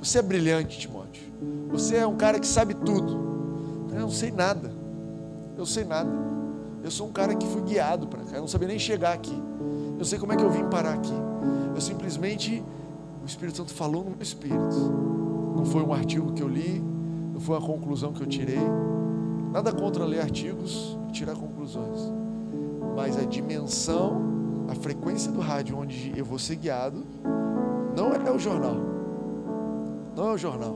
Você 0.00 0.18
é 0.18 0.22
brilhante, 0.22 0.78
Timóteo. 0.78 1.22
Você 1.70 1.96
é 1.96 2.06
um 2.06 2.16
cara 2.16 2.38
que 2.38 2.46
sabe 2.46 2.74
tudo. 2.74 3.88
Eu 3.92 4.00
não 4.00 4.10
sei 4.10 4.30
nada. 4.30 4.72
Eu 5.56 5.64
sei 5.64 5.84
nada. 5.84 6.10
Eu 6.82 6.90
sou 6.90 7.06
um 7.06 7.12
cara 7.12 7.34
que 7.34 7.46
fui 7.46 7.62
guiado 7.62 8.06
para 8.06 8.22
cá. 8.24 8.36
Eu 8.36 8.40
não 8.40 8.48
sabia 8.48 8.68
nem 8.68 8.78
chegar 8.78 9.12
aqui. 9.12 9.40
Eu 9.98 10.04
sei 10.04 10.18
como 10.18 10.32
é 10.32 10.36
que 10.36 10.42
eu 10.42 10.50
vim 10.50 10.64
parar 10.64 10.94
aqui. 10.94 11.14
Eu 11.74 11.80
simplesmente, 11.80 12.62
o 13.22 13.26
Espírito 13.26 13.58
Santo 13.58 13.72
falou 13.72 14.04
no 14.04 14.10
meu 14.10 14.22
espírito. 14.22 14.76
Não 15.56 15.64
foi 15.64 15.82
um 15.82 15.92
artigo 15.92 16.32
que 16.32 16.42
eu 16.42 16.48
li, 16.48 16.82
foi 17.40 17.56
uma 17.56 17.66
conclusão 17.66 18.12
que 18.12 18.22
eu 18.22 18.26
tirei. 18.26 18.60
Nada 19.52 19.72
contra 19.72 20.04
ler 20.04 20.20
artigos 20.20 20.98
e 21.08 21.12
tirar 21.12 21.34
conclusões. 21.34 22.12
Mas 22.96 23.16
a 23.16 23.22
dimensão, 23.22 24.20
a 24.68 24.74
frequência 24.74 25.30
do 25.30 25.40
rádio 25.40 25.78
onde 25.78 26.12
eu 26.16 26.24
vou 26.24 26.38
ser 26.38 26.56
guiado, 26.56 27.04
não 27.96 28.12
é 28.12 28.30
o 28.30 28.38
jornal. 28.38 28.76
Não 30.16 30.28
é 30.28 30.32
o 30.32 30.38
jornal. 30.38 30.74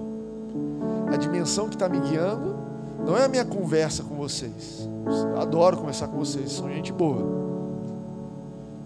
A 1.13 1.17
dimensão 1.17 1.69
que 1.69 1.75
está 1.75 1.89
me 1.89 2.01
guiando 2.01 2.57
não 3.05 3.17
é 3.17 3.25
a 3.25 3.29
minha 3.29 3.45
conversa 3.45 4.03
com 4.03 4.15
vocês. 4.15 4.89
Eu 5.07 5.41
adoro 5.41 5.77
conversar 5.79 6.09
com 6.09 6.19
vocês, 6.19 6.53
são 6.53 6.69
gente 6.69 6.93
boa. 6.93 7.23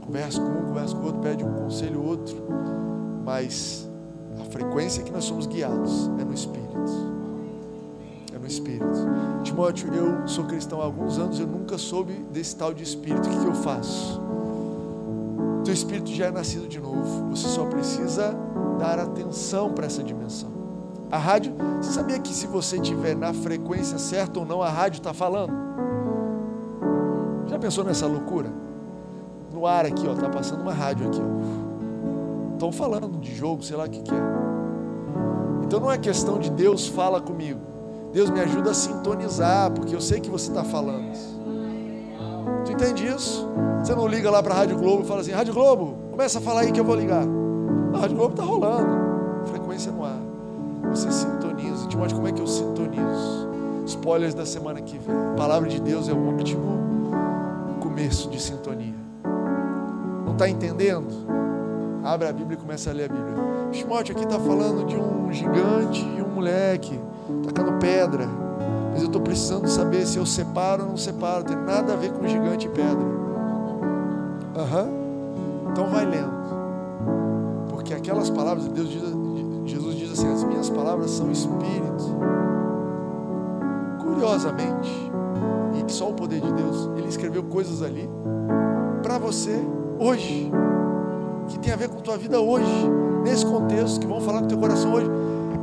Converso 0.01 0.41
com 0.41 0.49
um, 0.49 0.67
converso 0.67 0.97
com 0.97 1.05
outro, 1.05 1.21
pede 1.21 1.45
um 1.45 1.53
conselho 1.55 2.05
outro. 2.05 2.37
Mas 3.25 3.89
a 4.41 4.45
frequência 4.45 5.03
que 5.03 5.11
nós 5.11 5.25
somos 5.25 5.47
guiados 5.47 6.11
é 6.19 6.25
no 6.25 6.35
Espírito. 6.35 7.12
Espírito. 8.53 9.09
Timóteo, 9.43 9.93
eu 9.95 10.29
sou 10.29 10.45
cristão 10.45 10.81
há 10.81 10.85
alguns 10.85 11.19
anos, 11.19 11.41
eu 11.41 11.47
nunca 11.47 11.79
soube 11.79 12.13
desse 12.31 12.55
tal 12.55 12.73
de 12.73 12.83
Espírito. 12.83 13.27
O 13.27 13.31
que, 13.31 13.39
que 13.39 13.47
eu 13.47 13.55
faço? 13.55 14.21
Teu 15.65 15.73
Espírito 15.73 16.11
já 16.11 16.27
é 16.27 16.31
nascido 16.31 16.69
de 16.69 16.81
novo. 16.81 17.31
Você 17.31 17.49
só 17.49 17.65
precisa 17.65 18.35
dar 18.79 18.99
atenção 18.99 19.73
para 19.73 19.87
essa 19.87 20.03
dimensão. 20.03 20.51
A 21.11 21.19
rádio, 21.19 21.55
você 21.81 21.93
sabia 21.93 22.19
que 22.19 22.33
se 22.33 22.47
você 22.47 22.77
estiver 22.77 23.15
na 23.15 23.33
frequência 23.33 23.99
certa 23.99 24.41
ou 24.41 24.47
não, 24.47 24.63
a 24.63 24.69
rádio 24.69 24.99
está 24.99 25.13
falando? 25.13 25.53
Já 27.47 27.59
pensou 27.59 27.85
nessa 27.85 28.07
loucura? 28.07 28.51
No 29.53 29.67
ar 29.67 29.85
aqui, 29.85 30.09
ó, 30.09 30.15
tá 30.15 30.29
passando 30.29 30.63
uma 30.63 30.73
rádio 30.73 31.07
aqui, 31.07 31.21
ó. 31.21 32.53
Estão 32.55 32.73
falando 32.73 33.19
de 33.19 33.35
jogo, 33.35 33.63
sei 33.63 33.77
lá 33.77 33.85
o 33.85 33.91
que, 33.91 34.01
que 34.01 34.15
é. 34.15 34.23
Então 35.65 35.81
não 35.81 35.91
é 35.91 35.99
questão 35.99 36.39
de 36.39 36.51
Deus 36.51 36.87
fala 36.87 37.21
comigo. 37.21 37.72
Deus 38.13 38.31
me 38.31 38.41
ajuda 38.41 38.71
a 38.71 38.75
sintonizar, 38.75 39.71
porque 39.71 39.95
eu 39.95 40.01
sei 40.01 40.21
que 40.21 40.31
você 40.31 40.49
está 40.49 40.65
falando. 40.65 41.13
Tu 42.65 42.73
entende 42.73 43.07
isso? 43.07 43.49
Você 43.83 43.95
não 43.95 44.07
liga 44.07 44.31
lá 44.31 44.43
para 44.43 44.55
a 44.55 44.59
Rádio 44.59 44.79
Globo 44.79 45.03
e 45.03 45.07
fala 45.07 45.21
assim, 45.21 45.33
Rádio 45.33 45.55
Globo, 45.55 45.97
começa 46.11 46.39
a 46.39 46.43
falar 46.43 46.63
aí 46.63 46.73
que 46.73 46.81
eu 46.81 46.85
vou 46.85 46.95
ligar. 46.95 47.25
A 47.95 47.99
Rádio 47.99 48.17
Globo 48.17 48.33
está 48.33 48.45
rolando. 48.45 49.47
Frequência 49.47 49.91
no 49.91 50.05
ar 50.05 50.33
você 50.93 51.11
sintoniza. 51.11 51.87
Timóteo, 51.87 52.17
como 52.17 52.29
é 52.29 52.33
que 52.33 52.41
eu 52.41 52.47
sintonizo? 52.47 53.49
Spoilers 53.87 54.35
da 54.35 54.47
semana 54.47 54.81
que 54.81 54.99
vem. 54.99 55.17
A 55.33 55.37
palavra 55.37 55.69
de 55.69 55.81
Deus 55.81 56.09
é 56.09 56.13
um 56.13 56.35
ótimo 56.35 57.11
começo 57.81 58.29
de 58.29 58.41
sintonia. 58.41 58.95
Não 60.25 60.33
está 60.33 60.49
entendendo? 60.49 61.09
Abre 62.05 62.29
a 62.29 62.33
Bíblia 62.33 62.57
e 62.57 62.61
começa 62.61 62.91
a 62.91 62.93
ler 62.93 63.11
a 63.11 63.13
Bíblia. 63.13 63.35
Timóteo 63.73 64.15
aqui 64.15 64.25
está 64.25 64.39
falando 64.39 64.87
de 64.87 64.97
um 64.97 65.33
gigante 65.33 66.05
e 66.05 66.23
um 66.23 66.29
moleque 66.29 66.99
tacando 67.53 67.79
pedra. 67.79 68.29
Mas 68.93 69.01
eu 69.01 69.07
estou 69.07 69.21
precisando 69.21 69.69
saber 69.69 70.07
se 70.07 70.19
eu 70.19 70.27
separo 70.27 70.83
ou 70.83 70.91
não 70.91 70.97
separo. 70.97 71.45
Tem 71.45 71.57
nada 71.57 71.95
a 71.95 71.97
ver 71.97 72.13
com 72.13 72.27
gigante 72.27 72.67
e 72.67 72.71
pedra. 72.71 73.05
Uhum. 74.55 75.71
Então 75.71 75.89
vai 75.89 76.05
lendo. 76.05 76.33
Porque 77.71 77.95
aquelas 77.95 78.29
palavras, 78.29 78.69
Deus 78.69 78.91
diz, 78.91 79.03
Jesus 79.65 79.97
diz 79.97 80.13
assim: 80.13 80.33
as 80.33 80.45
minhas 80.45 80.69
palavras 80.69 81.11
são 81.11 81.31
espírito 81.31 82.23
curiosamente, 84.23 85.11
e 85.79 85.83
que 85.83 85.93
só 85.93 86.09
o 86.11 86.15
poder 86.15 86.41
de 86.41 86.53
Deus, 86.53 86.91
ele 86.97 87.09
escreveu 87.09 87.43
coisas 87.43 87.83
ali 87.83 88.09
para 89.03 89.19
você 89.19 89.61
hoje, 89.99 90.51
que 91.49 91.59
tem 91.59 91.73
a 91.73 91.77
ver 91.77 91.89
com 91.89 92.01
tua 92.01 92.17
vida 92.17 92.41
hoje, 92.41 92.89
nesse 93.25 93.45
contexto, 93.45 93.99
que 94.01 94.07
vão 94.07 94.21
falar 94.21 94.43
com 94.43 94.47
teu 94.47 94.59
coração 94.59 94.93
hoje. 94.93 95.11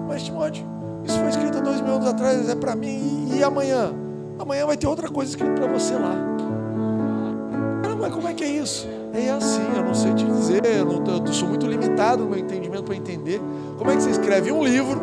Mas, 0.08 0.24
Timóteo, 0.24 0.66
isso 1.10 1.20
foi 1.20 1.30
escrito 1.30 1.57
há 1.57 1.62
dois 1.62 1.82
mil 1.82 1.95
anos 1.95 2.07
atrás, 2.07 2.47
é 2.47 2.55
para 2.55 2.76
mim, 2.76 3.30
e 3.34 3.43
amanhã? 3.43 3.91
Amanhã 4.38 4.66
vai 4.66 4.78
ter 4.78 4.88
outra 4.88 5.10
coisa 5.10 5.32
escrita 5.32 5.53
para 5.53 5.68
você 5.68 5.95
lá. 5.95 6.16
mas 7.99 8.14
como 8.14 8.28
é 8.28 8.34
que 8.34 8.43
é 8.43 8.47
isso? 8.47 8.88
É 9.12 9.30
assim, 9.32 9.68
eu 9.76 9.84
não 9.84 9.93
sei 9.93 10.14
te 10.14 10.24
dizer, 10.24 10.64
eu, 10.66 10.86
não, 10.86 11.26
eu 11.26 11.34
sou 11.34 11.49
muito 11.49 11.66
limitado 11.66 12.24
no 12.24 12.30
meu 12.30 12.39
entendimento 12.39 12.84
para 12.84 12.95
entender. 12.95 13.41
Como 13.78 13.89
é 13.89 13.95
que 13.95 14.03
você 14.03 14.12
escreve 14.12 14.51
um 14.51 14.64
livro 14.64 15.01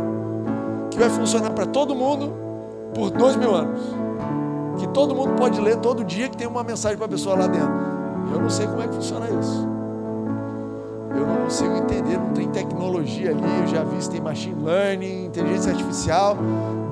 que 0.91 0.99
vai 0.99 1.11
funcionar 1.11 1.51
para 1.51 1.67
todo 1.67 1.95
mundo 1.95 2.33
por 2.95 3.11
dois 3.11 3.37
mil 3.37 3.55
anos? 3.55 3.81
Que 4.79 4.87
todo 4.89 5.15
mundo 5.15 5.35
pode 5.35 5.61
ler 5.61 5.77
todo 5.77 6.05
dia, 6.05 6.29
que 6.29 6.37
tem 6.37 6.47
uma 6.47 6.63
mensagem 6.63 6.97
para 6.97 7.07
a 7.07 7.11
pessoa 7.11 7.37
lá 7.37 7.47
dentro. 7.49 7.75
Eu 8.33 8.41
não 8.41 8.49
sei 8.49 8.67
como 8.67 8.81
é 8.81 8.87
que 8.87 8.95
funciona 8.95 9.27
isso. 9.29 9.76
Eu 11.17 11.27
não 11.27 11.37
consigo 11.45 11.77
entender, 11.77 12.19
não 12.19 12.33
tem 12.33 12.49
tecnologia 12.49 13.31
ali, 13.31 13.61
eu 13.61 13.67
já 13.67 13.83
vi 13.83 13.97
tem 14.09 14.21
machine 14.21 14.63
learning, 14.63 15.27
inteligência 15.27 15.73
artificial, 15.73 16.37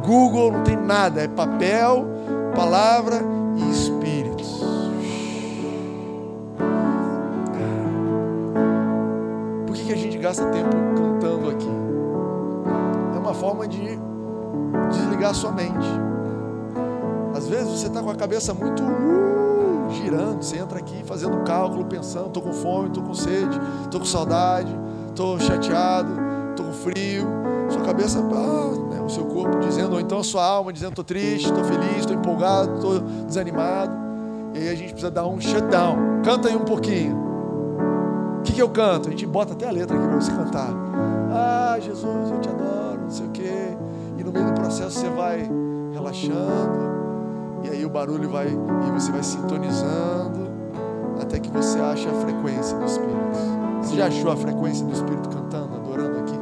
Google, 0.04 0.52
não 0.52 0.62
tem 0.62 0.76
nada, 0.76 1.22
é 1.22 1.28
papel, 1.28 2.06
palavra 2.54 3.20
e 3.56 3.70
espíritos. 3.70 4.62
Por 9.66 9.74
que, 9.76 9.84
que 9.84 9.92
a 9.92 9.96
gente 9.96 10.18
gasta 10.18 10.44
tempo 10.46 10.70
cantando 10.96 11.50
aqui? 11.50 11.70
É 13.14 13.18
uma 13.18 13.34
forma 13.34 13.68
de 13.68 13.98
desligar 14.90 15.34
sua 15.34 15.52
mente. 15.52 15.86
Às 17.36 17.48
vezes 17.48 17.68
você 17.68 17.86
está 17.88 18.00
com 18.00 18.10
a 18.10 18.14
cabeça 18.14 18.54
muito 18.54 18.82
girando, 19.90 20.42
você 20.42 20.58
entra 20.58 20.78
aqui 20.78 21.02
fazendo 21.04 21.42
cálculo, 21.44 21.84
pensando, 21.84 22.28
estou 22.28 22.42
com 22.42 22.52
fome, 22.52 22.88
estou 22.88 23.02
com 23.02 23.14
sede, 23.14 23.58
estou 23.84 24.00
com 24.00 24.06
saudade, 24.06 24.74
estou 25.08 25.38
chateado, 25.38 26.10
estou 26.50 26.66
com 26.66 26.72
frio. 26.72 27.26
Sua 27.70 27.82
cabeça, 27.82 28.18
ah, 28.18 28.94
né, 28.94 29.00
o 29.00 29.08
seu 29.08 29.24
corpo 29.24 29.58
dizendo, 29.60 29.94
ou 29.94 30.00
então 30.00 30.18
a 30.18 30.24
sua 30.24 30.44
alma 30.44 30.72
dizendo, 30.72 30.90
estou 30.90 31.04
triste, 31.04 31.48
estou 31.48 31.64
feliz, 31.64 31.98
estou 31.98 32.14
empolgado, 32.14 32.74
estou 32.74 33.00
desanimado. 33.00 33.96
E 34.54 34.58
aí 34.58 34.68
a 34.68 34.74
gente 34.74 34.92
precisa 34.92 35.10
dar 35.10 35.26
um 35.26 35.40
shutdown. 35.40 36.22
Canta 36.22 36.48
aí 36.48 36.56
um 36.56 36.64
pouquinho. 36.64 37.16
O 38.38 38.42
que, 38.42 38.52
que 38.52 38.62
eu 38.62 38.68
canto? 38.68 39.08
A 39.08 39.10
gente 39.10 39.26
bota 39.26 39.54
até 39.54 39.66
a 39.66 39.70
letra 39.70 39.96
aqui 39.96 40.06
para 40.06 40.20
você 40.20 40.30
cantar. 40.30 40.70
Ah, 41.32 41.76
Jesus, 41.80 42.30
eu 42.30 42.40
te 42.40 42.48
adoro, 42.48 43.00
não 43.02 43.10
sei 43.10 43.26
o 43.26 43.30
quê. 43.30 43.76
E 44.18 44.22
no 44.22 44.30
meio 44.30 44.46
do 44.46 44.52
processo 44.52 45.00
você 45.00 45.08
vai 45.08 45.50
relaxando 45.92 46.93
e 47.64 47.68
aí 47.70 47.84
o 47.84 47.88
barulho 47.88 48.28
vai, 48.28 48.46
e 48.48 48.90
você 48.92 49.10
vai 49.10 49.22
sintonizando 49.22 50.52
até 51.20 51.40
que 51.40 51.50
você 51.50 51.80
ache 51.80 52.06
a 52.06 52.12
frequência 52.12 52.76
do 52.76 52.84
Espírito. 52.84 53.14
Você 53.82 53.96
já 53.96 54.06
achou 54.06 54.30
a 54.30 54.36
frequência 54.36 54.84
do 54.84 54.92
Espírito 54.92 55.30
cantando, 55.30 55.74
adorando 55.74 56.18
aqui? 56.18 56.38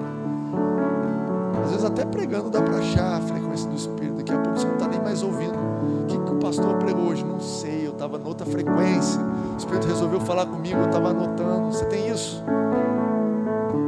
Às 1.64 1.70
vezes 1.70 1.84
até 1.84 2.04
pregando 2.04 2.50
dá 2.50 2.60
para 2.60 2.78
achar 2.78 3.18
a 3.18 3.20
frequência 3.20 3.70
do 3.70 3.76
Espírito. 3.76 4.16
Daqui 4.16 4.32
a 4.32 4.38
pouco 4.38 4.58
você 4.58 4.66
não 4.66 4.74
está 4.74 4.88
nem 4.88 5.00
mais 5.00 5.22
ouvindo. 5.22 5.54
O 5.54 6.06
que, 6.06 6.18
que 6.18 6.32
o 6.32 6.38
pastor 6.38 6.74
pregou 6.78 7.06
hoje? 7.06 7.24
Não 7.24 7.38
sei, 7.38 7.86
eu 7.86 7.92
estava 7.92 8.18
noutra 8.18 8.44
frequência. 8.44 9.20
O 9.54 9.56
Espírito 9.56 9.86
resolveu 9.86 10.20
falar 10.20 10.46
comigo, 10.46 10.80
eu 10.80 10.86
estava 10.86 11.10
anotando. 11.10 11.72
Você 11.72 11.84
tem 11.84 12.08
isso? 12.08 12.42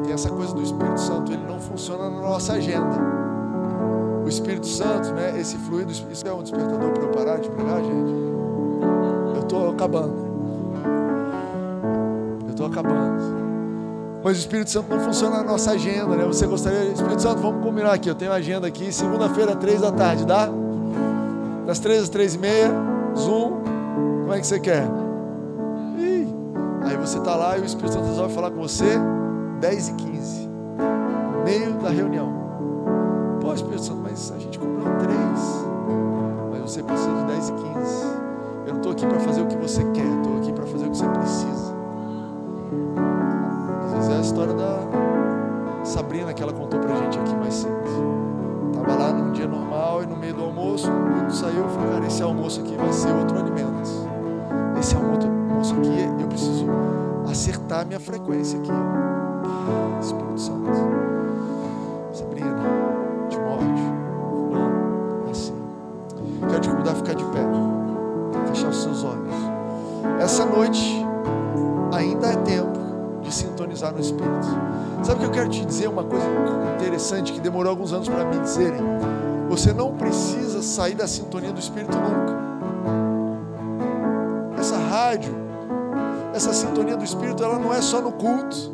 Tem 0.04 0.12
essa 0.12 0.30
coisa 0.30 0.54
do 0.54 0.62
Espírito 0.62 1.00
Santo, 1.00 1.32
ele 1.32 1.44
não 1.48 1.58
funciona 1.58 2.08
na 2.08 2.20
nossa 2.20 2.52
agenda 2.52 3.33
o 4.24 4.28
Espírito 4.28 4.66
Santo, 4.66 5.12
né? 5.12 5.38
Esse 5.38 5.56
fluido, 5.56 5.92
isso 5.92 6.26
é 6.26 6.32
um 6.32 6.42
despertador 6.42 6.90
para 6.90 7.02
eu 7.02 7.08
parar 7.10 7.38
de 7.38 7.48
pregar, 7.50 7.82
gente? 7.82 8.12
Eu 9.34 9.40
estou 9.42 9.70
acabando. 9.70 10.14
Eu 12.44 12.50
estou 12.50 12.66
acabando. 12.66 13.44
Mas 14.24 14.38
o 14.38 14.40
Espírito 14.40 14.70
Santo 14.70 14.88
não 14.88 15.00
funciona 15.00 15.36
na 15.36 15.44
nossa 15.44 15.72
agenda, 15.72 16.16
né? 16.16 16.24
Você 16.24 16.46
gostaria, 16.46 16.90
Espírito 16.90 17.20
Santo, 17.20 17.42
vamos 17.42 17.62
combinar 17.62 17.92
aqui. 17.92 18.08
Eu 18.08 18.14
tenho 18.14 18.32
agenda 18.32 18.66
aqui, 18.66 18.90
segunda-feira, 18.90 19.54
três 19.54 19.82
da 19.82 19.92
tarde, 19.92 20.24
dá? 20.24 20.48
Das 21.66 21.78
três 21.78 22.04
às 22.04 22.08
três 22.08 22.34
e 22.34 22.38
meia, 22.38 22.70
Zoom. 23.14 23.62
Como 24.22 24.32
é 24.32 24.40
que 24.40 24.46
você 24.46 24.58
quer? 24.58 24.84
Ih. 25.98 26.26
Aí 26.84 26.96
você 26.96 27.18
está 27.18 27.36
lá 27.36 27.58
e 27.58 27.60
o 27.60 27.64
Espírito 27.66 27.92
Santo 27.92 28.06
resolve 28.06 28.34
falar 28.34 28.50
com 28.50 28.62
você, 28.62 28.98
dez 29.60 29.88
e 29.88 29.92
quinze, 29.92 30.48
meio 31.44 31.74
da 31.74 31.90
reunião. 31.90 32.43
Espírito 33.54 33.82
Santo, 33.82 34.00
mas 34.02 34.32
a 34.34 34.38
gente 34.38 34.58
comprou 34.58 34.86
três. 34.98 35.64
Mas 36.50 36.60
você 36.70 36.82
precisa 36.82 37.14
de 37.14 37.24
10 37.24 37.48
e 37.48 37.52
15. 37.52 37.64
Eu 38.66 38.72
não 38.72 38.76
estou 38.76 38.92
aqui 38.92 39.06
para 39.06 39.20
fazer 39.20 39.42
o 39.42 39.46
que 39.46 39.56
você 39.56 39.84
quer, 39.92 40.06
estou 40.06 40.38
aqui 40.38 40.52
para 40.52 40.66
fazer 40.66 40.86
o 40.86 40.90
que 40.90 40.96
você 40.96 41.08
precisa. 41.08 41.74
Às 43.84 43.92
vezes 43.92 44.10
é 44.10 44.16
a 44.16 44.20
história 44.20 44.54
da 44.54 45.84
Sabrina 45.84 46.32
que 46.32 46.42
ela 46.42 46.52
contou 46.52 46.80
para 46.80 46.94
a 46.94 46.96
gente 46.96 47.18
aqui 47.18 47.36
mais 47.36 47.54
cedo. 47.54 47.74
Estava 48.72 48.94
lá 48.98 49.12
num 49.12 49.32
dia 49.32 49.46
normal 49.46 50.02
e 50.02 50.06
no 50.06 50.16
meio 50.16 50.34
do 50.34 50.42
almoço, 50.42 50.90
quando 50.90 51.30
saiu, 51.30 51.68
falei, 51.68 51.92
cara, 51.92 52.06
esse 52.06 52.22
almoço 52.22 52.60
aqui 52.60 52.76
vai 52.76 52.92
ser 52.92 53.12
outro 53.14 53.38
alimento. 53.38 53.74
Esse 54.78 54.96
almoço 54.96 55.74
aqui, 55.74 56.22
eu 56.22 56.28
preciso 56.28 56.66
acertar 57.30 57.82
a 57.82 57.84
minha 57.84 58.00
frequência 58.00 58.58
aqui. 58.58 58.72
Espírito 60.00 60.40
Santo. 60.40 60.93
No 73.92 74.00
Espírito. 74.00 74.46
Sabe 75.02 75.16
o 75.16 75.20
que 75.20 75.26
eu 75.26 75.30
quero 75.30 75.48
te 75.48 75.64
dizer? 75.64 75.88
Uma 75.88 76.04
coisa 76.04 76.24
interessante 76.76 77.32
que 77.32 77.40
demorou 77.40 77.70
alguns 77.70 77.92
anos 77.92 78.08
para 78.08 78.24
me 78.24 78.38
dizerem. 78.38 78.80
Você 79.48 79.72
não 79.72 79.92
precisa 79.92 80.62
sair 80.62 80.94
da 80.94 81.06
sintonia 81.06 81.52
do 81.52 81.60
Espírito 81.60 81.96
nunca. 81.96 82.34
Essa 84.58 84.78
rádio, 84.78 85.34
essa 86.32 86.52
sintonia 86.52 86.96
do 86.96 87.04
Espírito, 87.04 87.44
ela 87.44 87.58
não 87.58 87.72
é 87.72 87.82
só 87.82 88.00
no 88.00 88.12
culto. 88.12 88.72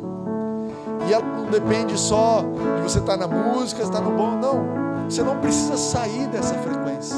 E 1.07 1.13
ela 1.13 1.25
não 1.25 1.49
depende 1.49 1.99
só 1.99 2.45
de 2.77 2.81
você 2.81 2.99
estar 2.99 3.17
na 3.17 3.27
música, 3.27 3.81
estar 3.81 4.01
no 4.01 4.11
bom. 4.11 4.37
Não. 4.39 5.09
Você 5.09 5.23
não 5.23 5.37
precisa 5.37 5.75
sair 5.75 6.27
dessa 6.27 6.53
frequência. 6.55 7.17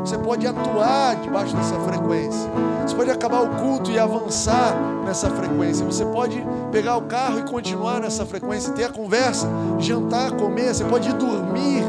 Você 0.00 0.16
pode 0.16 0.46
atuar 0.46 1.16
debaixo 1.16 1.54
dessa 1.54 1.74
frequência. 1.80 2.45
Acabar 3.26 3.42
o 3.42 3.48
culto 3.56 3.90
e 3.90 3.98
avançar 3.98 4.72
nessa 5.04 5.28
frequência. 5.28 5.84
Você 5.84 6.04
pode 6.04 6.40
pegar 6.70 6.96
o 6.96 7.02
carro 7.02 7.40
e 7.40 7.42
continuar 7.42 7.98
nessa 7.98 8.24
frequência, 8.24 8.72
ter 8.72 8.84
a 8.84 8.88
conversa, 8.88 9.48
jantar, 9.80 10.30
comer. 10.36 10.72
Você 10.72 10.84
pode 10.84 11.08
ir 11.08 11.12
dormir 11.14 11.82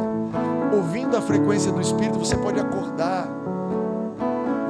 ouvindo 0.73 1.15
a 1.15 1.21
frequência 1.21 1.71
do 1.71 1.79
Espírito. 1.79 2.17
Você 2.17 2.35
pode 2.37 2.59
acordar. 2.59 3.27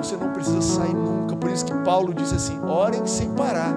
Você 0.03 0.17
não 0.17 0.33
precisa 0.33 0.61
sair 0.61 0.93
nunca. 0.93 1.37
Por 1.37 1.49
isso 1.49 1.63
que 1.63 1.73
Paulo 1.85 2.13
disse 2.13 2.35
assim: 2.35 2.59
orem 2.65 3.05
sem 3.05 3.29
parar. 3.29 3.73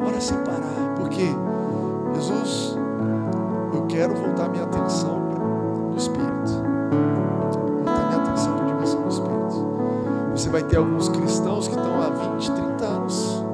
Ora 0.00 0.20
sem 0.22 0.38
parar. 0.38 0.94
Por 0.96 1.10
quê? 1.10 1.28
Jesus, 2.14 2.74
eu 3.74 3.82
quero 3.86 4.14
voltar 4.14 4.48
minha 4.48 4.64
atenção 4.64 5.18
no 5.90 5.94
Espírito. 5.94 6.68
Você 10.48 10.52
vai 10.52 10.62
ter 10.62 10.78
alguns 10.78 11.10
cristãos 11.10 11.68
que 11.68 11.74
estão 11.74 12.00
há 12.00 12.08
20, 12.08 12.52
30 12.52 12.84
anos 12.86 13.44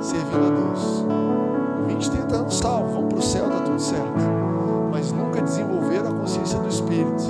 servindo 0.00 0.46
a 0.46 0.50
Deus. 0.50 1.04
20, 1.88 2.10
30 2.12 2.36
anos 2.36 2.58
salvo, 2.58 2.92
vão 2.92 3.08
para 3.08 3.18
o 3.18 3.22
céu, 3.22 3.46
está 3.46 3.60
tudo 3.60 3.80
certo. 3.80 4.20
Mas 4.92 5.10
nunca 5.10 5.42
desenvolveram 5.42 6.10
a 6.10 6.14
consciência 6.14 6.60
do 6.60 6.68
Espírito. 6.68 7.24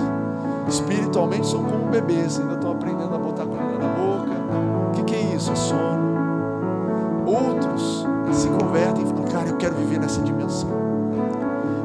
Espiritualmente 0.68 1.46
são 1.46 1.64
como 1.64 1.86
bebês, 1.86 2.38
ainda 2.38 2.54
estão 2.54 2.72
aprendendo 2.72 3.14
a 3.14 3.18
botar 3.18 3.46
comida 3.46 3.78
na 3.78 3.88
boca. 3.94 4.32
O 4.88 4.90
que, 4.92 5.04
que 5.04 5.14
é 5.14 5.34
isso? 5.36 5.50
É 5.52 5.56
sono. 5.56 6.12
Outros 7.24 8.06
se 8.32 8.48
convertem 8.48 9.04
e 9.04 9.06
falam, 9.06 9.24
cara, 9.24 9.48
eu 9.48 9.56
quero 9.56 9.74
viver 9.74 10.00
nessa 10.00 10.20
dimensão. 10.20 10.68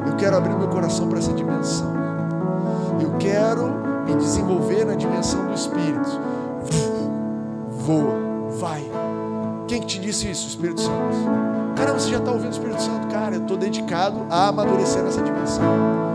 Eu 0.06 0.14
quero 0.16 0.36
abrir 0.36 0.54
meu 0.54 0.68
coração 0.68 1.08
para 1.08 1.18
essa 1.20 1.32
dimensão. 1.32 1.90
Eu 3.00 3.12
quero 3.18 3.66
me 4.04 4.14
desenvolver 4.14 4.84
na 4.84 4.94
dimensão 4.94 5.46
do 5.46 5.54
Espírito 5.54 6.07
voa, 7.88 8.50
vai. 8.60 8.84
Quem 9.66 9.80
que 9.80 9.86
te 9.86 9.98
disse 9.98 10.30
isso? 10.30 10.44
O 10.44 10.48
Espírito 10.50 10.82
Santo. 10.82 11.74
Caramba, 11.74 11.98
você 11.98 12.10
já 12.10 12.18
está 12.18 12.30
ouvindo 12.30 12.48
o 12.48 12.52
Espírito 12.52 12.82
Santo? 12.82 13.06
Cara, 13.08 13.36
eu 13.36 13.40
estou 13.40 13.56
dedicado 13.56 14.26
a 14.28 14.48
amadurecer 14.48 15.02
nessa 15.02 15.22
dimensão. 15.22 16.07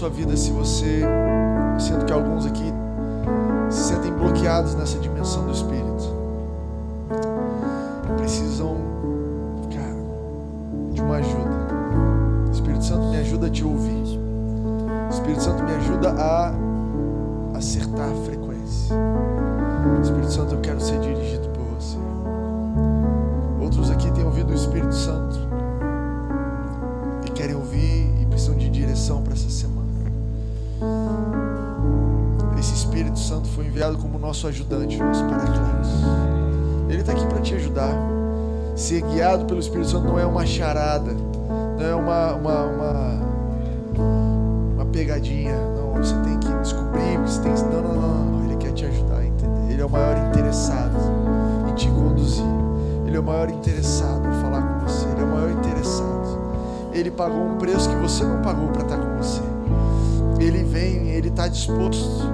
Sua 0.00 0.08
vida 0.08 0.34
se 0.34 0.50
você, 0.50 1.02
sendo 1.78 2.06
que 2.06 2.12
alguns 2.12 2.46
aqui 2.46 2.72
se 3.68 3.82
sentem 3.82 4.10
bloqueados 4.10 4.74
nessa 4.74 4.98
dimensão 4.98 5.44
do 5.44 5.52
Espírito. 5.52 6.16
Precisam, 8.16 8.76
cara, 9.70 10.94
de 10.94 11.02
uma 11.02 11.16
ajuda. 11.16 11.50
O 12.48 12.50
Espírito 12.50 12.82
Santo 12.82 13.08
me 13.08 13.18
ajuda 13.18 13.48
a 13.48 13.50
te 13.50 13.62
ouvir. 13.62 14.18
O 15.06 15.10
Espírito 15.10 15.42
Santo 15.42 15.62
me 15.64 15.72
ajuda 15.74 16.14
a 16.18 16.54
acertar 17.58 18.08
a 18.08 18.24
frequência. 18.24 18.96
Espírito 20.02 20.32
Santo, 20.32 20.54
eu 20.54 20.60
quero 20.62 20.80
ser 20.80 20.98
dirigido 21.00 21.49
Santo 33.40 33.48
foi 33.48 33.66
enviado 33.66 33.96
como 33.96 34.18
nosso 34.18 34.46
ajudante, 34.46 34.98
nosso 34.98 35.24
paracletos. 35.24 35.90
Ele 36.88 37.00
está 37.00 37.12
aqui 37.12 37.26
para 37.26 37.40
te 37.40 37.54
ajudar. 37.54 37.94
Ser 38.76 39.02
guiado 39.02 39.46
pelo 39.46 39.60
Espírito 39.60 39.90
Santo 39.90 40.06
não 40.08 40.18
é 40.18 40.26
uma 40.26 40.44
charada, 40.44 41.12
não 41.78 41.84
é 41.84 41.94
uma, 41.94 42.32
uma, 42.34 42.64
uma, 42.64 43.22
uma 44.74 44.86
pegadinha. 44.86 45.56
Não, 45.74 45.94
você 45.94 46.14
tem 46.16 46.38
que 46.38 46.52
descobrir 46.60 47.18
você 47.18 47.40
tem 47.40 47.54
que. 47.54 47.62
Não, 47.62 47.82
não, 47.82 47.94
não, 47.94 48.24
não. 48.24 48.44
Ele 48.44 48.56
quer 48.56 48.72
te 48.72 48.84
ajudar 48.84 49.18
a 49.18 49.26
entender. 49.26 49.72
Ele 49.72 49.80
é 49.80 49.84
o 49.84 49.90
maior 49.90 50.16
interessado 50.28 50.96
em 51.70 51.74
te 51.74 51.88
conduzir. 51.88 52.44
Ele 53.06 53.16
é 53.16 53.20
o 53.20 53.22
maior 53.22 53.48
interessado 53.48 54.26
em 54.26 54.42
falar 54.42 54.62
com 54.62 54.86
você. 54.86 55.06
Ele 55.08 55.20
é 55.20 55.24
o 55.24 55.28
maior 55.28 55.50
interessado. 55.50 56.38
Ele 56.92 57.10
pagou 57.10 57.46
um 57.46 57.56
preço 57.56 57.88
que 57.88 57.96
você 57.96 58.24
não 58.24 58.42
pagou 58.42 58.68
para 58.68 58.82
estar 58.82 58.98
com 58.98 59.16
você. 59.16 59.40
Ele 60.38 60.62
vem, 60.64 61.08
ele 61.10 61.28
está 61.28 61.48
disposto. 61.48 62.29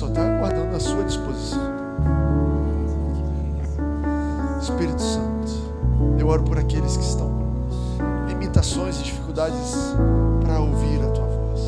Só 0.00 0.06
está 0.06 0.22
aguardando 0.22 0.74
a 0.74 0.80
sua 0.80 1.04
disposição. 1.04 1.60
Espírito 4.58 5.02
Santo, 5.02 5.52
eu 6.18 6.26
oro 6.26 6.42
por 6.42 6.56
aqueles 6.56 6.96
que 6.96 7.04
estão 7.04 7.28
com 7.28 8.26
limitações 8.28 8.98
e 8.98 9.02
dificuldades 9.02 9.94
para 10.42 10.58
ouvir 10.58 11.02
a 11.02 11.10
tua 11.10 11.26
voz. 11.26 11.60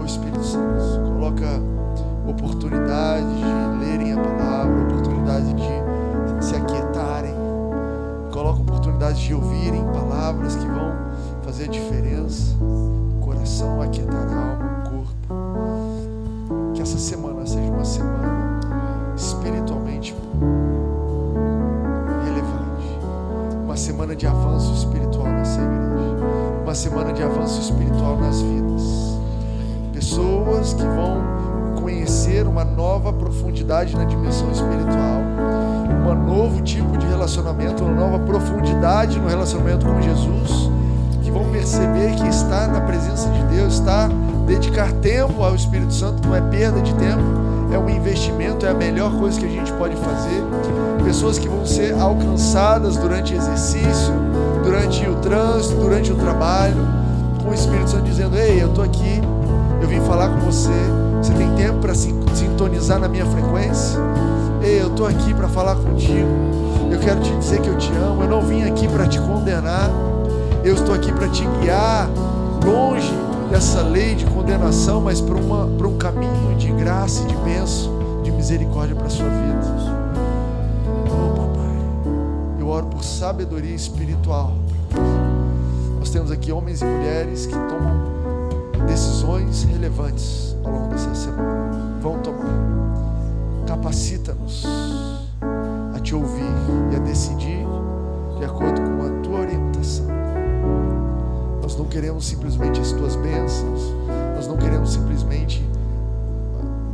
Ô 0.00 0.04
Espírito 0.04 0.44
Santo, 0.44 1.10
coloca 1.12 1.60
oportunidade 2.24 3.34
de 3.34 3.84
lerem 3.84 4.12
a 4.12 4.22
palavra, 4.22 4.82
oportunidade 4.84 5.54
de 5.54 6.44
se 6.44 6.54
aquietarem, 6.54 7.34
coloca 8.30 8.60
oportunidade 8.60 9.26
de 9.26 9.34
ouvirem 9.34 9.84
palavras 9.86 10.54
que 10.54 10.66
vão 10.66 10.94
fazer 11.42 11.66
diferença. 11.66 12.54
O 12.60 13.24
coração 13.24 13.82
aquietar 13.82 14.28
a 14.28 14.50
alma, 14.50 14.65
o 14.65 14.65
essa 16.96 17.10
semana 17.10 17.44
seja 17.44 17.70
uma 17.70 17.84
semana 17.84 18.58
espiritualmente 19.14 20.16
relevante. 22.24 22.98
Uma 23.64 23.76
semana 23.76 24.16
de 24.16 24.26
avanço 24.26 24.72
espiritual 24.72 25.26
nessa 25.26 25.60
igreja. 25.60 26.24
Uma 26.62 26.74
semana 26.74 27.12
de 27.12 27.22
avanço 27.22 27.60
espiritual 27.60 28.16
nas 28.16 28.40
vidas. 28.40 28.82
Pessoas 29.92 30.72
que 30.72 30.82
vão 30.82 31.22
conhecer 31.82 32.46
uma 32.46 32.64
nova 32.64 33.12
profundidade 33.12 33.94
na 33.94 34.04
dimensão 34.04 34.50
espiritual. 34.50 35.20
Um 36.06 36.26
novo 36.26 36.62
tipo 36.62 36.96
de 36.96 37.06
relacionamento, 37.06 37.84
uma 37.84 37.92
nova 37.92 38.18
profundidade 38.20 39.20
no 39.20 39.28
relacionamento 39.28 39.84
com 39.84 40.00
Jesus. 40.00 40.70
Que 41.22 41.30
vão 41.30 41.44
perceber 41.50 42.14
que 42.14 42.26
estar 42.26 42.68
na 42.68 42.80
presença 42.80 43.28
de 43.28 43.42
Deus, 43.54 43.74
estar 43.74 44.08
dedicar 44.46 44.92
tempo 44.92 45.42
ao 45.42 45.54
Espírito 45.54 45.92
Santo 45.92 46.26
não 46.26 46.34
é 46.34 46.40
perda 46.40 46.80
de 46.80 46.94
tempo, 46.94 47.22
é 47.72 47.78
um 47.78 47.90
investimento, 47.90 48.64
é 48.64 48.70
a 48.70 48.74
melhor 48.74 49.12
coisa 49.18 49.38
que 49.38 49.44
a 49.44 49.50
gente 49.50 49.72
pode 49.72 49.96
fazer. 49.96 50.42
Pessoas 51.04 51.38
que 51.38 51.48
vão 51.48 51.66
ser 51.66 51.94
alcançadas 51.94 52.96
durante 52.96 53.34
exercício, 53.34 54.14
durante 54.62 55.06
o 55.08 55.16
trânsito, 55.16 55.74
durante 55.74 56.12
o 56.12 56.14
trabalho, 56.16 56.76
com 57.42 57.50
o 57.50 57.54
Espírito 57.54 57.90
Santo 57.90 58.04
dizendo: 58.04 58.36
Ei, 58.36 58.62
eu 58.62 58.68
estou 58.68 58.84
aqui, 58.84 59.20
eu 59.82 59.88
vim 59.88 60.00
falar 60.00 60.28
com 60.28 60.38
você. 60.40 60.70
Você 61.20 61.32
tem 61.32 61.50
tempo 61.54 61.78
para 61.78 61.94
sintonizar 61.94 63.00
na 63.00 63.08
minha 63.08 63.26
frequência? 63.26 63.98
Ei, 64.62 64.80
eu 64.80 64.88
estou 64.88 65.06
aqui 65.06 65.34
para 65.34 65.48
falar 65.48 65.74
contigo. 65.76 66.28
Eu 66.90 67.00
quero 67.00 67.20
te 67.20 67.34
dizer 67.36 67.60
que 67.60 67.68
eu 67.68 67.76
te 67.76 67.90
amo. 67.92 68.22
Eu 68.22 68.28
não 68.28 68.42
vim 68.42 68.62
aqui 68.64 68.86
para 68.86 69.06
te 69.06 69.18
condenar. 69.20 69.90
Eu 70.62 70.74
estou 70.74 70.94
aqui 70.94 71.12
para 71.12 71.28
te 71.28 71.44
guiar 71.60 72.08
longe 72.64 73.12
dessa 73.50 73.82
lei 73.82 74.14
de 74.14 74.24
condenação, 74.26 75.00
mas 75.00 75.20
para 75.20 75.36
um 75.36 75.98
caminho 75.98 76.56
de 76.56 76.70
graça 76.72 77.22
e 77.22 77.26
de 77.26 77.36
bênção, 77.36 78.22
de 78.22 78.30
misericórdia 78.30 78.94
para 78.94 79.06
a 79.06 79.10
sua 79.10 79.28
vida. 79.28 79.60
Oh, 81.06 81.30
papai, 81.34 82.60
eu 82.60 82.68
oro 82.68 82.86
por 82.86 83.04
sabedoria 83.04 83.74
espiritual. 83.74 84.52
Nós 85.98 86.10
temos 86.10 86.30
aqui 86.30 86.52
homens 86.52 86.82
e 86.82 86.84
mulheres 86.84 87.46
que 87.46 87.54
tomam 87.54 88.86
decisões 88.86 89.64
relevantes 89.64 90.56
ao 90.64 90.72
longo 90.72 90.88
dessa 90.88 91.14
semana. 91.14 91.98
Vão 92.00 92.18
tomar. 92.18 92.46
Capacita-nos 93.66 94.64
a 95.94 96.00
te 96.00 96.14
ouvir 96.14 96.52
e 96.92 96.96
a 96.96 96.98
decidir 97.00 97.55
queremos 101.96 102.26
simplesmente 102.26 102.78
as 102.78 102.92
tuas 102.92 103.16
bênçãos, 103.16 103.80
nós 104.34 104.46
não 104.46 104.58
queremos 104.58 104.92
simplesmente 104.92 105.64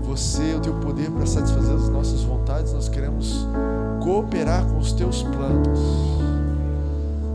você, 0.01 0.55
o 0.55 0.61
teu 0.61 0.75
poder 0.75 1.11
para 1.11 1.27
satisfazer 1.27 1.75
as 1.75 1.89
nossas 1.89 2.23
vontades, 2.23 2.73
nós 2.73 2.89
queremos 2.89 3.45
cooperar 4.01 4.65
com 4.65 4.79
os 4.79 4.93
teus 4.93 5.25
planos. 5.25 5.81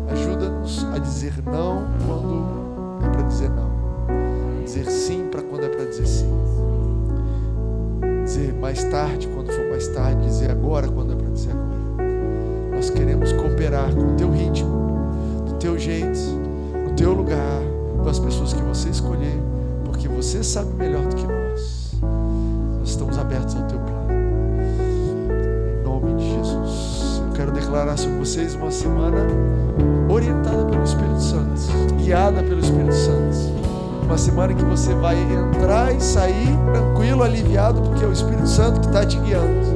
Ajuda-nos 0.09 0.86
a 0.93 0.97
dizer 0.97 1.34
não 1.43 1.84
quando 2.07 3.05
é 3.05 3.09
para 3.09 3.24
dizer 3.24 3.49
não, 3.49 3.70
dizer 4.63 4.86
sim 4.86 5.28
para 5.30 5.41
quando 5.41 5.65
é 5.65 5.68
para 5.68 5.84
dizer 5.84 6.07
sim, 6.07 6.39
dizer 8.24 8.53
mais 8.53 8.82
tarde 8.86 9.28
quando 9.28 9.51
for 9.51 9.68
mais 9.68 9.89
tarde, 9.89 10.26
dizer 10.26 10.51
agora 10.51 10.88
quando 10.88 11.11
é 11.11 11.15
para 11.18 11.30
dizer 11.32 11.51
agora. 11.51 12.78
Nós 12.78 12.89
queremos 12.89 13.34
cooperar 13.34 13.93
com 13.93 14.13
o 14.13 14.15
teu 14.15 14.32
ritmo, 14.32 15.09
do 15.45 15.53
teu 15.55 15.78
jeito, 15.78 16.47
teu 16.98 17.14
lugar, 17.14 17.62
com 18.04 18.10
as 18.10 18.18
pessoas 18.18 18.54
que 18.54 18.62
você 18.64 18.89
escolher, 18.89 19.39
porque 19.86 20.08
você 20.08 20.43
sabe 20.43 20.74
melhor 20.74 21.06
do 21.06 21.16
que 21.16 21.28
nós. 21.28 21.93
Nós 22.80 22.89
estamos 22.89 23.18
abertos 23.20 23.56
ao 23.56 23.62
teu 23.64 23.78
plano. 23.78 24.12
Em 25.80 25.84
nome 25.84 26.16
de 26.16 26.36
Jesus. 26.36 27.22
Eu 27.24 27.34
quero 27.34 27.52
declarar 27.52 27.95
sobre 27.98 28.18
vocês 28.18 28.56
uma 28.56 28.72
semana 28.72 29.28
orientada 30.10 30.66
pelo 30.66 30.84
Espírito 30.84 31.22
Santo, 31.22 31.93
guiada 32.00 32.41
pelo 32.41 32.60
Espírito 32.60 32.95
Santo. 32.95 33.58
Uma 34.04 34.18
semana 34.18 34.54
que 34.56 34.66
você 34.66 34.95
vai 34.95 35.18
entrar 35.18 35.93
e 35.93 36.02
sair 36.02 36.58
tranquilo, 36.74 37.22
aliviado, 37.22 37.80
porque 37.82 38.04
é 38.04 38.08
o 38.08 38.12
Espírito 38.12 38.48
Santo 38.48 38.80
que 38.80 38.88
está 38.88 39.06
te 39.06 39.20
guiando. 39.20 39.68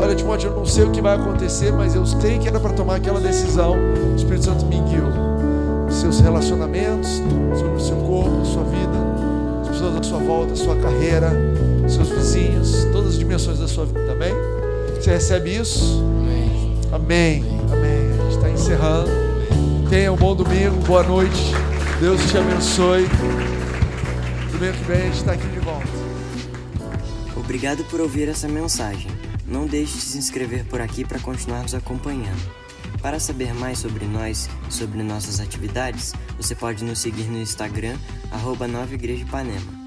Olha, 0.00 0.16
Timóteo, 0.16 0.50
eu 0.50 0.56
não 0.56 0.66
sei 0.66 0.84
o 0.84 0.90
que 0.90 1.00
vai 1.00 1.14
acontecer, 1.14 1.70
mas 1.72 1.94
eu 1.94 2.04
sei 2.04 2.40
que 2.40 2.48
era 2.48 2.58
para 2.58 2.72
tomar 2.72 2.96
aquela 2.96 3.20
decisão. 3.20 3.76
O 4.12 4.16
Espírito 4.16 4.46
Santo 4.46 4.66
me 4.66 4.80
guiou. 4.80 5.31
Seus 5.92 6.20
relacionamentos, 6.20 7.22
sobre 7.56 7.76
o 7.76 7.80
seu 7.80 7.96
corpo, 7.96 8.44
sua 8.44 8.64
vida, 8.64 8.92
as 9.62 9.68
pessoas 9.68 9.96
à 9.96 10.02
sua 10.02 10.18
volta, 10.18 10.56
sua 10.56 10.76
carreira, 10.76 11.30
seus 11.88 12.08
vizinhos, 12.08 12.84
todas 12.90 13.10
as 13.12 13.18
dimensões 13.18 13.58
da 13.58 13.68
sua 13.68 13.86
vida, 13.86 14.04
também. 14.06 14.32
Você 14.96 15.10
recebe 15.10 15.56
isso? 15.56 16.02
Amém. 16.92 17.44
Amém. 17.72 18.10
A 18.10 18.22
gente 18.24 18.36
está 18.36 18.50
encerrando. 18.50 19.10
Tenha 19.88 20.12
um 20.12 20.16
bom 20.16 20.34
domingo, 20.34 20.76
boa 20.86 21.02
noite. 21.02 21.52
Deus 22.00 22.20
te 22.30 22.36
abençoe. 22.36 23.06
Domingo 24.50 24.76
que 24.78 24.84
vem 24.84 24.96
a 24.96 25.04
gente 25.04 25.16
está 25.16 25.32
aqui 25.32 25.46
de 25.46 25.58
volta. 25.60 25.88
Obrigado 27.36 27.84
por 27.84 28.00
ouvir 28.00 28.28
essa 28.28 28.48
mensagem. 28.48 29.10
Não 29.46 29.66
deixe 29.66 29.94
de 29.94 30.02
se 30.02 30.18
inscrever 30.18 30.64
por 30.64 30.80
aqui 30.80 31.04
para 31.04 31.18
continuar 31.18 31.62
nos 31.62 31.74
acompanhando. 31.74 32.61
Para 33.02 33.18
saber 33.18 33.52
mais 33.52 33.80
sobre 33.80 34.06
nós 34.06 34.48
sobre 34.70 35.02
nossas 35.02 35.40
atividades, 35.40 36.14
você 36.36 36.54
pode 36.54 36.84
nos 36.84 37.00
seguir 37.00 37.24
no 37.24 37.38
Instagram, 37.38 37.98
arroba 38.30 38.68
Nova 38.68 38.94
Igreja 38.94 39.24
Ipanema. 39.24 39.81